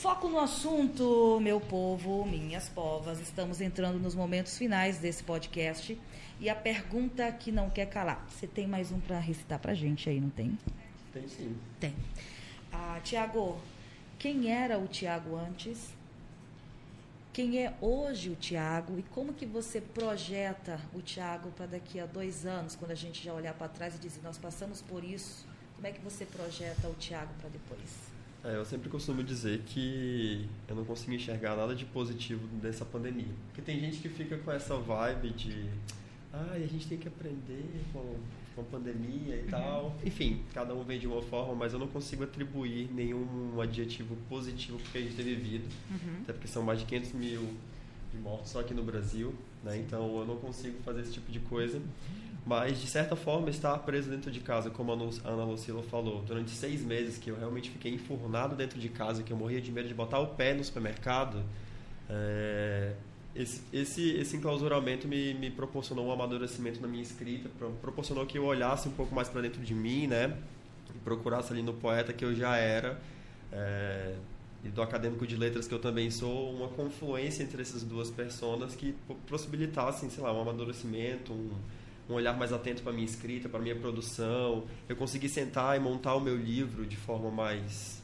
Foco 0.04 0.28
no 0.28 0.40
assunto, 0.40 1.40
meu 1.42 1.62
povo, 1.62 2.26
minhas 2.26 2.68
povas. 2.68 3.22
Estamos 3.22 3.62
entrando 3.62 3.98
nos 4.00 4.14
momentos 4.14 4.58
finais 4.58 4.98
desse 4.98 5.24
podcast. 5.24 5.98
E 6.42 6.50
a 6.50 6.56
pergunta 6.56 7.32
que 7.32 7.54
não 7.54 7.70
quer 7.70 7.86
calar. 7.86 8.28
Você 8.30 8.46
tem 8.46 8.68
mais 8.68 8.92
um 8.92 9.00
para 9.00 9.18
recitar 9.20 9.60
pra 9.60 9.74
gente 9.74 10.10
aí, 10.10 10.20
não 10.20 10.30
tem? 10.30 10.58
Tem 11.14 11.26
sim. 11.30 11.56
Tem. 11.80 11.96
Ah, 12.70 13.00
Tiago, 13.02 13.58
quem 14.20 14.52
era 14.52 14.78
o 14.78 14.88
Tiago 14.88 15.38
antes? 15.38 15.94
Quem 17.34 17.66
é 17.66 17.74
hoje 17.82 18.30
o 18.30 18.36
Tiago? 18.36 19.00
E 19.00 19.02
como 19.02 19.34
que 19.34 19.44
você 19.44 19.82
projeta 19.82 20.80
o 20.94 21.02
Tiago 21.02 21.50
para 21.50 21.66
daqui 21.66 22.00
a 22.00 22.06
dois 22.06 22.46
anos, 22.46 22.76
quando 22.76 22.92
a 22.92 22.96
gente 22.96 23.26
já 23.26 23.34
olhar 23.34 23.56
para 23.56 23.68
trás 23.68 23.96
e 23.96 23.98
dizer, 23.98 24.22
nós 24.24 24.38
passamos 24.38 24.84
por 24.84 25.04
isso? 25.04 25.44
Como 25.76 25.88
é 25.88 25.92
que 25.92 26.00
você 26.00 26.26
projeta 26.26 26.88
o 26.88 26.94
Tiago 26.94 27.34
para 27.40 27.50
depois? 27.50 28.14
É, 28.44 28.56
eu 28.56 28.64
sempre 28.64 28.88
costumo 28.88 29.24
dizer 29.24 29.64
que 29.66 30.48
eu 30.68 30.76
não 30.76 30.86
consigo 30.86 31.12
enxergar 31.12 31.56
nada 31.56 31.74
de 31.74 31.86
positivo 31.86 32.46
dessa 32.62 32.86
pandemia. 32.86 33.34
Porque 33.48 33.64
tem 33.64 33.80
gente 33.80 33.98
que 33.98 34.10
fica 34.10 34.38
com 34.38 34.52
essa 34.52 34.78
vibe 34.78 35.32
de 35.32 35.72
ah, 36.32 36.52
a 36.54 36.60
gente 36.60 36.88
tem 36.88 37.00
que 37.00 37.08
aprender 37.08 37.66
com, 37.92 38.16
com 38.56 38.62
a 38.62 38.64
pandemia 38.66 39.36
e 39.36 39.42
uhum. 39.44 39.48
tal. 39.50 39.96
Enfim, 40.06 40.42
cada 40.54 40.74
um 40.74 40.84
vem 40.84 41.00
de 41.00 41.08
uma 41.08 41.22
forma, 41.22 41.56
mas 41.56 41.74
eu 41.74 41.80
não 41.80 41.88
consigo 41.88 42.24
atribuir 42.24 42.90
nenhum 42.94 43.60
adjetivo 43.60 44.16
positivo 44.30 44.78
porque 44.80 44.98
a 44.98 45.02
gente 45.02 45.16
tem 45.16 45.26
vivido. 45.26 45.66
Uhum. 45.90 46.22
Até 46.24 46.34
porque 46.34 46.48
são 46.48 46.64
mais 46.64 46.80
de 46.80 46.86
500 46.86 47.14
mil 47.14 47.54
mortos 48.22 48.52
só 48.52 48.60
aqui 48.60 48.74
no 48.74 48.84
Brasil, 48.84 49.34
né? 49.64 49.78
Então 49.78 50.20
eu 50.20 50.26
não 50.26 50.38
consigo 50.38 50.78
fazer 50.84 51.02
esse 51.02 51.14
tipo 51.14 51.32
de 51.32 51.40
coisa. 51.40 51.82
Mas, 52.46 52.82
de 52.82 52.88
certa 52.88 53.16
forma, 53.16 53.50
estar 53.50 53.78
preso 53.80 54.10
dentro 54.10 54.30
de 54.30 54.42
casa, 54.42 54.70
como 54.70 54.92
a 54.92 54.96
Ana 54.96 55.46
Lucila 55.46 55.82
falou, 55.82 56.22
durante 56.24 56.52
seis 56.52 56.82
meses 56.82 57.18
que 57.18 57.32
eu 57.32 57.38
realmente 57.38 57.70
fiquei 57.70 57.94
enfurnado 57.94 58.54
dentro 58.54 58.78
de 58.78 58.90
casa, 58.90 59.24
que 59.24 59.32
eu 59.32 59.38
morria 59.38 59.62
de 59.62 59.72
medo 59.72 59.88
de 59.88 59.94
botar 59.94 60.20
o 60.20 60.28
pé 60.28 60.54
no 60.54 60.62
supermercado, 60.62 61.42
é, 62.10 62.94
esse, 63.36 63.62
esse, 63.74 64.12
esse 64.12 64.38
enclausuramento 64.38 65.08
me, 65.08 65.34
me 65.34 65.50
proporcionou 65.50 66.08
um 66.08 66.12
amadurecimento 66.12 66.80
na 66.80 66.88
minha 66.88 67.02
escrita, 67.02 67.50
proporcionou 67.82 68.26
que 68.26 68.38
eu 68.38 68.46
olhasse 68.46 68.88
um 68.88 68.92
pouco 68.92 69.14
mais 69.14 69.28
para 69.28 69.42
dentro 69.42 69.62
de 69.62 69.74
mim, 69.74 70.06
né? 70.06 70.38
E 70.94 70.98
procurasse 71.00 71.52
ali 71.52 71.64
no 71.64 71.74
poeta 71.74 72.14
que 72.14 72.24
eu 72.24 72.36
já 72.36 72.56
era, 72.58 73.02
é, 73.52 74.16
e 74.64 74.70
do 74.70 74.82
acadêmico 74.82 75.26
de 75.26 75.36
letras 75.36 75.68
que 75.68 75.74
eu 75.74 75.80
também 75.80 76.12
sou, 76.12 76.54
uma 76.54 76.68
confluência 76.68 77.42
entre 77.42 77.62
essas 77.62 77.84
duas 77.84 78.12
personas 78.12 78.76
que 78.76 78.96
possibilitassem, 79.28 80.12
sei 80.12 80.24
lá, 80.24 80.32
um 80.32 80.42
amadurecimento, 80.42 81.34
um, 81.34 81.52
um 82.10 82.14
olhar 82.14 82.38
mais 82.38 82.54
atento 82.54 82.84
para 82.84 82.94
minha 82.94 83.06
escrita, 83.06 83.50
para 83.50 83.60
minha 83.60 83.76
produção. 83.76 84.66
Eu 84.88 84.96
consegui 84.96 85.28
sentar 85.28 85.76
e 85.76 85.80
montar 85.80 86.14
o 86.14 86.20
meu 86.20 86.38
livro 86.38 86.86
de 86.86 86.98
forma 86.98 87.32
mais 87.32 88.02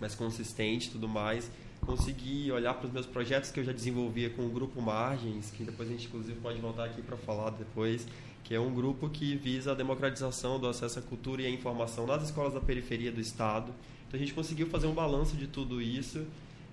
mais 0.00 0.14
consistente, 0.14 0.90
tudo 0.90 1.06
mais 1.06 1.50
consegui 1.80 2.50
olhar 2.52 2.74
para 2.74 2.86
os 2.86 2.92
meus 2.92 3.06
projetos 3.06 3.50
que 3.50 3.60
eu 3.60 3.64
já 3.64 3.72
desenvolvia 3.72 4.30
com 4.30 4.42
o 4.46 4.48
grupo 4.48 4.80
Margens, 4.80 5.50
que 5.50 5.64
depois 5.64 5.88
a 5.88 5.92
gente 5.92 6.06
inclusive 6.06 6.38
pode 6.40 6.60
voltar 6.60 6.84
aqui 6.84 7.02
para 7.02 7.16
falar 7.16 7.50
depois, 7.50 8.06
que 8.44 8.54
é 8.54 8.60
um 8.60 8.72
grupo 8.72 9.08
que 9.08 9.36
visa 9.36 9.72
a 9.72 9.74
democratização 9.74 10.58
do 10.58 10.68
acesso 10.68 10.98
à 10.98 11.02
cultura 11.02 11.42
e 11.42 11.46
à 11.46 11.50
informação 11.50 12.06
nas 12.06 12.22
escolas 12.22 12.54
da 12.54 12.60
periferia 12.60 13.10
do 13.10 13.20
estado. 13.20 13.72
Então 14.06 14.18
a 14.18 14.22
gente 14.22 14.34
conseguiu 14.34 14.66
fazer 14.66 14.86
um 14.86 14.94
balanço 14.94 15.36
de 15.36 15.46
tudo 15.46 15.80
isso, 15.80 16.26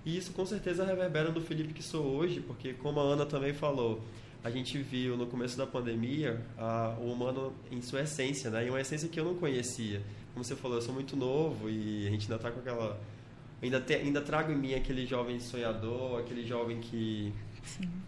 e 0.04 0.16
isso 0.16 0.32
com 0.32 0.44
certeza 0.46 0.84
reverbera 0.84 1.30
no 1.30 1.40
Felipe 1.40 1.72
que 1.72 1.82
sou 1.82 2.04
hoje, 2.04 2.40
porque 2.40 2.74
como 2.74 3.00
a 3.00 3.02
Ana 3.02 3.26
também 3.26 3.52
falou, 3.52 4.00
a 4.42 4.50
gente 4.50 4.78
viu 4.78 5.16
no 5.16 5.26
começo 5.26 5.56
da 5.56 5.66
pandemia 5.66 6.40
a, 6.56 6.96
o 7.00 7.12
humano 7.12 7.52
em 7.70 7.82
sua 7.82 8.02
essência, 8.02 8.50
né? 8.50 8.66
E 8.66 8.70
uma 8.70 8.80
essência 8.80 9.08
que 9.08 9.18
eu 9.18 9.24
não 9.24 9.34
conhecia. 9.34 10.00
Como 10.32 10.44
você 10.44 10.54
falou, 10.54 10.78
eu 10.78 10.82
sou 10.82 10.94
muito 10.94 11.16
novo 11.16 11.68
e 11.68 12.06
a 12.06 12.10
gente 12.10 12.22
ainda 12.22 12.36
está 12.36 12.50
com 12.50 12.60
aquela 12.60 12.98
ainda, 13.62 13.80
te, 13.80 13.94
ainda 13.94 14.20
trago 14.20 14.52
em 14.52 14.56
mim 14.56 14.74
aquele 14.74 15.06
jovem 15.06 15.40
sonhador, 15.40 16.20
aquele 16.20 16.46
jovem 16.46 16.80
que, 16.80 17.32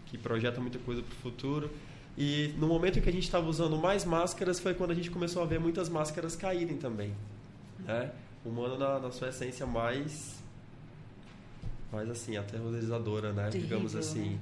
que 0.05 0.17
projeta 0.17 0.59
muita 0.61 0.79
coisa 0.79 1.01
para 1.01 1.11
o 1.11 1.17
futuro. 1.17 1.71
E 2.17 2.53
no 2.57 2.67
momento 2.67 2.99
em 2.99 3.01
que 3.01 3.09
a 3.09 3.11
gente 3.11 3.23
estava 3.23 3.47
usando 3.47 3.77
mais 3.77 4.03
máscaras 4.03 4.59
foi 4.59 4.73
quando 4.73 4.91
a 4.91 4.93
gente 4.93 5.09
começou 5.09 5.41
a 5.41 5.45
ver 5.45 5.59
muitas 5.59 5.89
máscaras 5.89 6.35
caírem 6.35 6.77
também. 6.77 7.13
Né? 7.79 8.11
O 8.45 8.49
humano 8.49 8.77
na, 8.77 8.99
na 8.99 9.11
sua 9.11 9.29
essência 9.29 9.65
mais, 9.65 10.43
mais 11.91 12.09
assim, 12.09 12.35
aterrorizadora, 12.37 13.31
né? 13.31 13.49
Terrível, 13.49 13.61
digamos 13.61 13.95
assim. 13.95 14.31
Né? 14.31 14.39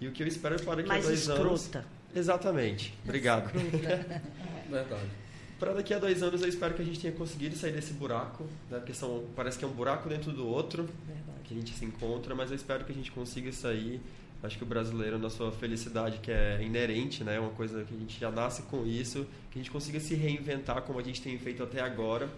E 0.00 0.08
o 0.08 0.12
que 0.12 0.22
eu 0.22 0.26
espero 0.26 0.56
é 0.56 0.58
para 0.58 0.82
que 0.82 0.88
mais 0.88 1.04
a 1.04 1.08
dois 1.08 1.20
escrota. 1.20 1.78
anos... 1.78 1.96
Exatamente. 2.14 2.94
Obrigado. 3.04 3.50
Verdade 4.68 5.25
para 5.58 5.72
daqui 5.72 5.94
a 5.94 5.98
dois 5.98 6.22
anos 6.22 6.42
eu 6.42 6.48
espero 6.48 6.74
que 6.74 6.82
a 6.82 6.84
gente 6.84 7.00
tenha 7.00 7.12
conseguido 7.12 7.56
sair 7.56 7.72
desse 7.72 7.92
buraco, 7.92 8.44
né? 8.70 8.78
porque 8.78 8.92
são, 8.94 9.24
parece 9.34 9.58
que 9.58 9.64
é 9.64 9.68
um 9.68 9.72
buraco 9.72 10.08
dentro 10.08 10.32
do 10.32 10.46
outro 10.46 10.88
Verdade. 11.06 11.40
que 11.44 11.54
a 11.54 11.56
gente 11.56 11.72
se 11.74 11.84
encontra, 11.84 12.34
mas 12.34 12.50
eu 12.50 12.56
espero 12.56 12.84
que 12.84 12.92
a 12.92 12.94
gente 12.94 13.10
consiga 13.10 13.52
sair. 13.52 14.00
Acho 14.42 14.58
que 14.58 14.64
o 14.64 14.66
brasileiro, 14.66 15.18
na 15.18 15.30
sua 15.30 15.50
felicidade, 15.50 16.18
que 16.18 16.30
é 16.30 16.62
inerente, 16.62 17.24
né? 17.24 17.40
uma 17.40 17.50
coisa 17.50 17.82
que 17.84 17.94
a 17.94 17.98
gente 17.98 18.20
já 18.20 18.30
nasce 18.30 18.62
com 18.62 18.86
isso, 18.86 19.26
que 19.50 19.58
a 19.58 19.62
gente 19.62 19.70
consiga 19.70 19.98
se 19.98 20.14
reinventar 20.14 20.82
como 20.82 20.98
a 20.98 21.02
gente 21.02 21.22
tem 21.22 21.38
feito 21.38 21.62
até 21.62 21.80
agora 21.80 22.28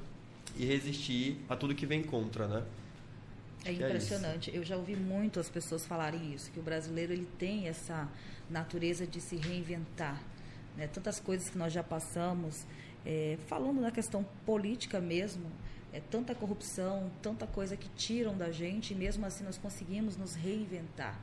e 0.57 0.65
resistir 0.65 1.39
a 1.49 1.57
tudo 1.57 1.75
que 1.75 1.87
vem 1.87 2.03
contra, 2.03 2.47
né? 2.47 2.63
É, 3.65 3.71
é 3.71 3.73
impressionante. 3.73 4.51
É 4.51 4.57
eu 4.57 4.65
já 4.65 4.77
ouvi 4.77 4.97
muito 4.97 5.41
as 5.41 5.49
pessoas 5.49 5.85
falarem 5.85 6.33
isso, 6.33 6.51
que 6.51 6.61
o 6.61 6.63
brasileiro 6.63 7.13
ele 7.13 7.29
tem 7.39 7.67
essa 7.67 8.09
natureza 8.49 9.07
de 9.07 9.21
se 9.21 9.37
reinventar. 9.37 10.23
Né? 10.77 10.87
Tantas 10.87 11.19
coisas 11.19 11.51
que 11.51 11.59
nós 11.59 11.73
já 11.73 11.83
passamos, 11.83 12.65
é, 13.05 13.39
falando 13.47 13.81
na 13.81 13.91
questão 13.91 14.25
política 14.45 15.01
mesmo, 15.01 15.47
é 15.93 16.01
tanta 16.01 16.35
corrupção, 16.35 17.11
tanta 17.23 17.47
coisa 17.47 17.77
que 17.77 17.89
tiram 17.91 18.37
da 18.37 18.51
gente, 18.51 18.93
e 18.93 18.97
mesmo 18.97 19.25
assim 19.25 19.45
nós 19.45 19.57
conseguimos 19.57 20.17
nos 20.17 20.35
reinventar. 20.35 21.19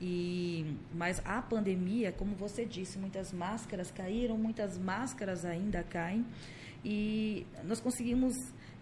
E, 0.00 0.76
mas 0.94 1.22
a 1.24 1.40
pandemia, 1.40 2.12
como 2.12 2.34
você 2.34 2.64
disse, 2.64 2.98
muitas 2.98 3.32
máscaras 3.32 3.90
caíram, 3.90 4.36
muitas 4.36 4.78
máscaras 4.78 5.44
ainda 5.44 5.82
caem, 5.82 6.24
e 6.84 7.46
nós 7.64 7.80
conseguimos 7.80 8.34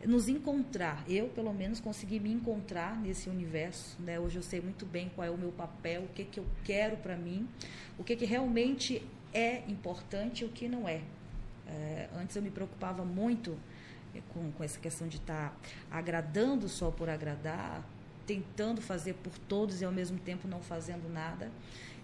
nos 0.06 0.28
encontrar. 0.28 1.04
Eu, 1.08 1.28
pelo 1.28 1.52
menos, 1.52 1.80
consegui 1.80 2.20
me 2.20 2.30
encontrar 2.30 3.00
nesse 3.00 3.28
universo. 3.28 3.96
Né? 4.00 4.20
Hoje 4.20 4.36
eu 4.36 4.42
sei 4.42 4.60
muito 4.60 4.84
bem 4.84 5.10
qual 5.14 5.26
é 5.26 5.30
o 5.30 5.38
meu 5.38 5.50
papel, 5.50 6.02
o 6.02 6.08
que, 6.08 6.24
que 6.24 6.38
eu 6.38 6.46
quero 6.64 6.96
para 6.98 7.16
mim, 7.16 7.48
o 7.98 8.04
que, 8.04 8.14
que 8.16 8.24
realmente 8.24 9.02
é 9.32 9.62
importante 9.68 10.42
e 10.42 10.44
o 10.46 10.50
que 10.50 10.68
não 10.68 10.88
é. 10.88 11.00
É, 11.74 12.08
antes 12.16 12.36
eu 12.36 12.42
me 12.42 12.50
preocupava 12.50 13.04
muito 13.04 13.58
é, 14.14 14.20
com, 14.32 14.52
com 14.52 14.62
essa 14.62 14.78
questão 14.78 15.08
de 15.08 15.16
estar 15.16 15.50
tá 15.50 15.56
agradando 15.90 16.68
só 16.68 16.90
por 16.90 17.08
agradar, 17.08 17.84
tentando 18.26 18.80
fazer 18.80 19.14
por 19.14 19.36
todos 19.36 19.82
e 19.82 19.84
ao 19.84 19.92
mesmo 19.92 20.18
tempo 20.18 20.46
não 20.46 20.60
fazendo 20.60 21.12
nada. 21.12 21.50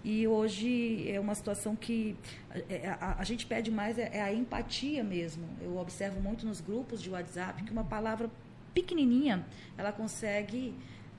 E 0.02 0.26
hoje 0.26 1.10
é 1.10 1.20
uma 1.20 1.34
situação 1.34 1.76
que 1.76 2.16
a, 2.50 2.58
é, 2.72 2.88
a, 3.00 3.16
a 3.18 3.24
gente 3.24 3.46
pede 3.46 3.70
mais 3.70 3.98
é, 3.98 4.10
é, 4.14 4.22
a 4.22 4.32
empatia 4.32 5.04
mesmo. 5.04 5.46
Eu 5.60 5.76
observo 5.76 6.20
muito 6.20 6.46
nos 6.46 6.60
grupos 6.60 7.00
de 7.00 7.10
WhatsApp 7.10 7.62
que 7.62 7.70
uma 7.70 7.84
palavra 7.84 8.30
pequenininha 8.74 9.46
ela 9.76 9.92
consegue 9.92 10.74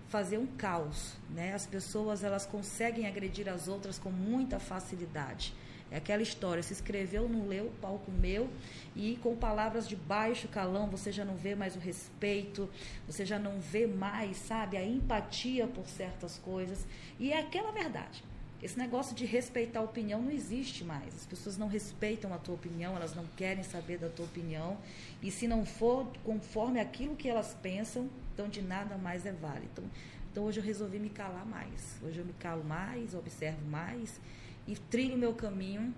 fazer 0.07 0.37
um 0.37 0.45
caos, 0.45 1.13
né? 1.29 1.53
As 1.53 1.65
pessoas 1.65 2.23
elas 2.23 2.45
conseguem 2.45 3.07
agredir 3.07 3.47
as 3.47 3.67
outras 3.69 3.97
com 3.97 4.09
muita 4.11 4.59
facilidade. 4.59 5.53
É 5.91 5.97
aquela 5.97 6.23
história, 6.23 6.63
se 6.63 6.71
escreveu, 6.71 7.27
não 7.27 7.47
leu, 7.47 7.69
palco 7.81 8.09
meu, 8.09 8.49
e 8.95 9.17
com 9.21 9.35
palavras 9.35 9.85
de 9.89 9.95
baixo 9.97 10.47
calão, 10.47 10.87
você 10.87 11.11
já 11.11 11.25
não 11.25 11.35
vê 11.35 11.53
mais 11.53 11.75
o 11.75 11.79
respeito, 11.79 12.69
você 13.05 13.25
já 13.25 13.37
não 13.37 13.59
vê 13.59 13.85
mais, 13.85 14.37
sabe, 14.37 14.77
a 14.77 14.85
empatia 14.85 15.67
por 15.67 15.85
certas 15.85 16.37
coisas. 16.37 16.87
E 17.19 17.33
é 17.33 17.39
aquela 17.39 17.71
verdade. 17.73 18.23
Esse 18.63 18.77
negócio 18.77 19.13
de 19.13 19.25
respeitar 19.25 19.79
a 19.79 19.83
opinião 19.83 20.21
não 20.21 20.31
existe 20.31 20.83
mais. 20.83 21.13
As 21.13 21.25
pessoas 21.25 21.57
não 21.57 21.67
respeitam 21.67 22.33
a 22.33 22.37
tua 22.37 22.55
opinião, 22.55 22.95
elas 22.95 23.13
não 23.13 23.25
querem 23.35 23.63
saber 23.63 23.97
da 23.97 24.07
tua 24.07 24.25
opinião. 24.25 24.77
E 25.21 25.29
se 25.29 25.45
não 25.45 25.65
for 25.65 26.07
conforme 26.23 26.79
aquilo 26.79 27.17
que 27.17 27.27
elas 27.27 27.57
pensam, 27.61 28.09
então 28.33 28.47
de 28.47 28.61
nada 28.61 28.97
mais 28.97 29.25
é 29.25 29.31
válido. 29.33 29.67
Então, 29.73 29.83
então 30.31 30.43
hoje 30.45 30.59
eu 30.59 30.63
resolvi 30.63 30.99
me 30.99 31.09
calar 31.09 31.45
mais. 31.45 31.99
Hoje 32.01 32.19
eu 32.19 32.25
me 32.25 32.33
calo 32.33 32.63
mais, 32.63 33.13
observo 33.13 33.65
mais 33.65 34.21
e 34.67 34.75
trilho 34.75 35.15
o 35.15 35.17
meu 35.17 35.33
caminho 35.33 35.93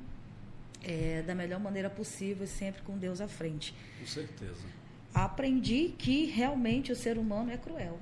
é, 0.84 1.22
da 1.22 1.34
melhor 1.34 1.60
maneira 1.60 1.90
possível, 1.90 2.46
sempre 2.46 2.82
com 2.82 2.98
Deus 2.98 3.22
à 3.22 3.28
frente. 3.28 3.74
Com 4.00 4.08
certeza. 4.08 4.66
Aprendi 5.14 5.94
que 5.98 6.26
realmente 6.26 6.92
o 6.92 6.96
ser 6.96 7.18
humano 7.18 7.52
é 7.52 7.58
cruel. 7.58 8.00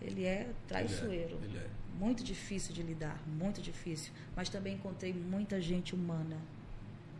Ele 0.00 0.24
é 0.24 0.50
traiçoeiro. 0.66 1.38
Ele 1.42 1.46
é. 1.46 1.48
Ele 1.48 1.58
é. 1.58 1.70
Muito 1.98 2.22
difícil 2.22 2.72
de 2.72 2.82
lidar, 2.82 3.20
muito 3.26 3.60
difícil. 3.60 4.12
Mas 4.36 4.48
também 4.48 4.74
encontrei 4.74 5.12
muita 5.12 5.60
gente 5.60 5.96
humana, 5.96 6.36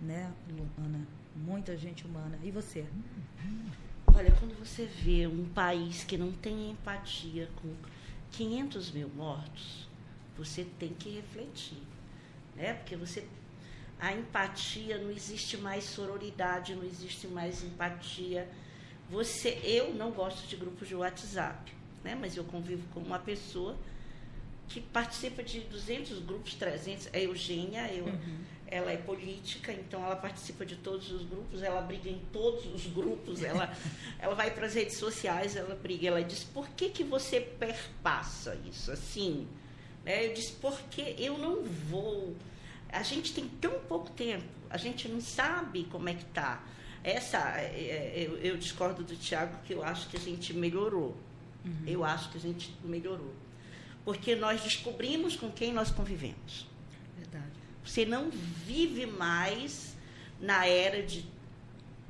né, 0.00 0.32
Luana? 0.48 1.04
Muita 1.34 1.76
gente 1.76 2.06
humana. 2.06 2.38
E 2.44 2.50
você? 2.50 2.86
Olha, 4.14 4.30
quando 4.38 4.56
você 4.56 4.84
vê 4.86 5.26
um 5.26 5.48
país 5.48 6.04
que 6.04 6.16
não 6.16 6.30
tem 6.30 6.70
empatia 6.70 7.48
com 7.56 7.74
500 8.30 8.92
mil 8.92 9.08
mortos, 9.08 9.88
você 10.36 10.64
tem 10.78 10.90
que 10.90 11.10
refletir 11.10 11.78
né? 12.58 12.74
Porque 12.74 12.96
você 12.96 13.24
a 14.00 14.12
empatia 14.12 14.96
não 14.98 15.10
existe 15.10 15.56
mais 15.56 15.84
sororidade, 15.84 16.74
não 16.74 16.84
existe 16.84 17.26
mais 17.26 17.64
empatia. 17.64 18.48
Você, 19.10 19.58
eu 19.64 19.92
não 19.94 20.12
gosto 20.12 20.46
de 20.46 20.54
grupos 20.54 20.86
de 20.86 20.94
WhatsApp, 20.94 21.72
né? 22.04 22.14
Mas 22.14 22.36
eu 22.36 22.44
convivo 22.44 22.86
com 22.94 23.00
uma 23.00 23.18
pessoa 23.18 23.76
que 24.68 24.80
participa 24.80 25.42
de 25.42 25.60
200 25.60 26.20
grupos, 26.20 26.54
300. 26.54 27.08
É 27.12 27.24
Eugênia, 27.24 27.92
eu, 27.92 28.04
uhum. 28.04 28.38
ela 28.68 28.92
é 28.92 28.96
política, 28.96 29.72
então 29.72 30.04
ela 30.04 30.14
participa 30.14 30.64
de 30.64 30.76
todos 30.76 31.10
os 31.10 31.24
grupos, 31.24 31.62
ela 31.62 31.80
briga 31.80 32.08
em 32.08 32.20
todos 32.32 32.66
os 32.66 32.86
grupos, 32.86 33.42
ela, 33.42 33.74
ela 34.20 34.34
vai 34.34 34.52
para 34.52 34.66
as 34.66 34.74
redes 34.74 34.96
sociais, 34.96 35.56
ela 35.56 35.74
briga, 35.74 36.06
ela 36.06 36.22
diz: 36.22 36.44
por 36.44 36.68
que, 36.68 36.90
que 36.90 37.02
você 37.02 37.40
perpassa 37.40 38.56
isso 38.70 38.92
assim? 38.92 39.48
Né? 40.08 40.26
Eu 40.26 40.32
disse, 40.32 40.52
porque 40.52 41.14
eu 41.18 41.36
não 41.36 41.62
vou. 41.62 42.34
A 42.90 43.02
gente 43.02 43.34
tem 43.34 43.46
tão 43.60 43.78
pouco 43.80 44.10
tempo, 44.12 44.46
a 44.70 44.78
gente 44.78 45.06
não 45.06 45.20
sabe 45.20 45.84
como 45.84 46.08
é 46.08 46.14
que 46.14 46.22
está. 46.22 46.64
Essa, 47.04 47.38
é, 47.60 48.14
é, 48.16 48.26
eu, 48.26 48.38
eu 48.38 48.56
discordo 48.56 49.04
do 49.04 49.14
Tiago, 49.14 49.58
que 49.66 49.74
eu 49.74 49.84
acho 49.84 50.08
que 50.08 50.16
a 50.16 50.20
gente 50.20 50.54
melhorou. 50.54 51.14
Uhum. 51.64 51.84
Eu 51.86 52.04
acho 52.04 52.30
que 52.30 52.38
a 52.38 52.40
gente 52.40 52.74
melhorou. 52.82 53.34
Porque 54.04 54.34
nós 54.34 54.62
descobrimos 54.62 55.36
com 55.36 55.50
quem 55.50 55.72
nós 55.72 55.90
convivemos. 55.90 56.66
Verdade. 57.18 57.52
Você 57.84 58.06
não 58.06 58.30
vive 58.30 59.04
mais 59.04 59.94
na 60.40 60.66
era 60.66 61.02
de 61.02 61.26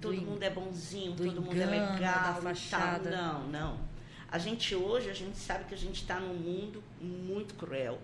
todo 0.01 0.15
Do 0.15 0.23
mundo 0.23 0.43
é 0.43 0.51
bonzinho, 0.51 1.13
do 1.13 1.25
todo 1.25 1.43
mundo 1.43 1.61
é 1.61 1.65
engano, 1.65 1.95
legal, 1.95 2.35
da 2.35 2.41
fachada. 2.41 3.11
tal. 3.11 3.21
Não, 3.21 3.49
não. 3.49 3.88
A 4.31 4.39
gente 4.39 4.75
hoje, 4.75 5.09
a 5.09 5.15
gente 5.15 5.39
sabe 5.39 5.65
que 5.65 5.75
a 5.75 5.79
gente 5.79 6.03
está 6.03 6.21
num 6.21 6.35
mundo 6.35 6.83
muito 7.01 7.55
cruel. 7.55 7.99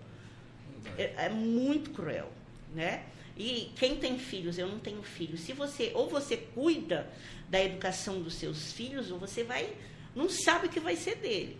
É, 0.96 1.26
é 1.26 1.28
muito 1.28 1.90
cruel, 1.90 2.30
né? 2.74 3.04
E 3.36 3.72
quem 3.76 3.96
tem 3.96 4.18
filhos, 4.18 4.58
eu 4.58 4.68
não 4.68 4.78
tenho 4.78 5.02
filhos. 5.02 5.40
Se 5.40 5.52
você 5.52 5.92
ou 5.94 6.08
você 6.08 6.36
cuida 6.36 7.10
da 7.48 7.62
educação 7.62 8.22
dos 8.22 8.34
seus 8.34 8.72
filhos, 8.72 9.10
ou 9.10 9.18
você 9.18 9.42
vai 9.42 9.74
não 10.14 10.28
sabe 10.28 10.66
o 10.66 10.70
que 10.70 10.78
vai 10.78 10.96
ser 10.96 11.16
dele, 11.16 11.58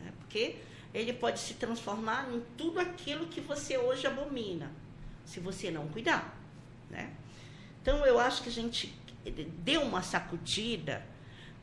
né? 0.00 0.12
porque 0.18 0.56
ele 0.94 1.12
pode 1.12 1.40
se 1.40 1.54
transformar 1.54 2.32
em 2.32 2.40
tudo 2.56 2.78
aquilo 2.78 3.26
que 3.26 3.40
você 3.40 3.76
hoje 3.76 4.06
abomina, 4.06 4.70
se 5.24 5.40
você 5.40 5.70
não 5.70 5.88
cuidar, 5.88 6.38
né? 6.88 7.12
Então 7.82 8.06
eu 8.06 8.18
acho 8.18 8.42
que 8.42 8.48
a 8.48 8.52
gente 8.52 8.94
deu 9.58 9.82
uma 9.82 10.02
sacudida, 10.02 11.04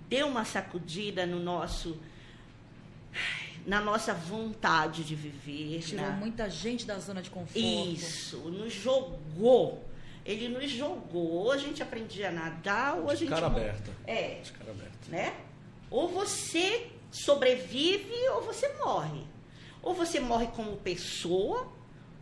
deu 0.09 0.27
uma 0.27 0.45
sacudida 0.45 1.25
no 1.25 1.39
nosso 1.39 1.97
na 3.65 3.81
nossa 3.81 4.13
vontade 4.13 5.03
de 5.03 5.15
viver. 5.15 5.79
Tirou 5.81 6.05
na- 6.05 6.11
muita 6.11 6.47
gente 6.49 6.85
da 6.85 6.99
zona 6.99 7.21
de 7.21 7.29
conforto. 7.31 7.57
Isso, 7.57 8.37
nos 8.37 8.71
jogou. 8.73 9.83
Ele 10.23 10.47
nos 10.49 10.69
jogou. 10.69 11.31
Ou 11.31 11.51
a 11.51 11.57
gente 11.57 11.81
aprendia 11.81 12.29
a 12.29 12.31
nadar, 12.31 12.95
ou 12.97 13.09
a 13.09 13.13
De 13.13 13.21
gente. 13.21 13.29
cara 13.29 13.47
aberta. 13.47 13.91
É, 14.05 14.39
De 14.41 14.51
cara 14.51 14.69
aberta. 14.71 15.09
né? 15.09 15.35
Ou 15.89 16.07
você 16.09 16.91
sobrevive 17.11 18.13
ou 18.35 18.43
você 18.43 18.67
morre. 18.83 19.23
Ou 19.81 19.93
você 19.95 20.19
morre 20.19 20.47
como 20.47 20.77
pessoa, 20.77 21.67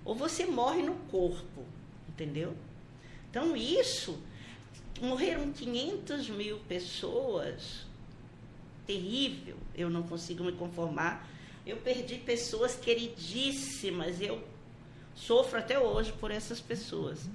ou 0.05 0.15
você 0.15 0.45
morre 0.45 0.81
no 0.81 0.95
corpo. 1.09 1.65
Entendeu? 2.07 2.55
Então, 3.29 3.55
isso. 3.55 4.17
Morreram 5.03 5.51
500 5.51 6.29
mil 6.29 6.59
pessoas. 6.59 7.85
Terrível. 8.87 9.57
Eu 9.75 9.89
não 9.89 10.03
consigo 10.03 10.45
me 10.45 10.53
conformar. 10.53 11.27
Eu 11.65 11.75
perdi 11.75 12.17
pessoas 12.19 12.75
queridíssimas. 12.75 14.21
Eu 14.21 14.41
sofro 15.13 15.59
até 15.59 15.77
hoje 15.77 16.13
por 16.13 16.31
essas 16.31 16.61
pessoas. 16.61 17.29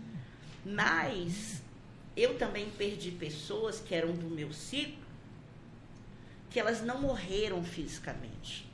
Mas 0.65 1.61
eu 2.17 2.39
também 2.39 2.71
perdi 2.71 3.11
pessoas 3.11 3.81
que 3.81 3.95
eram 3.95 4.13
do 4.13 4.29
meu 4.29 4.53
ciclo, 4.53 5.07
que 6.51 6.59
elas 6.59 6.83
não 6.83 7.01
morreram 7.01 7.63
fisicamente, 7.63 8.68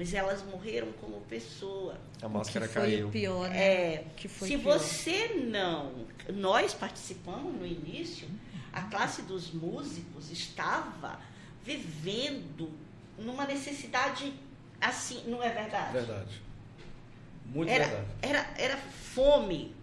mas 0.00 0.14
elas 0.14 0.42
morreram 0.44 0.90
como 0.92 1.20
pessoa. 1.28 1.94
A 2.22 2.26
O 2.26 2.30
máscara 2.30 2.66
que 2.66 2.72
foi 2.72 2.82
caiu. 2.82 3.08
o 3.08 3.10
pior, 3.10 3.50
né? 3.50 3.58
É, 3.96 4.04
O 4.06 4.14
que 4.14 4.28
foi 4.28 4.48
se 4.48 4.56
pior. 4.56 4.78
você 4.78 5.28
não. 5.34 6.06
Nós 6.32 6.72
participamos 6.72 7.52
no 7.54 7.66
início, 7.66 8.26
a 8.72 8.80
classe 8.84 9.20
dos 9.22 9.50
músicos 9.52 10.30
estava 10.30 11.20
vivendo 11.62 12.70
numa 13.18 13.44
necessidade 13.44 14.32
assim, 14.80 15.22
não 15.26 15.42
é 15.42 15.50
verdade? 15.50 15.92
Verdade. 15.92 16.40
Muito 17.44 17.68
era, 17.70 17.84
verdade. 17.86 18.08
era, 18.22 18.54
era 18.56 18.76
fome, 18.78 19.74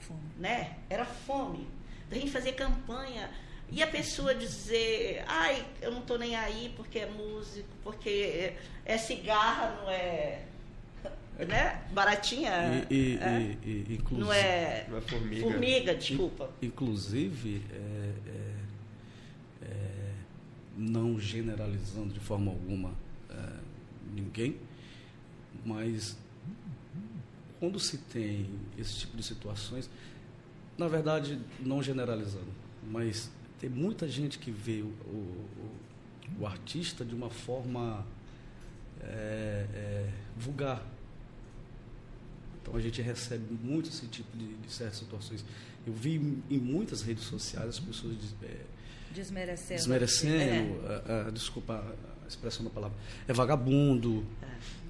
Fome. 0.00 0.20
né? 0.38 0.76
Era 0.90 1.04
fome. 1.04 1.68
Da 2.10 2.16
gente 2.16 2.32
fazer 2.32 2.52
campanha. 2.54 3.30
E 3.70 3.82
a 3.82 3.86
pessoa 3.86 4.34
dizer, 4.34 5.24
ai, 5.26 5.64
eu 5.82 5.90
não 5.90 6.02
tô 6.02 6.16
nem 6.16 6.36
aí 6.36 6.72
porque 6.76 7.00
é 7.00 7.06
músico, 7.06 7.68
porque 7.82 8.08
é, 8.08 8.56
é 8.84 8.98
cigarra, 8.98 9.76
não 9.82 9.90
é. 9.90 10.42
Né? 11.38 11.82
Baratinha. 11.90 12.86
E, 12.88 12.94
e, 12.94 13.18
é? 13.18 13.40
e- 13.64 13.68
e- 13.68 13.94
inclusive, 13.94 14.20
não 14.20 14.32
é. 14.32 14.86
Não 14.88 14.96
é 14.98 15.00
formiga. 15.00 15.42
Formiga, 15.42 15.94
desculpa. 15.96 16.50
inclusive 16.62 17.62
é, 17.72 18.12
é, 18.30 19.66
é, 19.66 20.12
não 20.76 21.18
generalizando 21.18 22.14
de 22.14 22.20
forma 22.20 22.52
alguma 22.52 22.92
é, 23.28 23.34
ninguém, 24.14 24.56
mas 25.64 26.16
quando 27.58 27.80
se 27.80 27.98
tem 27.98 28.48
esse 28.78 28.98
tipo 29.00 29.16
de 29.16 29.22
situações, 29.24 29.90
na 30.78 30.86
verdade, 30.86 31.40
não 31.58 31.82
generalizando, 31.82 32.52
mas 32.88 33.30
tem 33.64 33.70
muita 33.70 34.06
gente 34.06 34.38
que 34.38 34.50
vê 34.50 34.82
o, 34.82 34.88
o- 35.08 35.48
o- 36.38 36.46
artista 36.46 37.02
de 37.02 37.14
uma 37.14 37.30
forma 37.30 38.04
é, 39.02 39.66
é, 39.74 40.10
vulgar. 40.36 40.82
Então 42.60 42.76
a 42.76 42.80
gente 42.80 43.00
recebe 43.00 43.56
muito 43.62 43.88
esse 43.88 44.06
tipo 44.06 44.36
de, 44.36 44.48
de 44.54 44.70
certas 44.70 44.98
situações. 44.98 45.42
Eu 45.86 45.94
vi 45.94 46.16
em, 46.50 46.58
muitas 46.58 47.00
redes 47.00 47.24
sociais 47.24 47.66
as 47.70 47.80
pessoas 47.80 48.18
diz- 48.20 48.34
é, 48.42 48.60
Desmerecendo. 49.14 49.78
desmerecendo, 49.78 50.80
ah, 50.86 51.24
ah, 51.28 51.30
desculpa 51.30 51.82
a 52.22 52.28
expressão 52.28 52.64
da 52.64 52.70
palavra, 52.70 52.96
é 53.26 53.32
vagabundo, 53.32 54.26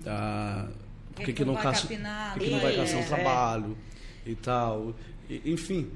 ah, 0.05 0.69
por 1.15 1.19
que, 1.19 1.25
que 1.27 1.33
que 1.33 1.45
não 1.45 1.55
caça, 1.55 1.87
por 1.87 2.43
que 2.43 2.51
não 2.51 2.59
vai 2.61 2.75
caçar 2.75 2.97
um 2.97 3.03
é. 3.03 3.07
trabalho 3.07 3.79
e 4.27 4.35
tal. 4.35 4.97
E- 5.31 5.43
enfim, 5.53 5.91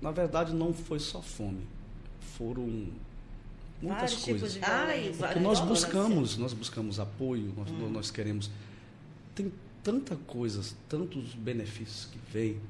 na 0.00 0.10
verdade 0.10 0.52
não 0.54 0.72
foi 0.72 0.98
só 1.00 1.20
fome, 1.22 1.66
foram 2.36 2.62
muitas 3.82 4.12
Vários 4.12 4.24
coisas. 4.24 4.52
tipos 4.52 4.54
de 4.54 4.64
Ai, 4.64 5.14
Porque 5.18 5.38
nós 5.40 5.58
Violência. 5.60 5.64
buscamos, 5.66 6.36
nós 6.36 6.52
buscamos 6.52 7.00
apoio, 7.00 7.52
nós, 7.56 7.70
nós 7.92 8.10
queremos. 8.10 8.50
Tem 9.34 9.52
tanta 9.82 10.16
coisas, 10.26 10.74
tantos 10.88 11.34
benefícios 11.34 12.06
que 12.06 12.18
vem, 12.32 12.60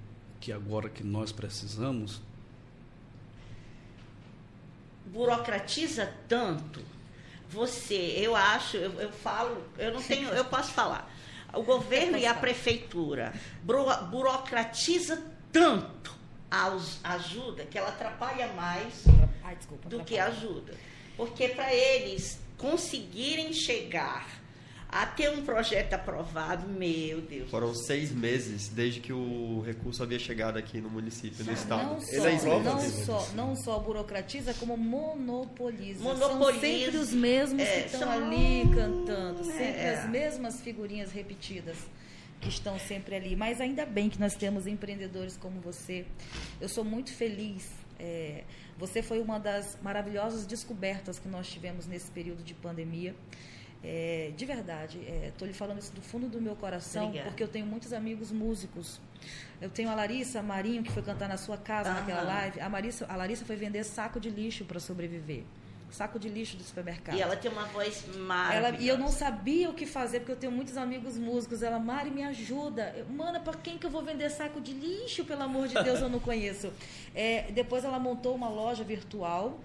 que 0.40 0.52
agora 0.52 0.88
que 0.88 1.02
nós 1.02 1.32
precisamos, 1.32 2.20
burocratiza 5.06 6.12
tanto. 6.28 6.80
Você, 7.50 7.94
eu 7.94 8.36
acho, 8.36 8.76
eu, 8.76 8.92
eu 9.00 9.10
falo, 9.10 9.62
eu 9.78 9.92
não 9.94 10.02
tenho, 10.02 10.28
eu 10.30 10.44
posso 10.44 10.70
falar. 10.72 11.10
O 11.54 11.62
governo 11.62 12.18
e 12.18 12.26
a 12.26 12.34
prefeitura 12.34 13.32
buro- 13.62 14.04
burocratiza 14.10 15.22
tanto 15.50 16.14
ajuda 16.50 17.64
que 17.64 17.76
ela 17.78 17.88
atrapalha 17.88 18.48
mais 18.54 19.04
Ai, 19.44 19.56
desculpa. 19.56 19.88
do 19.88 20.02
que 20.04 20.18
atrapalhei. 20.18 20.48
ajuda. 20.50 20.74
Porque 21.16 21.48
para 21.48 21.72
eles 21.74 22.38
conseguirem 22.56 23.52
chegar 23.52 24.26
a 24.90 25.04
ter 25.04 25.28
um 25.30 25.42
projeto 25.44 25.92
aprovado, 25.92 26.66
meu 26.66 27.20
Deus. 27.20 27.50
Foram 27.50 27.74
seis 27.74 28.10
meses 28.10 28.68
desde 28.68 29.00
que 29.00 29.12
o 29.12 29.60
recurso 29.66 30.02
havia 30.02 30.18
chegado 30.18 30.56
aqui 30.56 30.80
no 30.80 30.88
município, 30.88 31.44
no 31.44 31.52
estado. 31.52 31.84
Não 31.94 32.00
Seis 32.00 32.40
só, 32.40 32.58
não, 32.60 32.76
meses. 32.76 33.04
só, 33.04 33.28
não 33.34 33.54
só 33.56 33.78
burocratiza, 33.80 34.54
como 34.54 34.78
monopoliza. 34.78 36.02
Monopoliza. 36.02 36.52
São 36.52 36.60
sempre 36.60 36.96
os 36.96 37.12
mesmos 37.12 37.62
É, 37.62 37.80
que 37.82 37.86
estão 37.86 38.00
são- 38.00 38.10
ali 38.10 38.62
cantando, 38.74 39.44
sempre 39.44 39.62
É. 39.82 39.94
as 39.98 40.08
mesmas 40.08 40.60
figurinhas 40.62 41.12
repetidas 41.12 41.76
que 42.40 42.48
estão 42.48 42.78
sempre 42.78 43.14
ali. 43.16 43.36
Mas 43.36 43.60
ainda 43.60 43.84
bem 43.84 44.08
que 44.08 44.18
nós 44.18 44.34
temos 44.34 44.66
empreendedores 44.66 45.36
como 45.36 45.60
você. 45.60 46.06
Eu 46.60 46.68
sou 46.68 46.84
muito 46.84 47.12
feliz. 47.12 47.70
é, 47.98 48.44
você 48.78 49.02
foi 49.02 49.20
uma 49.20 49.40
das 49.40 49.76
maravilhosas 49.82 50.46
descobertas 50.46 51.18
que 51.18 51.28
nós 51.28 51.48
tivemos 51.48 51.86
nesse 51.86 52.10
período 52.12 52.44
de 52.44 52.54
pandemia. 52.54 53.14
É, 53.82 54.32
de 54.36 54.44
verdade, 54.44 54.98
estou 55.26 55.46
lhe 55.46 55.54
falando 55.54 55.78
isso 55.80 55.92
do 55.92 56.00
fundo 56.00 56.28
do 56.28 56.40
meu 56.40 56.56
coração, 56.56 57.06
Obrigada. 57.06 57.30
porque 57.30 57.42
eu 57.42 57.48
tenho 57.48 57.66
muitos 57.66 57.92
amigos 57.92 58.30
músicos. 58.32 59.00
Eu 59.60 59.68
tenho 59.70 59.88
a 59.88 59.94
Larissa 59.94 60.42
Marinho, 60.42 60.82
que 60.82 60.92
foi 60.92 61.02
cantar 61.02 61.28
na 61.28 61.36
sua 61.36 61.56
casa 61.56 61.92
naquela 61.92 62.22
live. 62.22 62.60
A, 62.60 62.68
Marissa, 62.68 63.06
a 63.08 63.16
Larissa 63.16 63.44
foi 63.44 63.56
vender 63.56 63.82
saco 63.84 64.20
de 64.20 64.30
lixo 64.30 64.64
para 64.64 64.78
sobreviver. 64.78 65.42
Saco 65.90 66.18
de 66.18 66.28
lixo 66.28 66.56
do 66.56 66.62
supermercado. 66.62 67.16
E 67.16 67.22
ela 67.22 67.34
tem 67.36 67.50
uma 67.50 67.64
voz 67.66 68.04
Ela- 68.08 68.18
maravilhosa. 68.18 68.82
e 68.84 68.88
eu 68.88 68.98
não 68.98 69.08
sabia 69.08 69.70
o 69.70 69.74
que 69.74 69.86
fazer, 69.86 70.20
porque 70.20 70.32
eu 70.32 70.36
tenho 70.36 70.52
muitos 70.52 70.76
amigos 70.76 71.16
músicos. 71.18 71.62
Ela, 71.62 71.78
Mari, 71.78 72.10
me 72.10 72.22
ajuda. 72.22 72.94
Eu, 72.96 73.06
Mana, 73.06 73.40
para 73.40 73.54
quem 73.58 73.78
que 73.78 73.86
eu 73.86 73.90
vou 73.90 74.02
vender 74.02 74.28
saco 74.30 74.60
de 74.60 74.72
lixo? 74.72 75.24
Pelo 75.24 75.42
amor 75.42 75.66
de 75.68 75.74
Deus, 75.82 76.00
eu 76.00 76.08
não 76.08 76.20
conheço. 76.20 76.72
É, 77.14 77.50
depois 77.52 77.84
ela 77.84 77.98
montou 77.98 78.34
uma 78.34 78.48
loja 78.48 78.84
virtual. 78.84 79.58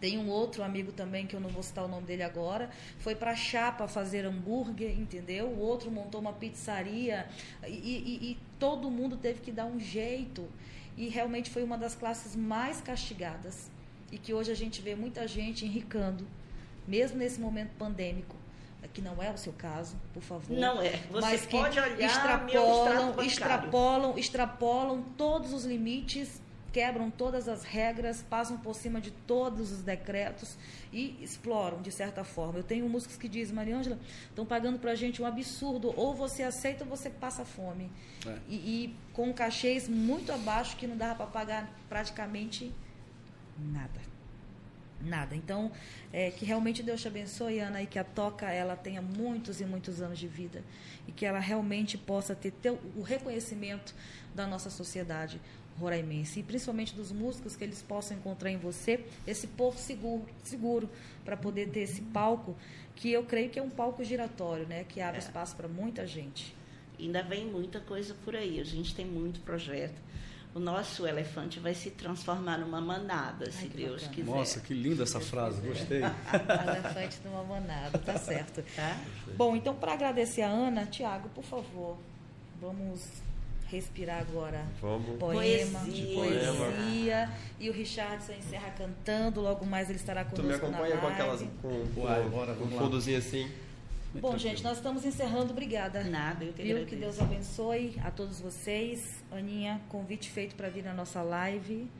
Tem 0.00 0.18
um 0.18 0.28
outro 0.28 0.62
amigo 0.62 0.92
também, 0.92 1.26
que 1.26 1.34
eu 1.34 1.40
não 1.40 1.48
vou 1.48 1.62
citar 1.62 1.84
o 1.84 1.88
nome 1.88 2.06
dele 2.06 2.22
agora, 2.22 2.68
foi 2.98 3.14
para 3.14 3.34
Chapa 3.34 3.88
fazer 3.88 4.26
hambúrguer, 4.26 4.90
entendeu? 4.98 5.46
O 5.46 5.60
outro 5.60 5.90
montou 5.90 6.20
uma 6.20 6.32
pizzaria 6.32 7.26
e, 7.66 7.70
e- 7.70 8.30
e 8.32 8.38
todo 8.58 8.90
mundo 8.90 9.16
teve 9.16 9.40
que 9.40 9.50
dar 9.50 9.64
um 9.64 9.78
jeito. 9.80 10.46
E 10.96 11.08
realmente 11.08 11.48
foi 11.48 11.62
uma 11.62 11.78
das 11.78 11.94
classes 11.94 12.36
mais 12.36 12.80
castigadas. 12.82 13.70
E 14.14 14.18
que 14.18 14.32
hoje 14.32 14.52
a 14.52 14.54
gente 14.54 14.80
vê 14.80 14.94
muita 14.94 15.26
gente 15.26 15.64
enricando, 15.64 16.24
mesmo 16.86 17.18
nesse 17.18 17.40
momento 17.40 17.70
pandêmico, 17.76 18.36
que 18.92 19.02
não 19.02 19.20
é 19.20 19.30
o 19.30 19.36
seu 19.36 19.52
caso, 19.52 19.96
por 20.12 20.22
favor. 20.22 20.56
Não 20.56 20.80
é. 20.80 20.90
Você 21.10 21.20
mas 21.20 21.46
que 21.46 21.56
pode 21.56 21.80
olhar 21.80 22.00
extrapolam, 22.00 23.22
extrapolam, 23.22 24.18
extrapolam 24.18 25.02
todos 25.16 25.52
os 25.52 25.64
limites 25.64 26.40
quebram 26.74 27.08
todas 27.08 27.48
as 27.48 27.62
regras, 27.62 28.20
passam 28.28 28.58
por 28.58 28.74
cima 28.74 29.00
de 29.00 29.12
todos 29.12 29.70
os 29.70 29.80
decretos 29.80 30.58
e 30.92 31.16
exploram, 31.22 31.80
de 31.80 31.92
certa 31.92 32.24
forma. 32.24 32.58
Eu 32.58 32.64
tenho 32.64 32.88
músicos 32.88 33.16
que 33.16 33.28
dizem, 33.28 33.54
Mariângela, 33.54 33.96
estão 34.28 34.44
pagando 34.44 34.80
para 34.80 34.90
a 34.90 34.94
gente 34.96 35.22
um 35.22 35.24
absurdo, 35.24 35.94
ou 35.96 36.12
você 36.16 36.42
aceita 36.42 36.82
ou 36.82 36.90
você 36.90 37.08
passa 37.08 37.44
fome. 37.44 37.88
É. 38.26 38.38
E, 38.48 38.56
e, 38.56 38.96
com 39.12 39.32
cachês 39.32 39.88
muito 39.88 40.32
abaixo 40.32 40.76
que 40.76 40.84
não 40.88 40.96
dava 40.96 41.14
para 41.14 41.26
pagar 41.26 41.70
praticamente 41.88 42.72
nada. 43.58 44.00
Nada. 45.00 45.36
Então, 45.36 45.70
é, 46.12 46.30
que 46.30 46.44
realmente 46.44 46.82
Deus 46.82 47.02
te 47.02 47.08
abençoe, 47.08 47.58
Ana, 47.58 47.82
e 47.82 47.86
que 47.86 47.98
a 47.98 48.04
Toca 48.04 48.50
ela 48.50 48.74
tenha 48.74 49.02
muitos 49.02 49.60
e 49.60 49.64
muitos 49.64 50.00
anos 50.00 50.18
de 50.18 50.26
vida 50.26 50.64
e 51.06 51.12
que 51.12 51.26
ela 51.26 51.38
realmente 51.38 51.98
possa 51.98 52.34
ter, 52.34 52.52
ter 52.52 52.70
o 52.70 53.02
reconhecimento 53.02 53.94
da 54.34 54.46
nossa 54.46 54.70
sociedade 54.70 55.40
roraimense 55.78 56.40
e 56.40 56.42
principalmente 56.42 56.94
dos 56.94 57.10
músicos 57.10 57.56
que 57.56 57.64
eles 57.64 57.82
possam 57.82 58.16
encontrar 58.16 58.50
em 58.50 58.56
você 58.56 59.04
esse 59.26 59.48
porto 59.48 59.78
seguro, 59.78 60.24
seguro 60.42 60.88
para 61.24 61.36
poder 61.36 61.68
ter 61.70 61.80
esse 61.80 62.00
palco 62.00 62.56
que 62.94 63.10
eu 63.10 63.24
creio 63.24 63.50
que 63.50 63.58
é 63.58 63.62
um 63.62 63.70
palco 63.70 64.04
giratório, 64.04 64.66
né, 64.66 64.84
que 64.84 65.00
abre 65.00 65.18
é. 65.18 65.20
espaço 65.20 65.56
para 65.56 65.68
muita 65.68 66.06
gente. 66.06 66.54
Ainda 66.98 67.22
vem 67.22 67.46
muita 67.46 67.80
coisa 67.80 68.14
por 68.24 68.36
aí. 68.36 68.60
A 68.60 68.64
gente 68.64 68.94
tem 68.94 69.04
muito 69.04 69.40
projeto. 69.40 70.00
O 70.54 70.60
nosso 70.60 71.04
elefante 71.04 71.58
vai 71.58 71.74
se 71.74 71.90
transformar 71.90 72.58
numa 72.58 72.80
manada, 72.80 73.46
Ai, 73.46 73.52
se 73.52 73.68
Deus 73.68 74.02
bacana. 74.02 74.14
quiser. 74.14 74.30
Nossa, 74.30 74.60
que 74.60 74.72
linda 74.72 75.02
essa 75.02 75.18
frase, 75.18 75.60
gostei. 75.60 76.00
elefante 76.78 77.18
numa 77.24 77.42
manada, 77.42 77.98
tá 77.98 78.16
certo. 78.16 78.62
Tá? 78.76 78.96
Bom, 79.36 79.56
então 79.56 79.74
para 79.74 79.94
agradecer 79.94 80.42
a 80.42 80.48
Ana, 80.48 80.86
Tiago, 80.86 81.28
por 81.30 81.42
favor, 81.42 81.98
vamos 82.60 83.02
respirar 83.66 84.20
agora. 84.20 84.64
Vamos. 84.80 85.18
Poema, 85.18 85.80
poesia. 85.80 86.14
poesia. 86.14 87.30
E 87.58 87.68
o 87.68 87.72
Richardson 87.72 88.32
encerra 88.34 88.70
cantando, 88.70 89.40
logo 89.40 89.66
mais 89.66 89.88
ele 89.90 89.98
estará 89.98 90.24
conosco 90.24 90.42
Tu 90.42 90.46
me 90.46 90.54
acompanha 90.54 90.96
com 90.98 91.06
aquelas 91.08 91.40
com, 91.40 91.86
com, 91.94 92.00
Uai, 92.02 92.22
bora, 92.28 92.54
com 92.54 92.64
um 92.64 92.78
fundozinho 92.78 93.18
assim. 93.18 93.50
Bom, 94.20 94.30
tranquilo. 94.30 94.38
gente, 94.38 94.62
nós 94.62 94.76
estamos 94.76 95.04
encerrando. 95.04 95.50
Obrigada. 95.50 96.04
Nada, 96.04 96.44
eu 96.44 96.52
que 96.52 96.62
Viu? 96.62 96.86
Que 96.86 96.96
Deus 96.96 97.20
abençoe 97.20 98.00
a 98.04 98.10
todos 98.10 98.40
vocês. 98.40 99.22
Aninha, 99.30 99.80
convite 99.88 100.30
feito 100.30 100.54
para 100.54 100.68
vir 100.68 100.84
na 100.84 100.94
nossa 100.94 101.22
live. 101.22 101.90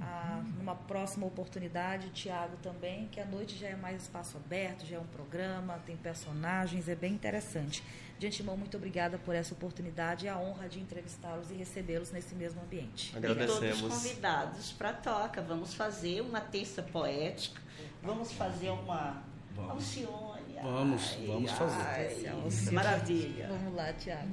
Ah, 0.00 0.42
numa 0.58 0.74
próxima 0.74 1.26
oportunidade, 1.26 2.10
Tiago 2.10 2.56
também, 2.62 3.06
que 3.08 3.20
a 3.20 3.24
noite 3.24 3.56
já 3.56 3.68
é 3.68 3.76
mais 3.76 4.02
espaço 4.02 4.36
aberto, 4.36 4.84
já 4.84 4.96
é 4.96 4.98
um 4.98 5.06
programa, 5.06 5.80
tem 5.86 5.96
personagens, 5.96 6.88
é 6.88 6.94
bem 6.94 7.14
interessante. 7.14 7.82
De 8.18 8.26
antemão, 8.26 8.56
muito 8.56 8.76
obrigada 8.76 9.16
por 9.18 9.34
essa 9.34 9.54
oportunidade 9.54 10.26
e 10.26 10.28
a 10.28 10.36
honra 10.36 10.68
de 10.68 10.80
entrevistá-los 10.80 11.50
e 11.50 11.54
recebê-los 11.54 12.10
nesse 12.10 12.34
mesmo 12.34 12.60
ambiente. 12.62 13.16
Agradecemos. 13.16 13.78
E 13.78 13.80
todos 13.80 13.96
convidados 13.96 14.72
para 14.72 14.90
a 14.90 14.92
toca. 14.92 15.40
Vamos 15.40 15.74
fazer 15.74 16.20
uma 16.20 16.40
terça 16.40 16.82
poética, 16.82 17.60
vamos 18.02 18.32
fazer 18.32 18.70
uma 18.70 19.22
vamos. 19.54 19.70
Alcione. 19.72 20.31
Vamos, 20.62 21.16
ai, 21.18 21.26
vamos 21.26 21.50
fazer. 21.50 21.82
Ai, 21.82 22.72
maravilha. 22.72 23.48
Vamos 23.48 23.74
lá, 23.74 23.92
Tiago. 23.94 24.30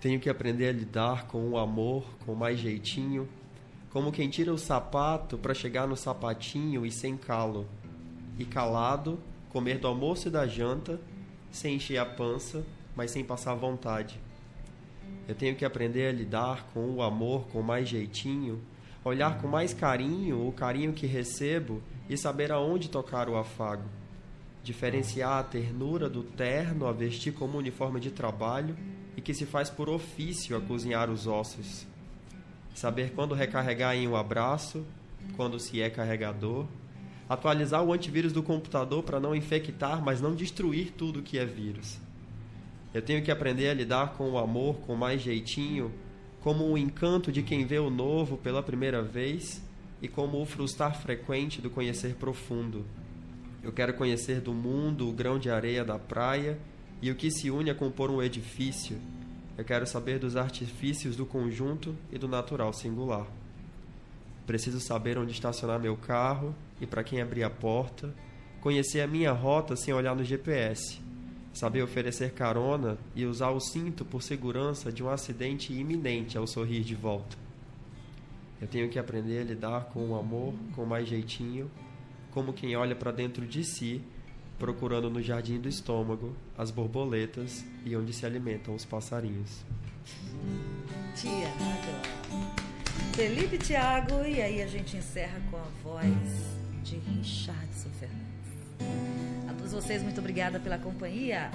Tenho 0.00 0.18
que 0.18 0.28
aprender 0.28 0.68
a 0.68 0.72
lidar 0.72 1.28
com 1.28 1.48
o 1.48 1.56
amor 1.56 2.04
com 2.26 2.34
mais 2.34 2.58
jeitinho, 2.58 3.28
como 3.90 4.10
quem 4.10 4.28
tira 4.28 4.52
o 4.52 4.58
sapato 4.58 5.38
para 5.38 5.54
chegar 5.54 5.86
no 5.86 5.96
sapatinho 5.96 6.84
e 6.84 6.90
sem 6.90 7.16
calo, 7.16 7.68
e 8.36 8.44
calado, 8.44 9.18
comer 9.48 9.78
do 9.78 9.86
almoço 9.86 10.26
e 10.26 10.30
da 10.30 10.46
janta, 10.46 11.00
sem 11.52 11.76
encher 11.76 11.98
a 11.98 12.04
pança, 12.04 12.64
mas 12.96 13.12
sem 13.12 13.24
passar 13.24 13.54
vontade. 13.54 14.20
Eu 15.28 15.34
tenho 15.34 15.54
que 15.54 15.64
aprender 15.64 16.08
a 16.08 16.12
lidar 16.12 16.66
com 16.74 16.90
o 16.90 17.00
amor 17.00 17.46
com 17.48 17.62
mais 17.62 17.88
jeitinho, 17.88 18.60
olhar 19.04 19.40
com 19.40 19.46
mais 19.46 19.72
carinho 19.72 20.46
o 20.46 20.52
carinho 20.52 20.92
que 20.92 21.06
recebo 21.06 21.80
e 22.08 22.16
saber 22.16 22.50
aonde 22.50 22.90
tocar 22.90 23.28
o 23.28 23.36
afago. 23.36 23.88
Diferenciar 24.66 25.38
a 25.38 25.44
ternura 25.44 26.08
do 26.10 26.24
terno 26.24 26.86
a 26.86 26.92
vestir 26.92 27.32
como 27.32 27.56
uniforme 27.56 28.00
de 28.00 28.10
trabalho 28.10 28.76
e 29.16 29.20
que 29.20 29.32
se 29.32 29.46
faz 29.46 29.70
por 29.70 29.88
ofício 29.88 30.56
a 30.56 30.60
cozinhar 30.60 31.08
os 31.08 31.28
ossos 31.28 31.86
saber 32.76 33.12
quando 33.12 33.34
recarregar 33.34 33.96
em 33.96 34.06
um 34.06 34.14
abraço, 34.14 34.84
quando 35.34 35.58
se 35.58 35.80
é 35.80 35.88
carregador, 35.88 36.66
atualizar 37.26 37.82
o 37.82 37.92
antivírus 37.92 38.34
do 38.34 38.42
computador 38.42 39.02
para 39.02 39.18
não 39.18 39.34
infectar, 39.34 40.04
mas 40.04 40.20
não 40.20 40.34
destruir 40.34 40.92
tudo 40.92 41.22
que 41.22 41.38
é 41.38 41.46
vírus. 41.46 41.98
Eu 42.92 43.00
tenho 43.00 43.22
que 43.22 43.30
aprender 43.30 43.70
a 43.70 43.74
lidar 43.74 44.12
com 44.12 44.30
o 44.30 44.38
amor 44.38 44.76
com 44.80 44.94
mais 44.94 45.22
jeitinho, 45.22 45.90
como 46.42 46.64
o 46.64 46.76
encanto 46.76 47.32
de 47.32 47.42
quem 47.42 47.64
vê 47.64 47.78
o 47.78 47.90
novo 47.90 48.36
pela 48.36 48.62
primeira 48.62 49.02
vez 49.02 49.62
e 50.02 50.06
como 50.06 50.40
o 50.40 50.44
frustrar 50.44 51.00
frequente 51.00 51.62
do 51.62 51.70
conhecer 51.70 52.14
profundo. 52.14 52.84
Eu 53.62 53.72
quero 53.72 53.94
conhecer 53.94 54.40
do 54.40 54.52
mundo 54.52 55.08
o 55.08 55.12
grão 55.12 55.38
de 55.38 55.50
areia 55.50 55.84
da 55.84 55.98
praia 55.98 56.58
e 57.02 57.10
o 57.10 57.14
que 57.14 57.30
se 57.30 57.50
une 57.50 57.70
a 57.70 57.74
compor 57.74 58.10
um 58.10 58.22
edifício 58.22 58.98
eu 59.56 59.64
quero 59.64 59.86
saber 59.86 60.18
dos 60.18 60.36
artifícios 60.36 61.16
do 61.16 61.24
conjunto 61.24 61.96
e 62.12 62.18
do 62.18 62.28
natural 62.28 62.74
singular. 62.74 63.26
Preciso 64.46 64.78
saber 64.80 65.16
onde 65.16 65.32
estacionar 65.32 65.80
meu 65.80 65.96
carro 65.96 66.54
e 66.78 66.86
para 66.86 67.02
quem 67.02 67.22
abrir 67.22 67.42
a 67.42 67.48
porta, 67.48 68.14
conhecer 68.60 69.00
a 69.00 69.06
minha 69.06 69.32
rota 69.32 69.74
sem 69.74 69.94
olhar 69.94 70.14
no 70.14 70.22
GPS, 70.22 71.00
saber 71.54 71.82
oferecer 71.82 72.32
carona 72.32 72.98
e 73.14 73.24
usar 73.24 73.48
o 73.48 73.58
cinto 73.58 74.04
por 74.04 74.22
segurança 74.22 74.92
de 74.92 75.02
um 75.02 75.08
acidente 75.08 75.72
iminente 75.72 76.36
ao 76.36 76.46
sorrir 76.46 76.82
de 76.82 76.94
volta. 76.94 77.38
Eu 78.60 78.68
tenho 78.68 78.90
que 78.90 78.98
aprender 78.98 79.40
a 79.40 79.44
lidar 79.44 79.84
com 79.86 80.10
o 80.10 80.18
amor 80.18 80.52
com 80.74 80.84
mais 80.84 81.08
jeitinho, 81.08 81.70
como 82.36 82.52
quem 82.52 82.76
olha 82.76 82.94
para 82.94 83.10
dentro 83.10 83.46
de 83.46 83.64
si 83.64 84.02
procurando 84.58 85.08
no 85.08 85.22
jardim 85.22 85.58
do 85.58 85.70
estômago 85.70 86.36
as 86.58 86.70
borboletas 86.70 87.64
e 87.82 87.96
onde 87.96 88.12
se 88.12 88.26
alimentam 88.26 88.74
os 88.74 88.84
passarinhos. 88.84 89.64
Tiago. 91.14 91.64
Felipe 93.14 93.56
Tiago, 93.56 94.22
e 94.22 94.42
aí 94.42 94.60
a 94.60 94.66
gente 94.66 94.98
encerra 94.98 95.40
com 95.50 95.56
a 95.56 95.64
voz 95.82 96.04
de 96.84 96.96
Richardson 96.96 97.88
Fernandes. 97.98 99.48
A 99.48 99.54
todos 99.54 99.72
vocês, 99.72 100.02
muito 100.02 100.18
obrigada 100.20 100.60
pela 100.60 100.76
companhia. 100.76 101.50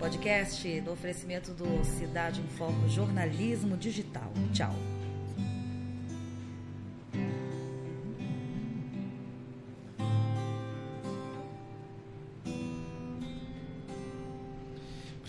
Podcast 0.00 0.80
do 0.80 0.90
oferecimento 0.90 1.52
do 1.52 1.84
Cidade 1.84 2.40
em 2.40 2.48
Foco 2.48 2.88
Jornalismo 2.88 3.76
Digital. 3.76 4.32
Tchau. 4.52 4.95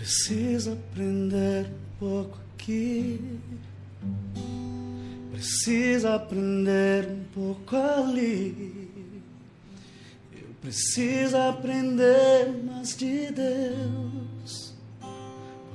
Precisa 0.07 0.71
aprender 0.71 1.65
um 1.65 1.99
pouco 1.99 2.39
aqui. 2.55 3.19
Precisa 5.33 6.15
aprender 6.15 7.09
um 7.09 7.23
pouco 7.33 7.75
ali. 7.75 8.89
Eu 10.31 10.47
preciso 10.61 11.35
aprender 11.35 12.53
mais 12.63 12.95
de 12.95 13.33
Deus. 13.33 14.73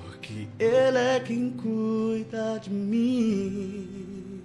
Porque 0.01 0.49
Ele 0.59 0.97
é 0.97 1.21
quem 1.21 1.51
cuida 1.51 2.59
de 2.59 2.71
mim. 2.71 4.41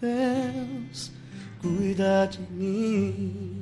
Deus 0.00 1.12
cuida 1.60 2.26
de 2.26 2.40
mim. 2.52 3.61